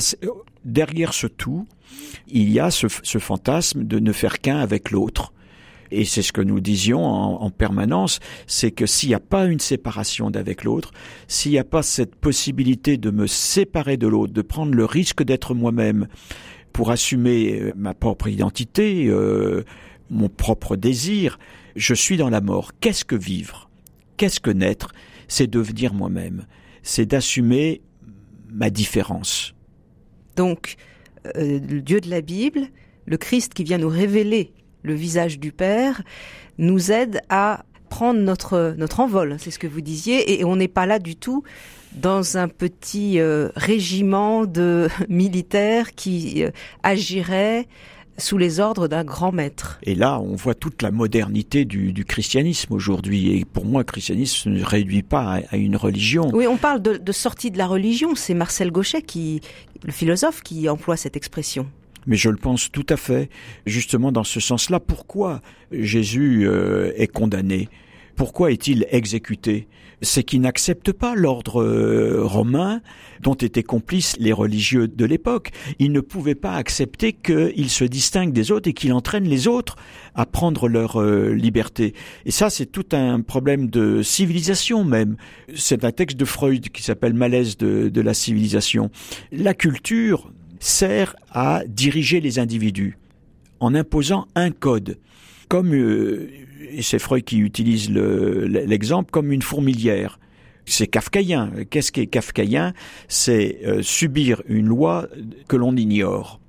derrière 0.63 1.13
ce 1.13 1.28
tout, 1.28 1.68
il 2.28 2.51
y 2.51 2.59
a 2.59 2.72
ce, 2.72 2.88
fantasme 2.88 3.84
de 3.84 3.99
ne 3.99 4.11
faire 4.11 4.39
qu'un 4.39 4.57
avec 4.57 4.91
l'autre. 4.91 5.34
Et 5.91 6.03
c'est 6.03 6.24
ce 6.24 6.34
que 6.34 6.41
nous 6.41 6.59
disions 6.59 7.05
en, 7.05 7.49
permanence, 7.51 8.20
c'est 8.47 8.72
que 8.72 8.86
s'il 8.86 9.09
n'y 9.09 9.16
a 9.16 9.20
pas 9.20 9.45
une 9.45 9.59
séparation 9.59 10.32
d'avec 10.32 10.63
l'autre, 10.63 10.91
s'il 11.28 11.51
n'y 11.51 11.59
a 11.59 11.63
pas 11.63 11.84
cette 11.84 12.16
possibilité 12.16 12.97
de 12.97 13.11
me 13.11 13.28
séparer 13.28 13.95
de 13.95 14.07
l'autre, 14.07 14.34
de 14.34 14.41
prendre 14.41 14.74
le 14.74 14.86
risque 14.86 15.24
d'être 15.24 15.53
moi-même 15.53 16.07
pour 16.74 16.91
assumer 16.91 17.59
euh, 17.61 17.72
ma 17.78 17.93
propre 17.93 18.28
identité, 18.28 19.05
euh, 19.07 19.63
mon 20.09 20.28
propre 20.28 20.76
désir, 20.76 21.39
je 21.76 21.93
suis 21.93 22.18
dans 22.18 22.30
la 22.30 22.41
mort. 22.41 22.72
Qu'est-ce 22.80 23.05
que 23.05 23.16
vivre? 23.16 23.70
Qu'est-ce 24.18 24.39
que 24.39 24.51
naître? 24.51 24.91
C'est 25.28 25.47
devenir 25.47 25.93
moi-même. 25.93 26.45
C'est 26.84 27.05
d'assumer 27.05 27.82
ma 28.51 28.70
différence. 28.70 29.55
Donc, 30.36 30.75
euh, 31.38 31.59
le 31.59 31.81
Dieu 31.81 32.01
de 32.01 32.09
la 32.09 32.21
Bible, 32.21 32.67
le 33.05 33.17
Christ 33.17 33.53
qui 33.53 33.63
vient 33.63 33.77
nous 33.77 33.89
révéler 33.89 34.51
le 34.83 34.93
visage 34.93 35.39
du 35.39 35.51
Père, 35.51 36.01
nous 36.57 36.91
aide 36.91 37.21
à 37.29 37.65
prendre 37.89 38.19
notre, 38.19 38.75
notre 38.77 38.99
envol, 38.99 39.38
c'est 39.39 39.51
ce 39.51 39.59
que 39.59 39.67
vous 39.67 39.81
disiez, 39.81 40.39
et 40.39 40.43
on 40.43 40.55
n'est 40.55 40.67
pas 40.67 40.86
là 40.86 40.99
du 40.99 41.15
tout 41.15 41.43
dans 41.93 42.38
un 42.38 42.47
petit 42.47 43.19
euh, 43.19 43.49
régiment 43.55 44.45
de 44.45 44.89
militaires 45.09 45.95
qui 45.95 46.43
euh, 46.43 46.51
agirait 46.83 47.67
sous 48.17 48.38
les 48.38 48.59
ordres 48.59 48.88
d'un 48.88 49.03
grand 49.03 49.31
maître. 49.33 49.77
Et 49.83 49.93
là, 49.93 50.19
on 50.21 50.36
voit 50.36 50.55
toute 50.55 50.81
la 50.81 50.91
modernité 50.91 51.65
du, 51.65 52.05
christianisme 52.05 52.73
aujourd'hui. 52.73 53.38
Et 53.38 53.45
pour 53.45 53.65
moi, 53.65 53.81
le 53.81 53.86
christianisme 53.86 54.51
ne 54.51 54.63
réduit 54.63 55.03
pas 55.03 55.39
à, 55.49 55.57
une 55.57 55.75
religion. 55.75 56.29
Oui, 56.33 56.47
on 56.47 56.55
parle 56.55 56.81
de, 56.81 56.95
de 56.95 57.11
sortie 57.11 57.51
de 57.51 57.57
la 57.57 57.67
religion. 57.67 58.15
C'est 58.15 58.33
Marcel 58.33 58.71
Gauchet, 58.71 59.01
qui, 59.01 59.41
le 59.86 59.91
philosophe, 59.91 60.41
qui 60.41 60.67
emploie 60.67 60.97
cette 60.97 61.15
expression. 61.15 61.67
Mais 62.07 62.17
je 62.17 62.29
le 62.29 62.38
pense 62.38 62.71
tout 62.71 62.86
à 62.89 62.97
fait, 62.97 63.29
justement 63.65 64.11
dans 64.11 64.23
ce 64.23 64.39
sens-là. 64.39 64.79
Pourquoi 64.79 65.41
Jésus 65.71 66.47
euh, 66.47 66.91
est 66.95 67.07
condamné? 67.07 67.69
Pourquoi 68.15 68.51
est-il 68.51 68.86
exécuté? 68.89 69.67
C'est 70.02 70.24
qu'il 70.24 70.41
n'accepte 70.41 70.91
pas 70.91 71.16
l'ordre 71.16 71.62
euh, 71.62 72.22
romain 72.24 72.82
dont 73.22 73.34
étaient 73.34 73.64
complices 73.64 74.16
les 74.20 74.34
religieux 74.34 74.88
de 74.88 75.06
l'époque. 75.06 75.52
Il 75.80 75.91
ne 75.91 76.02
pouvait 76.02 76.36
pas 76.36 76.54
accepter 76.54 77.14
qu'il 77.14 77.70
se 77.70 77.84
distingue 77.84 78.34
des 78.34 78.52
autres 78.52 78.70
et 78.70 78.74
qu'il 78.74 78.93
entraîne 78.93 79.26
les 79.26 79.48
autres 79.48 79.76
à 80.14 80.26
prendre 80.26 80.68
leur 80.68 81.02
euh, 81.02 81.34
liberté. 81.34 81.93
Et 82.26 82.32
ça, 82.32 82.50
c'est 82.50 82.66
tout 82.66 82.86
un 82.91 83.22
problème 83.22 83.70
de 83.70 84.02
civilisation 84.02 84.84
même. 84.84 85.18
C'est 85.56 85.84
un 85.84 85.91
texte 85.91 86.18
de 86.18 86.26
Freud 86.26 86.70
qui 86.70 86.84
s'appelle 86.84 87.14
Malaise 87.14 87.58
de, 87.58 88.02
la 88.02 88.14
civilisation. 88.14 88.91
La 89.32 89.54
culture 89.54 90.32
sert 90.60 91.16
à 91.32 91.64
diriger 91.68 92.22
les 92.22 92.39
individus 92.39 92.98
en 93.60 93.74
imposant 93.74 94.28
un 94.36 94.52
code 94.52 95.00
comme 95.48 95.74
euh, 95.74 96.30
c'est 96.82 96.99
Freud 96.99 97.24
qui 97.24 97.39
utilise 97.39 97.89
l'exemple 97.89 99.11
comme 99.11 99.32
une 99.32 99.41
fourmilière. 99.41 100.20
C'est 100.66 100.88
kafkaïen. 100.88 101.51
Qu'est-ce 101.70 101.91
qui 101.91 102.01
est 102.01 102.07
kafkaïen? 102.07 102.74
C'est 103.07 103.59
euh, 103.66 103.82
subir 103.84 104.41
une 104.47 104.66
loi 104.66 105.07
que 105.47 105.55
l'on 105.55 105.76
ignore. 105.76 106.39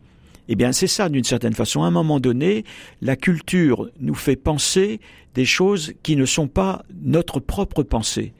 Eh 0.49 0.55
bien, 0.55 0.73
c'est 0.73 0.87
ça 0.87 1.09
d'une 1.09 1.25
certaine 1.25 1.55
façon. 1.55 1.83
À 1.83 1.87
un 1.87 1.91
moment 1.91 2.21
donné, 2.21 2.65
la 3.03 3.17
culture 3.17 3.91
nous 4.01 4.15
fait 4.15 4.37
penser 4.37 5.01
des 5.35 5.45
choses 5.45 5.93
qui 6.03 6.17
ne 6.17 6.25
sont 6.25 6.49
pas 6.49 6.85
notre 7.03 7.41
propre 7.41 7.83
pensée. 7.83 8.33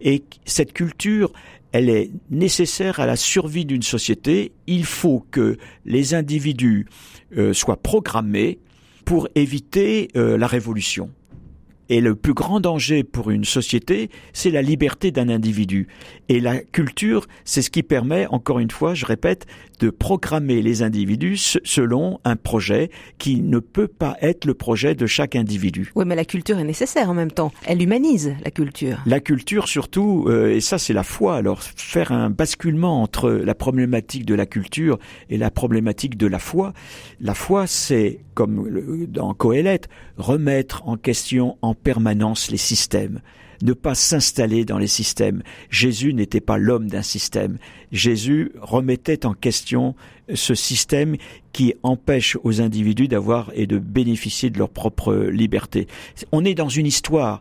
Et 0.00 0.24
cette 0.44 0.72
culture, 0.72 1.32
elle 1.70 1.88
est 1.88 2.10
nécessaire 2.30 3.00
à 3.00 3.06
la 3.06 3.16
survie 3.16 3.64
d'une 3.64 3.82
société. 3.82 4.52
Il 4.66 4.84
faut 4.84 5.24
que 5.30 5.56
les 5.84 6.14
individus 6.14 6.88
euh, 7.36 7.52
soient 7.52 7.80
programmés 7.80 8.58
pour 9.04 9.28
éviter 9.34 10.08
euh, 10.16 10.36
la 10.36 10.46
révolution. 10.46 11.10
Et 11.92 12.00
le 12.00 12.14
plus 12.14 12.32
grand 12.32 12.58
danger 12.58 13.04
pour 13.04 13.30
une 13.30 13.44
société, 13.44 14.08
c'est 14.32 14.50
la 14.50 14.62
liberté 14.62 15.10
d'un 15.10 15.28
individu. 15.28 15.88
Et 16.30 16.40
la 16.40 16.56
culture, 16.56 17.26
c'est 17.44 17.60
ce 17.60 17.68
qui 17.68 17.82
permet, 17.82 18.26
encore 18.28 18.60
une 18.60 18.70
fois, 18.70 18.94
je 18.94 19.04
répète, 19.04 19.44
de 19.78 19.90
programmer 19.90 20.62
les 20.62 20.82
individus 20.82 21.58
selon 21.64 22.18
un 22.24 22.36
projet 22.36 22.90
qui 23.18 23.42
ne 23.42 23.58
peut 23.58 23.88
pas 23.88 24.16
être 24.22 24.46
le 24.46 24.54
projet 24.54 24.94
de 24.94 25.06
chaque 25.06 25.36
individu. 25.36 25.90
Oui, 25.94 26.04
mais 26.06 26.14
la 26.14 26.24
culture 26.24 26.58
est 26.58 26.64
nécessaire 26.64 27.10
en 27.10 27.14
même 27.14 27.32
temps. 27.32 27.52
Elle 27.66 27.82
humanise 27.82 28.36
la 28.42 28.50
culture. 28.50 29.02
La 29.04 29.20
culture 29.20 29.68
surtout, 29.68 30.26
euh, 30.28 30.54
et 30.54 30.60
ça 30.60 30.78
c'est 30.78 30.92
la 30.92 31.02
foi. 31.02 31.36
Alors 31.36 31.62
faire 31.62 32.12
un 32.12 32.30
basculement 32.30 33.02
entre 33.02 33.28
la 33.30 33.54
problématique 33.54 34.24
de 34.24 34.34
la 34.34 34.46
culture 34.46 34.98
et 35.28 35.36
la 35.36 35.50
problématique 35.50 36.16
de 36.16 36.28
la 36.28 36.38
foi. 36.38 36.72
La 37.20 37.34
foi, 37.34 37.66
c'est 37.66 38.20
comme 38.34 39.06
dans 39.08 39.34
Coëlette, 39.34 39.88
remettre 40.16 40.88
en 40.88 40.96
question 40.96 41.58
en 41.60 41.74
permanence 41.82 42.50
les 42.50 42.56
systèmes 42.56 43.20
ne 43.62 43.72
pas 43.72 43.94
s'installer 43.94 44.64
dans 44.64 44.78
les 44.78 44.88
systèmes. 44.88 45.42
Jésus 45.70 46.12
n'était 46.14 46.40
pas 46.40 46.58
l'homme 46.58 46.88
d'un 46.88 47.02
système. 47.02 47.58
Jésus 47.92 48.52
remettait 48.60 49.24
en 49.24 49.34
question 49.34 49.94
ce 50.34 50.54
système 50.54 51.16
qui 51.52 51.74
empêche 51.82 52.36
aux 52.42 52.60
individus 52.60 53.08
d'avoir 53.08 53.50
et 53.54 53.66
de 53.66 53.78
bénéficier 53.78 54.50
de 54.50 54.58
leur 54.58 54.68
propre 54.68 55.14
liberté. 55.14 55.86
On 56.32 56.44
est 56.44 56.54
dans 56.54 56.68
une 56.68 56.86
histoire 56.86 57.40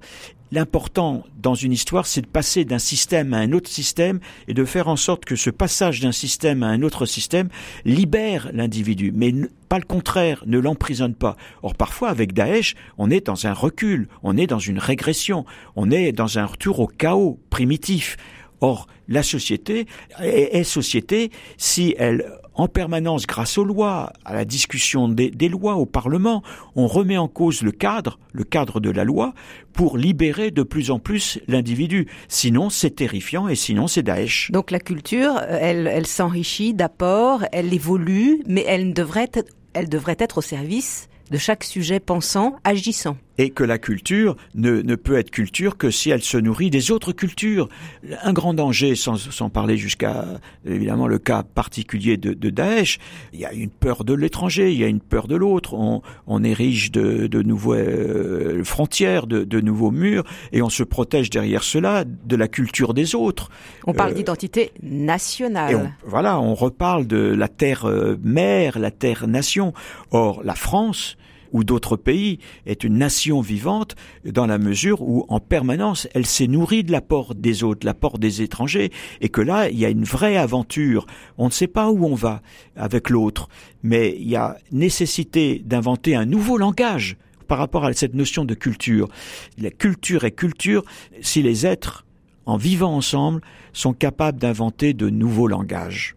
L'important 0.54 1.24
dans 1.42 1.56
une 1.56 1.72
histoire, 1.72 2.06
c'est 2.06 2.22
de 2.22 2.28
passer 2.28 2.66
d'un 2.66 2.78
système 2.78 3.34
à 3.34 3.38
un 3.38 3.54
autre 3.54 3.70
système 3.70 4.20
et 4.50 4.54
de 4.54 4.66
faire 4.66 4.90
en 4.90 4.98
sorte 4.98 5.24
que 5.24 5.38
ce 5.38 5.50
passage 5.50 6.02
d'un 6.02 6.12
système 6.12 6.62
à 6.62 6.68
un 6.68 6.82
autre 6.82 7.06
système 7.06 7.48
libère 7.86 8.50
l'individu, 8.52 9.14
mais 9.16 9.34
pas 9.70 9.80
le 9.80 9.86
contraire, 9.86 10.44
ne 10.48 10.60
l'emprisonne 10.60 11.16
pas. 11.16 11.38
Or 11.64 11.76
parfois 11.76 12.10
avec 12.10 12.34
Daesh, 12.34 12.76
on 12.98 13.10
est 13.10 13.28
dans 13.28 13.48
un 13.48 13.54
recul, 13.54 14.10
on 14.24 14.36
est 14.36 14.48
dans 14.48 14.60
une 14.60 14.78
régression, 14.78 15.46
on 15.78 15.90
est 15.90 16.12
dans 16.12 16.38
un 16.38 16.46
retour 16.46 16.82
au 16.82 16.88
chaos 16.88 17.40
primitif 17.50 18.18
Or, 18.62 18.88
la 19.08 19.24
société 19.24 19.88
est, 20.22 20.64
société 20.64 21.32
si 21.58 21.96
elle, 21.98 22.32
en 22.54 22.68
permanence, 22.68 23.26
grâce 23.26 23.58
aux 23.58 23.64
lois, 23.64 24.14
à 24.24 24.36
la 24.36 24.46
discussion 24.46 25.10
des, 25.10 25.50
lois 25.50 25.76
au 25.76 25.88
Parlement, 25.88 26.44
on 26.76 26.86
remet 26.86 27.18
en 27.18 27.28
cause 27.28 27.64
le 27.64 27.72
cadre, 27.72 28.20
le 28.34 28.44
cadre 28.44 28.80
de 28.80 28.92
la 28.92 29.04
loi, 29.04 29.34
pour 29.74 29.98
libérer 29.98 30.52
de 30.52 30.62
plus 30.62 30.92
en 30.92 31.00
plus 31.00 31.40
l'individu. 31.48 32.08
Sinon, 32.28 32.70
c'est 32.70 32.92
terrifiant 32.92 33.48
et 33.48 33.56
sinon, 33.56 33.88
c'est 33.88 34.04
Daesh. 34.04 34.52
Donc 34.52 34.70
la 34.70 34.80
culture, 34.80 35.40
elle, 35.40 36.06
s'enrichit 36.06 36.76
d'apports, 36.76 37.44
elle 37.52 37.74
évolue, 37.74 38.44
mais 38.48 38.64
elle 38.68 38.94
devrait 38.94 39.32
elle 39.74 39.88
devrait 39.88 40.18
être 40.20 40.40
au 40.40 40.42
service 40.42 41.08
de 41.32 41.38
chaque 41.38 41.64
sujet 41.64 42.02
pensant, 42.02 42.58
agissant 42.66 43.16
et 43.42 43.50
que 43.50 43.64
la 43.64 43.80
culture 43.80 44.36
ne, 44.54 44.84
ne, 44.84 44.96
peut 44.96 45.18
être 45.18 45.32
culture 45.32 45.76
que 45.76 45.90
si 45.90 46.12
elle 46.12 46.22
se 46.22 46.38
nourrit 46.38 46.70
des 46.70 46.92
autres 46.92 47.12
cultures. 47.12 47.70
Un 48.22 48.34
grand 48.34 48.54
danger, 48.54 48.94
sans, 48.94 49.18
sans 49.18 49.50
parler 49.50 49.78
jusqu'à 49.78 50.26
évidemment 50.64 51.08
le 51.08 51.18
cas 51.18 51.42
particulier 51.42 52.18
de, 52.18 52.34
de, 52.34 52.50
Daesh, 52.52 53.00
il 53.34 53.40
y 53.40 53.46
a 53.46 53.52
une 53.52 53.72
peur 53.72 54.04
de 54.04 54.14
l'étranger, 54.14 54.72
il 54.72 54.80
y 54.80 54.84
a 54.84 54.88
une 54.88 55.00
peur 55.00 55.28
de 55.28 55.36
l'autre, 55.36 55.74
on, 55.74 56.04
on, 56.28 56.44
érige 56.44 56.92
de, 56.92 57.26
de 57.26 57.42
nouvelles 57.42 57.88
euh, 57.88 58.64
frontières, 58.64 59.26
de, 59.26 59.44
de, 59.44 59.60
nouveaux 59.60 59.92
murs, 59.92 60.24
et 60.52 60.62
on 60.62 60.70
se 60.70 60.84
protège 60.84 61.32
derrière 61.32 61.64
cela 61.64 62.04
de 62.06 62.36
la 62.36 62.48
culture 62.48 62.94
des 62.94 63.16
autres. 63.16 63.50
On 63.88 63.94
parle 63.94 64.12
euh, 64.12 64.16
d'identité 64.16 64.72
nationale. 64.84 65.96
voilà, 66.06 66.40
on 66.40 66.54
reparle 66.54 67.08
de 67.08 67.18
la 67.18 67.48
terre 67.48 67.86
euh, 67.86 68.20
mère, 68.22 68.78
la 68.78 68.92
terre 68.92 69.28
nation. 69.28 69.74
Or, 70.12 70.42
la 70.44 70.56
France, 70.56 71.18
ou 71.52 71.64
d'autres 71.64 71.98
pays 71.98 72.40
est 72.66 72.84
une 72.84 72.98
nation 72.98 73.42
vivante 73.42 73.96
dans 74.26 74.46
la 74.46 74.58
mesure 74.58 75.02
où 75.02 75.26
en 75.30 75.40
permanence 75.40 76.08
elle 76.14 76.26
s'est 76.26 76.48
nourrie 76.48 76.84
de 76.84 76.92
l'apport 76.92 77.36
des 77.36 77.64
autres, 77.64 77.86
l'apport 77.86 78.20
des 78.20 78.42
étrangers, 78.42 78.92
et 79.22 79.30
que 79.30 79.42
là 79.42 79.70
il 79.70 79.78
y 79.78 79.86
a 79.86 79.90
une 79.90 80.04
vraie 80.04 80.38
aventure. 80.38 81.06
On 81.38 81.46
ne 81.46 81.52
sait 81.52 81.68
pas 81.68 81.90
où 81.90 82.06
on 82.06 82.16
va 82.16 82.42
avec 82.76 83.10
l'autre, 83.10 83.48
mais 83.84 84.16
il 84.20 84.30
y 84.30 84.36
a 84.36 84.58
nécessité 84.72 85.62
d'inventer 85.66 86.16
un 86.16 86.26
nouveau 86.26 86.58
langage 86.58 87.18
par 87.48 87.58
rapport 87.58 87.84
à 87.84 87.94
cette 87.94 88.14
notion 88.14 88.46
de 88.46 88.54
culture. 88.54 89.10
La 89.58 89.72
culture 89.72 90.24
est 90.24 90.32
culture 90.32 90.84
si 91.22 91.42
les 91.42 91.66
êtres, 91.66 92.06
en 92.46 92.56
vivant 92.56 92.96
ensemble, 92.96 93.42
sont 93.74 93.94
capables 93.94 94.40
d'inventer 94.40 94.94
de 94.94 95.10
nouveaux 95.10 95.48
langages. 95.48 96.16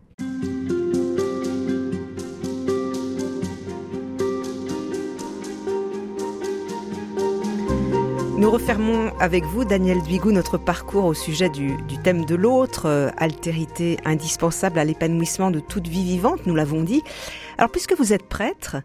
Nous 8.36 8.50
refermons 8.50 9.12
avec 9.20 9.44
vous, 9.44 9.64
Daniel 9.64 10.02
Duigou, 10.02 10.32
notre 10.32 10.58
parcours 10.58 11.04
au 11.04 11.14
sujet 11.14 11.48
du, 11.48 11.76
thème 12.02 12.24
de 12.24 12.34
l'autre, 12.34 12.86
euh, 12.86 13.10
altérité 13.16 13.96
indispensable 14.04 14.80
à 14.80 14.84
l'épanouissement 14.84 15.52
de 15.52 15.60
toute 15.60 15.86
vie 15.86 16.02
vivante, 16.02 16.44
nous 16.44 16.54
l'avons 16.56 16.82
dit. 16.82 17.00
Alors, 17.58 17.70
puisque 17.70 17.96
vous 17.96 18.12
êtes 18.12 18.24
prêtre, 18.24 18.78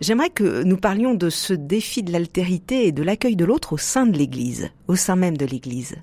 j'aimerais 0.00 0.30
que 0.30 0.64
nous 0.64 0.76
parlions 0.76 1.14
de 1.14 1.30
ce 1.30 1.54
défi 1.54 2.02
de 2.02 2.10
l'altérité 2.10 2.88
et 2.88 2.92
de 2.92 3.04
l'accueil 3.04 3.36
de 3.36 3.44
l'autre 3.44 3.74
au 3.74 3.78
sein 3.78 4.06
de 4.06 4.18
l'Église, 4.18 4.70
au 4.88 4.96
sein 4.96 5.14
même 5.14 5.36
de 5.36 5.46
l'Église. 5.46 5.94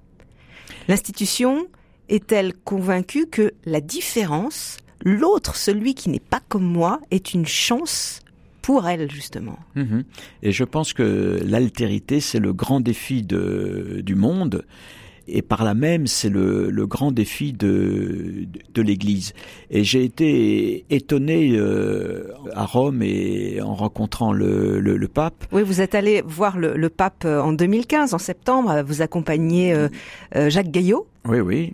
L'institution 0.87 1.67
est-elle 2.07 2.53
convaincue 2.53 3.27
que 3.27 3.53
la 3.65 3.81
différence, 3.81 4.77
l'autre, 5.03 5.57
celui 5.57 5.93
qui 5.93 6.09
n'est 6.09 6.19
pas 6.21 6.41
comme 6.47 6.63
moi, 6.65 7.01
est 7.11 7.33
une 7.33 7.47
chance 7.47 8.22
pour 8.63 8.87
elle 8.87 9.11
justement. 9.11 9.59
Mhm. 9.75 10.03
Et 10.41 10.51
je 10.51 10.63
pense 10.63 10.93
que 10.93 11.39
l'altérité, 11.45 12.19
c'est 12.19 12.39
le 12.39 12.53
grand 12.53 12.79
défi 12.79 13.21
de, 13.21 14.01
du 14.03 14.15
monde. 14.15 14.65
Et 15.27 15.41
par 15.41 15.63
là 15.63 15.73
même, 15.73 16.05
c'est 16.07 16.29
le, 16.29 16.69
le, 16.69 16.85
grand 16.85 17.11
défi 17.13 17.53
de, 17.53 18.45
de, 18.73 18.81
l'Église. 18.81 19.33
Et 19.69 19.85
j'ai 19.85 20.03
été 20.03 20.85
étonné 20.89 21.51
euh, 21.53 22.33
à 22.53 22.65
Rome 22.65 23.01
et 23.01 23.61
en 23.61 23.73
rencontrant 23.73 24.33
le, 24.33 24.81
le, 24.81 24.97
le, 24.97 25.07
pape. 25.07 25.45
Oui, 25.53 25.63
vous 25.63 25.79
êtes 25.79 25.95
allé 25.95 26.21
voir 26.25 26.57
le, 26.57 26.75
le, 26.75 26.89
pape 26.89 27.23
en 27.23 27.53
2015, 27.53 28.13
en 28.13 28.17
septembre. 28.17 28.83
Vous 28.85 29.01
accompagnez 29.01 29.73
euh, 29.73 29.87
euh, 30.35 30.49
Jacques 30.49 30.71
Gaillot. 30.71 31.07
Oui, 31.25 31.39
oui. 31.39 31.73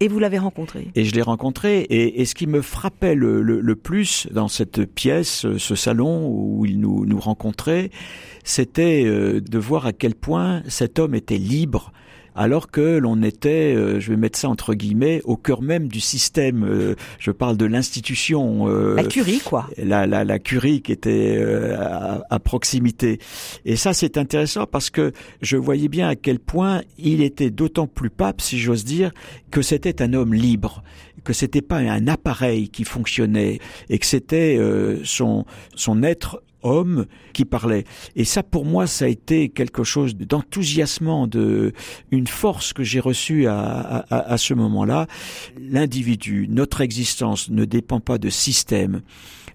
Et 0.00 0.08
vous 0.08 0.18
l'avez 0.18 0.38
rencontré 0.38 0.88
Et 0.94 1.04
je 1.04 1.14
l'ai 1.14 1.22
rencontré. 1.22 1.86
Et, 1.88 2.24
ce 2.24 2.34
qui 2.34 2.46
me 2.46 2.60
frappait 2.60 3.14
le, 3.14 3.74
plus 3.74 4.28
dans 4.30 4.48
cette 4.48 4.84
pièce, 4.84 5.46
ce 5.56 5.74
salon 5.74 6.28
où 6.28 6.66
il 6.66 6.80
nous, 6.80 7.06
nous 7.06 7.20
rencontrait, 7.20 7.90
c'était 8.44 9.04
euh, 9.04 9.40
de 9.40 9.58
voir 9.58 9.86
à 9.86 9.92
quel 9.92 10.14
point 10.14 10.62
cet 10.68 10.98
homme 10.98 11.14
était 11.14 11.38
libre 11.38 11.92
alors 12.36 12.70
que 12.70 12.98
l'on 12.98 13.22
était, 13.22 13.74
euh, 13.74 13.98
je 13.98 14.10
vais 14.10 14.16
mettre 14.16 14.38
ça 14.38 14.48
entre 14.48 14.74
guillemets, 14.74 15.22
au 15.24 15.36
cœur 15.36 15.62
même 15.62 15.88
du 15.88 16.00
système. 16.00 16.64
Euh, 16.64 16.94
je 17.18 17.30
parle 17.30 17.56
de 17.56 17.64
l'institution. 17.64 18.68
Euh, 18.68 18.94
la 18.94 19.04
curie, 19.04 19.40
quoi. 19.40 19.68
La, 19.78 20.06
la, 20.06 20.24
la 20.24 20.38
curie 20.38 20.82
qui 20.82 20.92
était 20.92 21.42
à, 21.78 22.24
à, 22.28 22.38
proximité. 22.38 23.18
Et 23.64 23.76
ça, 23.76 23.94
c'est 23.94 24.18
intéressant 24.18 24.66
parce 24.66 24.90
que 24.90 25.12
je 25.40 25.56
voyais 25.56 25.88
bien 25.88 26.08
à 26.08 26.14
quel 26.14 26.38
point 26.38 26.82
il 26.98 27.22
était 27.22 27.50
d'autant 27.50 27.86
plus 27.86 28.10
pape, 28.10 28.40
si 28.40 28.58
j'ose 28.58 28.84
dire, 28.84 29.12
que 29.50 29.62
c'était 29.62 30.02
un 30.02 30.12
homme 30.12 30.34
libre 30.34 30.82
que 31.24 31.32
c'était 31.32 31.62
pas 31.62 31.78
un 31.78 32.06
appareil 32.06 32.68
qui 32.68 32.84
fonctionnait 32.84 33.58
et 33.88 33.98
que 33.98 34.06
c'était 34.06 34.60
son 35.02 35.44
son 35.74 36.04
être 36.04 36.40
homme 36.66 37.06
qui 37.32 37.44
parlait. 37.44 37.84
Et 38.14 38.24
ça, 38.24 38.42
pour 38.42 38.64
moi, 38.64 38.86
ça 38.86 39.06
a 39.06 39.08
été 39.08 39.48
quelque 39.48 39.84
chose 39.84 40.16
d'enthousiasmant, 40.16 41.26
de 41.26 41.72
une 42.10 42.26
force 42.26 42.72
que 42.72 42.84
j'ai 42.84 43.00
reçue 43.00 43.46
à, 43.46 43.58
à, 43.58 44.32
à 44.32 44.38
ce 44.38 44.54
moment-là. 44.54 45.06
L'individu, 45.58 46.46
notre 46.48 46.80
existence 46.80 47.50
ne 47.50 47.64
dépend 47.64 48.00
pas 48.00 48.18
de 48.18 48.28
système. 48.30 49.02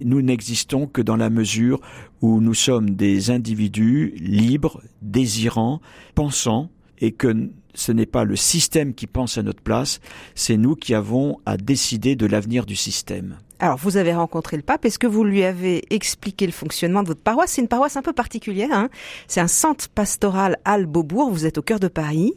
Nous 0.03 0.22
n'existons 0.22 0.88
que 0.88 1.01
dans 1.01 1.18
la 1.18 1.30
mesure 1.30 1.80
où 2.22 2.41
nous 2.41 2.55
sommes 2.55 2.91
des 2.91 3.30
individus 3.30 4.14
libres, 4.20 4.82
désirants, 5.01 5.82
pensants, 6.16 6.70
et 7.01 7.12
que 7.12 7.49
ce 7.74 7.91
n'est 7.91 8.05
pas 8.05 8.24
le 8.24 8.36
système 8.36 8.93
qui 8.93 9.07
pense 9.07 9.38
à 9.38 9.43
notre 9.43 9.62
place, 9.62 9.99
c'est 10.36 10.57
nous 10.57 10.76
qui 10.76 10.93
avons 10.93 11.39
à 11.45 11.57
décider 11.57 12.16
de 12.16 12.26
l'avenir 12.26 12.66
du 12.66 12.76
système. 12.76 13.38
Alors, 13.62 13.78
vous 13.78 13.95
avez 13.97 14.12
rencontré 14.12 14.57
le 14.57 14.64
pape. 14.64 14.86
Est-ce 14.86 14.97
que 14.97 15.05
vous 15.05 15.24
lui 15.24 15.43
avez 15.43 15.84
expliqué 15.93 16.47
le 16.47 16.51
fonctionnement 16.51 17.03
de 17.03 17.09
votre 17.09 17.22
paroisse? 17.22 17.51
C'est 17.51 17.62
une 17.62 17.68
paroisse 17.68 17.95
un 17.95 18.01
peu 18.01 18.12
particulière. 18.12 18.70
Hein 18.74 18.89
C'est 19.28 19.39
un 19.39 19.47
centre 19.47 19.88
pastoral 19.88 20.57
Al 20.66 20.88
Beaubourg. 20.88 21.30
Vous 21.30 21.45
êtes 21.45 21.59
au 21.59 21.62
cœur 21.62 21.80
de 21.80 21.88
Paris. 21.88 22.34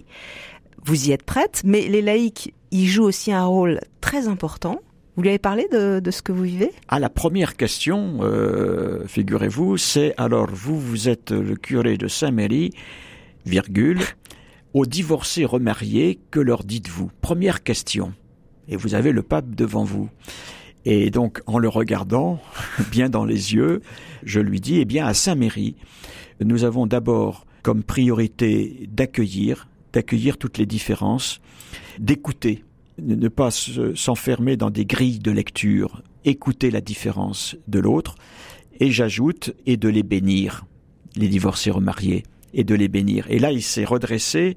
Vous 0.85 1.09
y 1.09 1.13
êtes 1.13 1.23
prête, 1.23 1.63
mais 1.65 1.89
les 1.89 2.03
laïcs 2.03 2.53
y 2.73 2.87
jouent 2.87 3.05
aussi 3.05 3.33
un 3.33 3.47
rôle 3.47 3.81
très 4.03 4.29
important. 4.29 4.83
Vous 5.17 5.23
lui 5.23 5.31
avez 5.31 5.39
parlé 5.39 5.67
de, 5.73 5.99
de 5.99 6.11
ce 6.11 6.21
que 6.21 6.31
vous 6.31 6.43
vivez? 6.43 6.73
Ah, 6.89 6.99
la 6.99 7.09
première 7.09 7.57
question, 7.57 8.19
euh, 8.21 9.07
figurez-vous, 9.07 9.79
c'est 9.79 10.13
alors 10.19 10.51
vous, 10.53 10.79
vous 10.79 11.09
êtes 11.09 11.31
le 11.31 11.57
curé 11.57 11.97
de 11.97 12.07
Saint-Méry, 12.07 12.73
virgule, 13.47 14.03
aux 14.75 14.85
divorcés 14.85 15.47
remariés, 15.47 16.19
que 16.31 16.41
leur 16.41 16.65
dites-vous? 16.65 17.11
Première 17.23 17.63
question. 17.63 18.13
Et 18.69 18.77
vous 18.77 18.95
avez 18.95 19.13
le 19.13 19.23
pape 19.23 19.55
devant 19.55 19.85
vous. 19.85 20.11
Et 20.85 21.11
donc, 21.11 21.41
en 21.47 21.59
le 21.59 21.69
regardant 21.69 22.41
bien 22.91 23.09
dans 23.09 23.25
les 23.25 23.55
yeux, 23.55 23.81
je 24.23 24.41
lui 24.41 24.61
dis, 24.61 24.81
eh 24.81 24.85
bien, 24.85 25.07
à 25.07 25.15
Saint-Méry, 25.15 25.77
nous 26.45 26.65
avons 26.65 26.87
d'abord 26.87 27.47
comme 27.63 27.83
priorité 27.83 28.89
d'accueillir, 28.91 29.69
d'accueillir 29.93 30.37
toutes 30.37 30.59
les 30.59 30.67
différences, 30.67 31.41
d'écouter, 31.99 32.65
ne 32.99 33.29
pas 33.29 33.51
s'enfermer 33.51 34.57
dans 34.57 34.71
des 34.71 34.85
grilles 34.85 35.19
de 35.19 35.31
lecture, 35.31 36.03
écouter 36.25 36.71
la 36.71 36.81
différence 36.81 37.57
de 37.69 37.79
l'autre, 37.79 38.17
et 38.81 38.91
j'ajoute, 38.91 39.55
et 39.67 39.77
de 39.77 39.89
les 39.89 40.03
bénir, 40.03 40.67
les 41.17 41.29
divorcés 41.29 41.71
remariés, 41.71 42.25
et 42.53 42.65
de 42.65 42.75
les 42.75 42.89
bénir. 42.89 43.27
Et 43.31 43.39
là, 43.39 43.51
il 43.53 43.63
s'est 43.63 43.85
redressé 43.85 44.57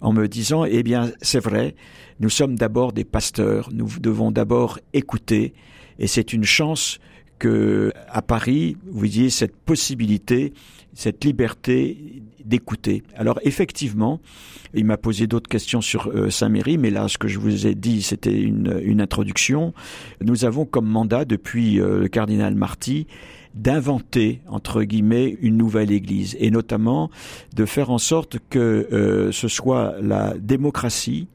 en 0.00 0.12
me 0.12 0.28
disant, 0.28 0.64
eh 0.64 0.82
bien, 0.82 1.10
c'est 1.22 1.42
vrai, 1.42 1.74
nous 2.20 2.30
sommes 2.30 2.56
d'abord 2.56 2.92
des 2.92 3.04
pasteurs, 3.04 3.70
nous 3.72 3.88
devons 4.00 4.30
d'abord 4.30 4.78
écouter, 4.92 5.54
et 5.98 6.06
c'est 6.06 6.32
une 6.32 6.44
chance 6.44 6.98
que 7.38 7.92
à 8.08 8.22
Paris, 8.22 8.76
vous 8.86 9.04
ayez 9.04 9.30
cette 9.30 9.56
possibilité, 9.56 10.52
cette 10.94 11.24
liberté 11.24 12.22
d'écouter. 12.44 13.02
Alors 13.16 13.40
effectivement, 13.42 14.20
il 14.74 14.84
m'a 14.84 14.96
posé 14.96 15.26
d'autres 15.26 15.48
questions 15.48 15.80
sur 15.80 16.08
euh, 16.08 16.30
Saint-Méry, 16.30 16.78
mais 16.78 16.90
là, 16.90 17.08
ce 17.08 17.18
que 17.18 17.28
je 17.28 17.38
vous 17.38 17.66
ai 17.66 17.74
dit, 17.74 18.02
c'était 18.02 18.38
une, 18.38 19.00
introduction. 19.00 19.74
Nous 20.20 20.44
avons 20.44 20.64
comme 20.64 20.86
mandat, 20.86 21.24
depuis 21.24 21.80
euh, 21.80 22.00
le 22.00 22.08
cardinal 22.08 22.54
Marty, 22.54 23.06
d'inventer, 23.54 24.40
entre 24.48 24.82
guillemets, 24.82 25.36
une 25.40 25.56
nouvelle 25.56 25.92
Église, 25.92 26.36
et 26.40 26.50
notamment 26.50 27.10
de 27.54 27.64
faire 27.64 27.90
en 27.90 27.98
sorte 27.98 28.38
que 28.50 28.88
euh, 28.92 29.32
ce 29.32 29.48
soit 29.48 29.94
la 30.00 30.34
démocratie, 30.34 31.28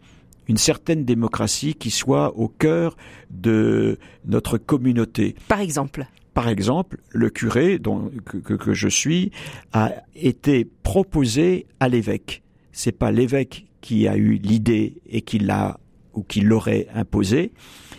une 0.47 0.57
certaine 0.57 1.05
démocratie 1.05 1.75
qui 1.75 1.91
soit 1.91 2.35
au 2.37 2.47
cœur 2.47 2.97
de 3.29 3.97
notre 4.25 4.57
communauté. 4.57 5.35
Par 5.47 5.61
exemple 5.61 6.05
par 6.35 6.47
exemple, 6.47 6.99
le 7.09 7.29
curé 7.29 7.79
dont, 7.79 8.11
que, 8.23 8.37
que, 8.37 8.73
je 8.73 8.87
suis 8.87 9.31
a 9.73 9.91
été 10.15 10.65
proposé 10.83 11.65
à 11.81 11.89
l'évêque. 11.89 12.43
C'est 12.71 12.93
pas 12.93 13.11
l'évêque 13.11 13.65
qui 13.81 14.07
a 14.07 14.15
eu 14.15 14.35
l'idée 14.35 15.01
et 15.09 15.19
qui 15.19 15.39
l'a 15.39 15.81
ou 16.13 16.23
qui 16.23 16.39
l'aurait 16.39 16.87
imposé. 16.93 17.51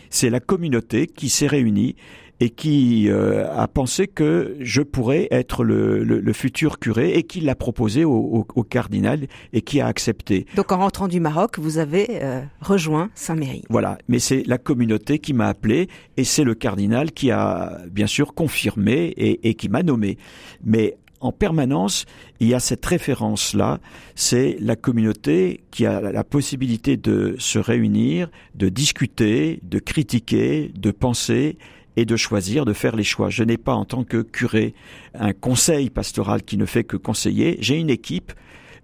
C'est 0.08 0.30
la 0.30 0.40
communauté 0.40 1.06
qui 1.06 1.28
s'est 1.28 1.48
réunie 1.48 1.96
et 2.40 2.48
qui 2.48 3.08
euh, 3.08 3.46
a 3.54 3.68
pensé 3.68 4.08
que 4.08 4.56
je 4.60 4.80
pourrais 4.80 5.28
être 5.30 5.62
le, 5.62 6.02
le, 6.02 6.32
futur 6.32 6.78
curé 6.78 7.12
et 7.12 7.22
qui 7.22 7.40
l'a 7.40 7.54
proposé 7.54 8.04
au, 8.04 8.46
au, 8.54 8.62
cardinal 8.64 9.26
et 9.52 9.60
qui 9.60 9.80
a 9.80 9.86
accepté. 9.86 10.46
Donc 10.56 10.72
en 10.72 10.78
rentrant 10.78 11.06
du 11.06 11.20
Maroc, 11.20 11.58
vous 11.58 11.76
avez 11.78 12.22
euh, 12.22 12.40
rejoint 12.60 13.10
Saint-Méry. 13.14 13.62
Voilà, 13.68 13.98
mais 14.08 14.18
c'est 14.18 14.42
la 14.46 14.56
communauté 14.56 15.18
qui 15.18 15.34
m'a 15.34 15.48
appelé 15.48 15.88
et 16.16 16.24
c'est 16.24 16.44
le 16.44 16.54
cardinal 16.54 17.12
qui 17.12 17.30
a 17.30 17.82
bien 17.90 18.06
sûr 18.06 18.32
confirmé 18.32 19.12
et, 19.16 19.50
et 19.50 19.54
qui 19.54 19.68
m'a 19.68 19.82
nommé. 19.82 20.16
Mais 20.64 20.96
en 21.20 21.32
permanence, 21.32 22.06
il 22.40 22.48
y 22.48 22.54
a 22.54 22.60
cette 22.60 22.84
référence-là, 22.84 23.78
c'est 24.14 24.56
la 24.58 24.74
communauté 24.74 25.60
qui 25.70 25.84
a 25.84 26.00
la 26.00 26.24
possibilité 26.24 26.96
de 26.96 27.36
se 27.38 27.58
réunir, 27.58 28.30
de 28.54 28.70
discuter, 28.70 29.60
de 29.62 29.78
critiquer, 29.78 30.72
de 30.74 30.90
penser 30.90 31.58
et 32.00 32.06
de 32.06 32.16
choisir, 32.16 32.64
de 32.64 32.72
faire 32.72 32.96
les 32.96 33.04
choix. 33.04 33.28
Je 33.28 33.44
n'ai 33.44 33.58
pas 33.58 33.74
en 33.74 33.84
tant 33.84 34.04
que 34.04 34.22
curé 34.22 34.74
un 35.14 35.32
conseil 35.32 35.90
pastoral 35.90 36.42
qui 36.42 36.56
ne 36.56 36.64
fait 36.64 36.84
que 36.84 36.96
conseiller, 36.96 37.58
j'ai 37.60 37.76
une 37.76 37.90
équipe 37.90 38.32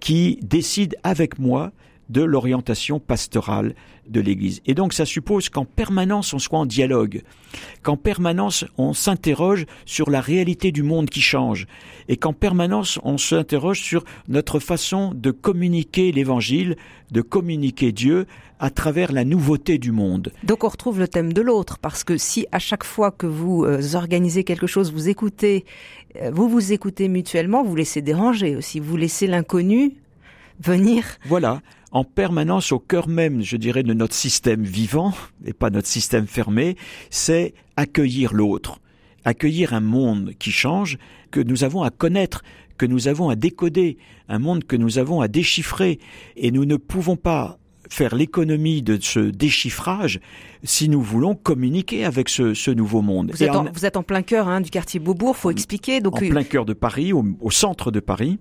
qui 0.01 0.39
décide 0.43 0.97
avec 1.03 1.39
moi 1.39 1.73
de 2.09 2.23
l'orientation 2.23 3.01
pastorale 3.01 3.75
de 4.09 4.21
l'Église. 4.21 4.61
Et 4.67 4.75
donc 4.75 4.93
ça 4.93 5.05
suppose 5.05 5.49
qu'en 5.49 5.65
permanence 5.65 6.33
on 6.33 6.39
soit 6.39 6.59
en 6.59 6.67
dialogue, 6.67 7.23
qu'en 7.83 7.97
permanence 7.97 8.65
on 8.79 8.93
s'interroge 8.93 9.67
sur 9.85 10.11
la 10.11 10.21
réalité 10.21 10.73
du 10.73 10.83
monde 10.83 11.11
qui 11.11 11.21
change, 11.21 11.67
et 12.09 12.17
qu'en 12.17 12.33
permanence 12.33 12.99
on 13.03 13.19
s'interroge 13.19 13.81
sur 13.81 14.05
notre 14.29 14.61
façon 14.61 15.13
de 15.15 15.31
communiquer 15.31 16.13
l'Évangile, 16.13 16.77
de 17.11 17.21
communiquer 17.21 17.93
Dieu 17.93 18.27
à 18.59 18.71
travers 18.71 19.13
la 19.13 19.25
nouveauté 19.25 19.77
du 19.79 19.93
monde. 19.93 20.33
Donc 20.45 20.65
on 20.65 20.69
retrouve 20.69 20.99
le 20.99 21.09
thème 21.09 21.33
de 21.33 21.43
l'autre, 21.43 21.79
parce 21.79 22.05
que 22.05 22.17
si 22.17 22.47
à 22.53 22.59
chaque 22.59 22.85
fois 22.85 23.11
que 23.11 23.27
vous 23.27 23.65
euh, 23.65 23.95
organisez 23.95 24.45
quelque 24.45 24.67
chose, 24.67 24.93
vous 24.93 25.09
écoutez, 25.09 25.65
euh, 26.23 26.31
vous 26.33 26.49
vous 26.49 26.73
écoutez 26.73 27.09
mutuellement, 27.09 27.63
vous 27.63 27.77
laissez 27.77 28.03
déranger 28.03 28.57
aussi, 28.57 28.81
vous 28.81 28.97
laissez 28.97 29.27
l'inconnu 29.27 29.97
venir. 30.61 31.05
Voilà 31.27 31.63
en 31.97 32.05
permanence 32.05 32.73
au 32.73 32.79
cœur 32.79 33.09
même, 33.09 33.43
je 33.43 33.57
dirais, 33.57 33.83
de 33.83 33.95
notre 33.95 34.15
système 34.15 34.63
vivant, 34.65 35.15
et 35.47 35.55
pas 35.55 35.71
notre 35.71 35.89
système 35.89 36.27
fermé, 36.27 36.77
c'est 37.09 37.55
accueillir 37.77 38.35
l'autre, 38.35 38.81
accueillir 39.25 39.73
un 39.73 39.81
monde 39.81 40.33
qui 40.39 40.51
change, 40.51 40.99
que 41.31 41.41
nous 41.41 41.65
avons 41.65 41.83
à 41.83 41.91
connaître, 41.91 42.43
que 42.77 42.85
nous 42.85 43.09
avons 43.09 43.31
à 43.31 43.35
décoder, 43.35 43.97
un 44.29 44.39
monde 44.39 44.65
que 44.65 44.77
nous 44.77 44.99
avons 44.99 45.23
à 45.23 45.29
déchiffrer, 45.29 45.99
et 46.37 46.51
nous 46.51 46.67
ne 46.67 46.77
pouvons 46.77 47.17
pas 47.17 47.59
faire 47.89 48.15
l'économie 48.15 48.83
de 48.83 48.99
ce 49.01 49.21
déchiffrage 49.21 50.21
si 50.65 50.91
nous 50.91 51.01
voulons 51.01 51.35
communiquer 51.35 52.05
avec 52.05 52.29
ce, 52.29 52.71
nouveau 52.73 53.01
monde. 53.01 53.31
Vous 53.33 53.87
êtes, 53.87 53.97
en, 53.97 54.03
plein 54.03 54.21
cœur 54.21 54.49
hein, 54.49 54.61
du 54.61 54.69
quartier 54.69 55.01
Beaubourg, 55.01 55.35
faut 55.35 55.51
expliquer. 55.51 56.01
Donc, 56.01 56.17
en 56.17 56.29
plein 56.29 56.45
cœur 56.45 56.67
de 56.67 56.75
Paris, 56.75 57.15
au 57.15 57.51
centre 57.51 57.91
de 57.91 58.01
Paris. 58.01 58.39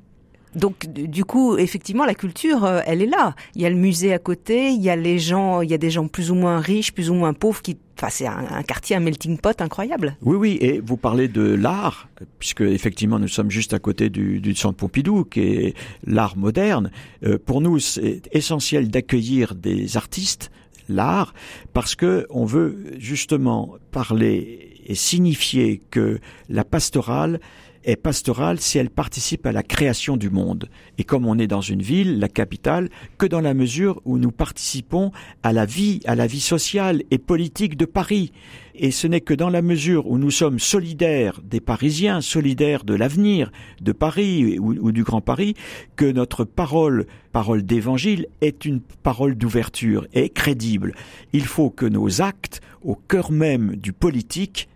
Donc 0.56 0.86
du 0.88 1.26
coup, 1.26 1.58
effectivement, 1.58 2.06
la 2.06 2.16
culture, 2.16 2.64
euh, 2.64 2.82
elle 2.86 3.02
est 3.02 3.08
là. 3.08 3.36
Il 3.56 3.62
y 3.62 3.66
a 3.66 3.70
le 3.70 3.76
musée 3.76 4.14
à 4.14 4.20
côté, 4.20 4.70
il 4.70 4.82
y 4.82 4.90
a 4.90 4.96
les 4.96 5.20
gens, 5.20 5.62
il 5.62 5.70
y 5.70 5.74
a 5.74 5.78
des 5.78 5.90
gens 5.90 6.08
plus 6.08 6.32
ou 6.32 6.36
moins 6.36 6.60
riches, 6.60 6.94
plus 6.94 7.10
ou 7.10 7.14
moins 7.14 7.34
pauvres 7.34 7.62
qui 7.62 7.78
Enfin, 7.98 8.10
c'est 8.10 8.28
un, 8.28 8.62
quartier, 8.64 8.98
un 8.98 9.00
melting 9.00 9.38
pot 9.38 9.62
incroyable. 9.62 10.18
Oui, 10.22 10.36
oui, 10.36 10.58
et 10.60 10.82
vous 10.82 10.98
parlez 10.98 11.30
de 11.30 11.54
l'art, 11.54 12.10
puisque 12.40 12.60
effectivement 12.60 13.20
nous 13.20 13.30
sommes 13.30 13.50
juste 13.50 13.74
à 13.74 13.80
côté 13.80 14.10
du, 14.10 14.42
du 14.42 14.54
centre 14.54 14.76
Pompidou, 14.76 15.24
qui 15.24 15.40
est 15.40 15.78
l'art 16.06 16.36
moderne. 16.36 16.92
Euh, 17.24 17.38
pour 17.38 17.62
nous, 17.62 17.80
c'est 17.80 18.22
essentiel 18.34 18.90
d'accueillir 18.90 19.56
des 19.56 19.96
artistes, 19.96 20.52
l'art, 20.90 21.34
parce 21.72 21.96
que 21.96 22.28
on 22.30 22.44
veut 22.44 22.84
justement 22.98 23.76
parler 23.92 24.76
et 24.86 24.96
signifier 24.96 25.82
que 25.90 26.20
la 26.50 26.64
pastorale 26.64 27.40
est 27.86 27.96
pastorale 27.96 28.60
si 28.60 28.78
elle 28.78 28.90
participe 28.90 29.46
à 29.46 29.52
la 29.52 29.64
création 29.64 30.18
du 30.18 30.30
monde. 30.30 30.70
Et 30.98 31.04
comme 31.04 31.26
on 31.26 31.40
est 31.40 31.48
dans 31.48 31.62
une 31.62 31.82
ville, 31.82 32.20
la 32.20 32.28
capitale, 32.28 32.90
que 33.18 33.26
dans 33.26 33.42
la 33.42 33.54
mesure 33.54 34.02
où 34.06 34.18
nous 34.18 34.32
participons 34.32 35.12
à 35.44 35.54
la 35.54 35.66
vie, 35.66 36.02
à 36.06 36.16
la 36.16 36.28
vie 36.28 36.42
sociale 36.42 37.04
et 37.12 37.18
politique 37.18 37.78
de 37.78 37.86
Paris. 37.86 38.32
Et 38.78 38.92
ce 38.92 39.08
n'est 39.08 39.22
que 39.22 39.34
dans 39.34 39.50
la 39.50 39.62
mesure 39.62 40.08
où 40.08 40.18
nous 40.18 40.32
sommes 40.32 40.60
solidaires 40.60 41.40
des 41.44 41.62
Parisiens, 41.62 42.20
solidaires 42.20 42.84
de 42.84 42.94
l'avenir 42.94 43.52
de 43.82 43.94
Paris 43.94 44.60
ou, 44.60 44.92
du 44.92 45.04
Grand 45.04 45.22
Paris, 45.22 45.56
que 45.96 46.12
notre 46.12 46.44
parole, 46.44 47.06
parole 47.32 47.64
d'évangile, 47.64 48.28
est 48.42 48.66
une 48.66 48.82
parole 48.82 49.36
d'ouverture 49.36 50.08
et 50.14 50.30
crédible. 50.30 50.94
Il 51.32 51.46
faut 51.46 51.70
que 51.70 51.86
nos 51.86 52.22
actes, 52.22 52.60
au 52.84 52.96
cœur 52.96 53.32
même 53.32 53.76
du 53.78 53.94
politique, 53.94 54.68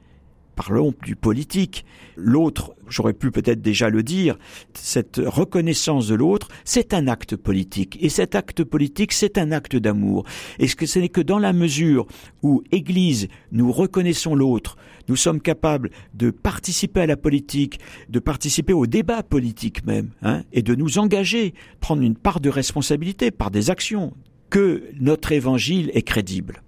parlons 0.59 0.93
du 1.05 1.15
politique. 1.15 1.85
L'autre, 2.17 2.75
j'aurais 2.89 3.13
pu 3.13 3.31
peut-être 3.31 3.61
déjà 3.61 3.89
le 3.89 4.03
dire, 4.03 4.37
cette 4.73 5.21
reconnaissance 5.25 6.09
de 6.09 6.15
l'autre, 6.15 6.49
c'est 6.65 6.93
un 6.93 7.07
acte 7.07 7.37
politique. 7.37 7.97
Et 8.01 8.09
cet 8.09 8.35
acte 8.35 8.65
politique, 8.65 9.13
c'est 9.13 9.37
un 9.37 9.53
acte 9.53 9.77
d'amour. 9.77 10.25
Et 10.59 10.67
ce 10.67 10.75
que 10.75 10.85
ce 10.85 10.99
n'est 10.99 11.07
que 11.07 11.21
dans 11.21 11.39
la 11.39 11.53
mesure 11.53 12.07
où, 12.43 12.61
Église, 12.73 13.29
nous 13.53 13.71
reconnaissons 13.71 14.35
l'autre, 14.35 14.75
nous 15.07 15.15
sommes 15.15 15.39
capables 15.39 15.91
de 16.13 16.29
participer 16.29 16.99
à 16.99 17.05
la 17.05 17.15
politique, 17.15 17.79
de 18.09 18.19
participer 18.19 18.73
au 18.73 18.85
débat 18.85 19.23
politique 19.23 19.85
même, 19.85 20.09
hein, 20.23 20.43
et 20.51 20.61
de 20.61 20.75
nous 20.75 20.97
engager, 20.97 21.53
prendre 21.79 22.01
une 22.01 22.17
part 22.17 22.41
de 22.41 22.49
responsabilité 22.49 23.31
par 23.31 23.49
des 23.49 23.69
actions, 23.69 24.11
que 24.49 24.83
notre 24.99 25.31
évangile 25.31 25.89
est 25.93 26.01
crédible. 26.01 26.63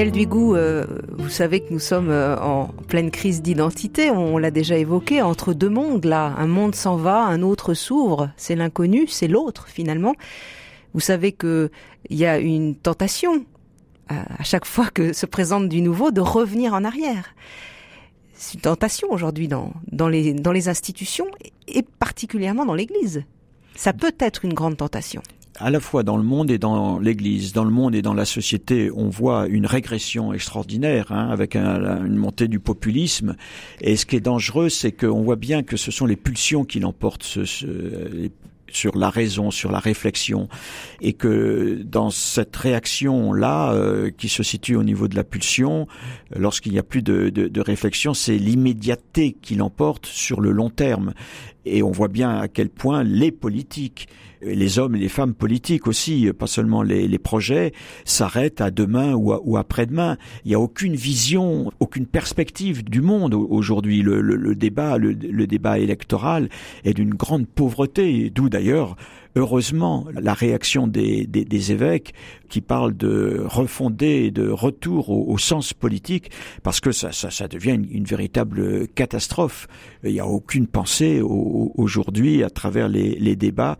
Daniel 0.00 0.14
Duigou, 0.14 0.54
euh, 0.56 0.86
vous 1.10 1.28
savez 1.28 1.60
que 1.60 1.70
nous 1.74 1.78
sommes 1.78 2.08
euh, 2.08 2.34
en 2.40 2.68
pleine 2.88 3.10
crise 3.10 3.42
d'identité, 3.42 4.10
on 4.10 4.38
l'a 4.38 4.50
déjà 4.50 4.78
évoqué, 4.78 5.20
entre 5.20 5.52
deux 5.52 5.68
mondes 5.68 6.06
là, 6.06 6.32
un 6.38 6.46
monde 6.46 6.74
s'en 6.74 6.96
va, 6.96 7.22
un 7.26 7.42
autre 7.42 7.74
s'ouvre, 7.74 8.30
c'est 8.38 8.56
l'inconnu, 8.56 9.06
c'est 9.08 9.28
l'autre 9.28 9.68
finalement. 9.68 10.14
Vous 10.94 11.00
savez 11.00 11.32
que 11.32 11.70
il 12.08 12.16
y 12.16 12.24
a 12.24 12.38
une 12.38 12.76
tentation 12.76 13.44
à 14.08 14.42
chaque 14.42 14.64
fois 14.64 14.88
que 14.88 15.12
se 15.12 15.26
présente 15.26 15.68
du 15.68 15.82
nouveau 15.82 16.12
de 16.12 16.22
revenir 16.22 16.72
en 16.72 16.82
arrière. 16.84 17.34
C'est 18.32 18.54
une 18.54 18.62
tentation 18.62 19.08
aujourd'hui 19.10 19.48
dans 19.48 20.08
les 20.08 20.68
institutions 20.70 21.26
et 21.68 21.82
particulièrement 21.82 22.64
dans 22.64 22.72
l'Église. 22.74 23.24
Ça 23.76 23.92
peut 23.92 24.14
être 24.18 24.46
une 24.46 24.54
grande 24.54 24.78
tentation 24.78 25.20
à 25.60 25.70
la 25.70 25.78
fois 25.78 26.02
dans 26.02 26.16
le 26.16 26.22
monde 26.22 26.50
et 26.50 26.58
dans 26.58 26.98
l'Église, 26.98 27.52
dans 27.52 27.64
le 27.64 27.70
monde 27.70 27.94
et 27.94 28.02
dans 28.02 28.14
la 28.14 28.24
société, 28.24 28.90
on 28.94 29.08
voit 29.08 29.46
une 29.46 29.66
régression 29.66 30.32
extraordinaire, 30.32 31.12
hein, 31.12 31.28
avec 31.30 31.54
une 31.54 32.16
montée 32.16 32.48
du 32.48 32.58
populisme. 32.58 33.36
Et 33.80 33.96
ce 33.96 34.06
qui 34.06 34.16
est 34.16 34.20
dangereux, 34.20 34.70
c'est 34.70 34.92
qu'on 34.92 35.22
voit 35.22 35.36
bien 35.36 35.62
que 35.62 35.76
ce 35.76 35.90
sont 35.90 36.06
les 36.06 36.16
pulsions 36.16 36.64
qui 36.64 36.80
l'emportent, 36.80 37.22
ce, 37.22 37.40
sur 38.72 38.96
la 38.96 39.10
raison, 39.10 39.50
sur 39.50 39.70
la 39.70 39.80
réflexion, 39.80 40.48
et 41.00 41.12
que 41.12 41.82
dans 41.84 42.10
cette 42.10 42.56
réaction-là, 42.56 43.72
euh, 43.72 44.10
qui 44.16 44.28
se 44.28 44.42
situe 44.42 44.76
au 44.76 44.84
niveau 44.84 45.08
de 45.08 45.16
la 45.16 45.24
pulsion, 45.24 45.86
lorsqu'il 46.34 46.72
n'y 46.72 46.78
a 46.78 46.82
plus 46.82 47.02
de, 47.02 47.28
de, 47.30 47.48
de 47.48 47.60
réflexion, 47.60 48.14
c'est 48.14 48.38
l'immédiateté 48.38 49.36
qui 49.42 49.56
l'emporte 49.56 50.06
sur 50.06 50.40
le 50.40 50.52
long 50.52 50.70
terme. 50.70 51.12
Et 51.64 51.82
on 51.82 51.90
voit 51.90 52.08
bien 52.08 52.38
à 52.38 52.48
quel 52.48 52.68
point 52.68 53.02
les 53.02 53.30
politiques, 53.30 54.08
les 54.42 54.78
hommes 54.78 54.96
et 54.96 54.98
les 54.98 55.08
femmes 55.08 55.34
politiques 55.34 55.86
aussi, 55.86 56.30
pas 56.32 56.46
seulement 56.46 56.82
les, 56.82 57.06
les 57.06 57.18
projets, 57.18 57.72
s'arrêtent 58.04 58.60
à 58.60 58.70
demain 58.70 59.14
ou, 59.14 59.56
après-demain. 59.56 60.16
Il 60.44 60.48
n'y 60.48 60.54
a 60.54 60.60
aucune 60.60 60.96
vision, 60.96 61.70
aucune 61.80 62.06
perspective 62.06 62.84
du 62.84 63.02
monde 63.02 63.34
aujourd'hui. 63.34 64.02
Le, 64.02 64.20
le, 64.20 64.54
débat, 64.54 64.98
le, 64.98 65.12
le, 65.12 65.46
débat 65.46 65.78
électoral 65.78 66.48
est 66.84 66.94
d'une 66.94 67.14
grande 67.14 67.46
pauvreté, 67.46 68.30
d'où 68.30 68.48
d'ailleurs 68.48 68.96
heureusement 69.36 70.06
la 70.12 70.34
réaction 70.34 70.86
des, 70.86 71.26
des, 71.26 71.44
des, 71.44 71.72
évêques 71.72 72.14
qui 72.48 72.60
parlent 72.60 72.96
de 72.96 73.42
refonder, 73.44 74.30
de 74.30 74.48
retour 74.48 75.10
au, 75.10 75.38
sens 75.38 75.72
politique, 75.72 76.30
parce 76.62 76.80
que 76.80 76.92
ça, 76.92 77.12
ça, 77.12 77.30
ça 77.30 77.46
devient 77.46 77.78
une, 77.90 78.04
véritable 78.04 78.88
catastrophe. 78.88 79.68
Il 80.02 80.12
n'y 80.12 80.20
a 80.20 80.26
aucune 80.26 80.66
pensée 80.66 81.20
au, 81.20 81.30
aujourd'hui 81.50 82.42
à 82.42 82.50
travers 82.50 82.88
les, 82.88 83.36
débats 83.36 83.78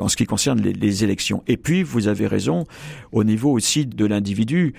en 0.00 0.08
ce 0.08 0.16
qui 0.16 0.26
concerne 0.26 0.60
les, 0.60 1.04
élections. 1.04 1.42
Et 1.46 1.56
puis, 1.56 1.82
vous 1.82 2.08
avez 2.08 2.26
raison, 2.26 2.64
au 3.12 3.24
niveau 3.24 3.52
aussi 3.52 3.86
de 3.86 4.04
l'individu, 4.04 4.74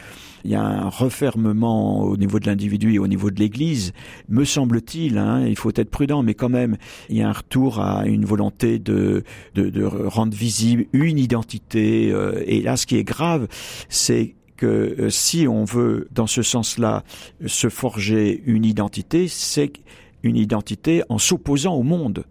il 0.46 0.52
y 0.52 0.56
a 0.56 0.64
un 0.64 0.90
refermement 0.90 2.02
au 2.04 2.16
niveau 2.18 2.40
de 2.40 2.48
l'individu 2.48 2.94
et 2.94 3.00
au 3.00 3.08
niveau 3.08 3.30
de 3.30 3.40
l'Église, 3.40 3.94
me 4.30 4.46
semble-t-il. 4.46 5.18
Hein, 5.18 5.46
il 5.46 5.58
faut 5.58 5.72
être 5.76 5.90
prudent, 5.90 6.24
mais 6.24 6.34
quand 6.34 6.50
même, 6.50 6.78
il 7.10 7.18
y 7.18 7.22
a 7.22 7.30
un 7.30 7.34
retour 7.34 7.80
à 7.80 8.06
une 8.06 8.26
volonté 8.26 8.80
de 8.80 9.24
rendre 10.06 10.36
visible 10.36 10.86
une 10.94 11.18
identité. 11.18 12.12
Euh, 12.12 12.44
et 12.46 12.62
là, 12.62 12.78
ce 12.78 12.86
qui 12.86 12.98
est 12.98 13.04
grave, 13.04 13.48
c'est 13.90 14.36
que 14.58 14.66
euh, 14.66 15.10
si 15.10 15.48
on 15.48 15.64
veut, 15.64 16.08
dans 16.12 16.28
ce 16.28 16.42
sens-là, 16.42 17.04
se 17.46 17.70
forger 17.70 18.44
une 18.46 18.66
identité, 18.66 19.28
c'est 19.28 19.72
une 20.24 20.38
identité 20.38 21.04
en 21.10 21.18
s'opposant 21.18 21.76
au 21.76 21.84
monde. 21.84 22.26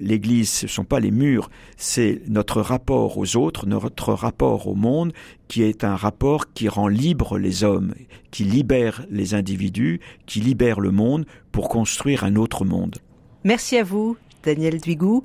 L'Église, 0.00 0.50
ce 0.50 0.66
ne 0.66 0.70
sont 0.70 0.84
pas 0.84 0.98
les 0.98 1.10
murs, 1.10 1.50
c'est 1.76 2.22
notre 2.26 2.62
rapport 2.62 3.18
aux 3.18 3.36
autres, 3.36 3.66
notre 3.66 4.14
rapport 4.14 4.66
au 4.66 4.74
monde, 4.74 5.12
qui 5.46 5.62
est 5.62 5.84
un 5.84 5.94
rapport 5.94 6.52
qui 6.54 6.68
rend 6.68 6.88
libre 6.88 7.38
les 7.38 7.64
hommes, 7.64 7.92
qui 8.30 8.44
libère 8.44 9.04
les 9.10 9.34
individus, 9.34 10.00
qui 10.24 10.40
libère 10.40 10.80
le 10.80 10.90
monde 10.90 11.26
pour 11.52 11.68
construire 11.68 12.24
un 12.24 12.36
autre 12.36 12.64
monde. 12.64 12.96
Merci 13.44 13.76
à 13.76 13.84
vous, 13.84 14.16
Daniel 14.42 14.80
Duigou. 14.80 15.22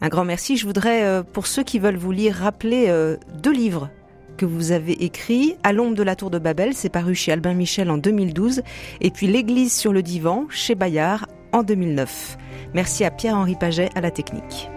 Un 0.00 0.08
grand 0.08 0.24
merci. 0.24 0.56
Je 0.56 0.66
voudrais, 0.66 1.04
euh, 1.04 1.22
pour 1.22 1.46
ceux 1.46 1.62
qui 1.62 1.78
veulent 1.78 1.96
vous 1.96 2.12
lire, 2.12 2.34
rappeler 2.34 2.86
euh, 2.88 3.16
deux 3.42 3.52
livres 3.52 3.90
que 4.38 4.46
vous 4.46 4.72
avez 4.72 4.92
écrits. 5.04 5.56
À 5.62 5.72
l'ombre 5.72 5.94
de 5.94 6.02
la 6.02 6.16
tour 6.16 6.30
de 6.30 6.38
Babel, 6.38 6.72
c'est 6.72 6.88
paru 6.88 7.14
chez 7.14 7.32
Albin 7.32 7.54
Michel 7.54 7.90
en 7.90 7.98
2012. 7.98 8.62
Et 9.00 9.10
puis 9.10 9.26
L'Église 9.26 9.74
sur 9.74 9.92
le 9.92 10.02
divan, 10.02 10.46
chez 10.48 10.74
Bayard, 10.74 11.26
en 11.52 11.62
2009. 11.62 12.36
Merci 12.74 13.04
à 13.04 13.10
Pierre-Henri 13.10 13.56
Paget 13.56 13.90
à 13.94 14.00
la 14.00 14.10
technique. 14.10 14.70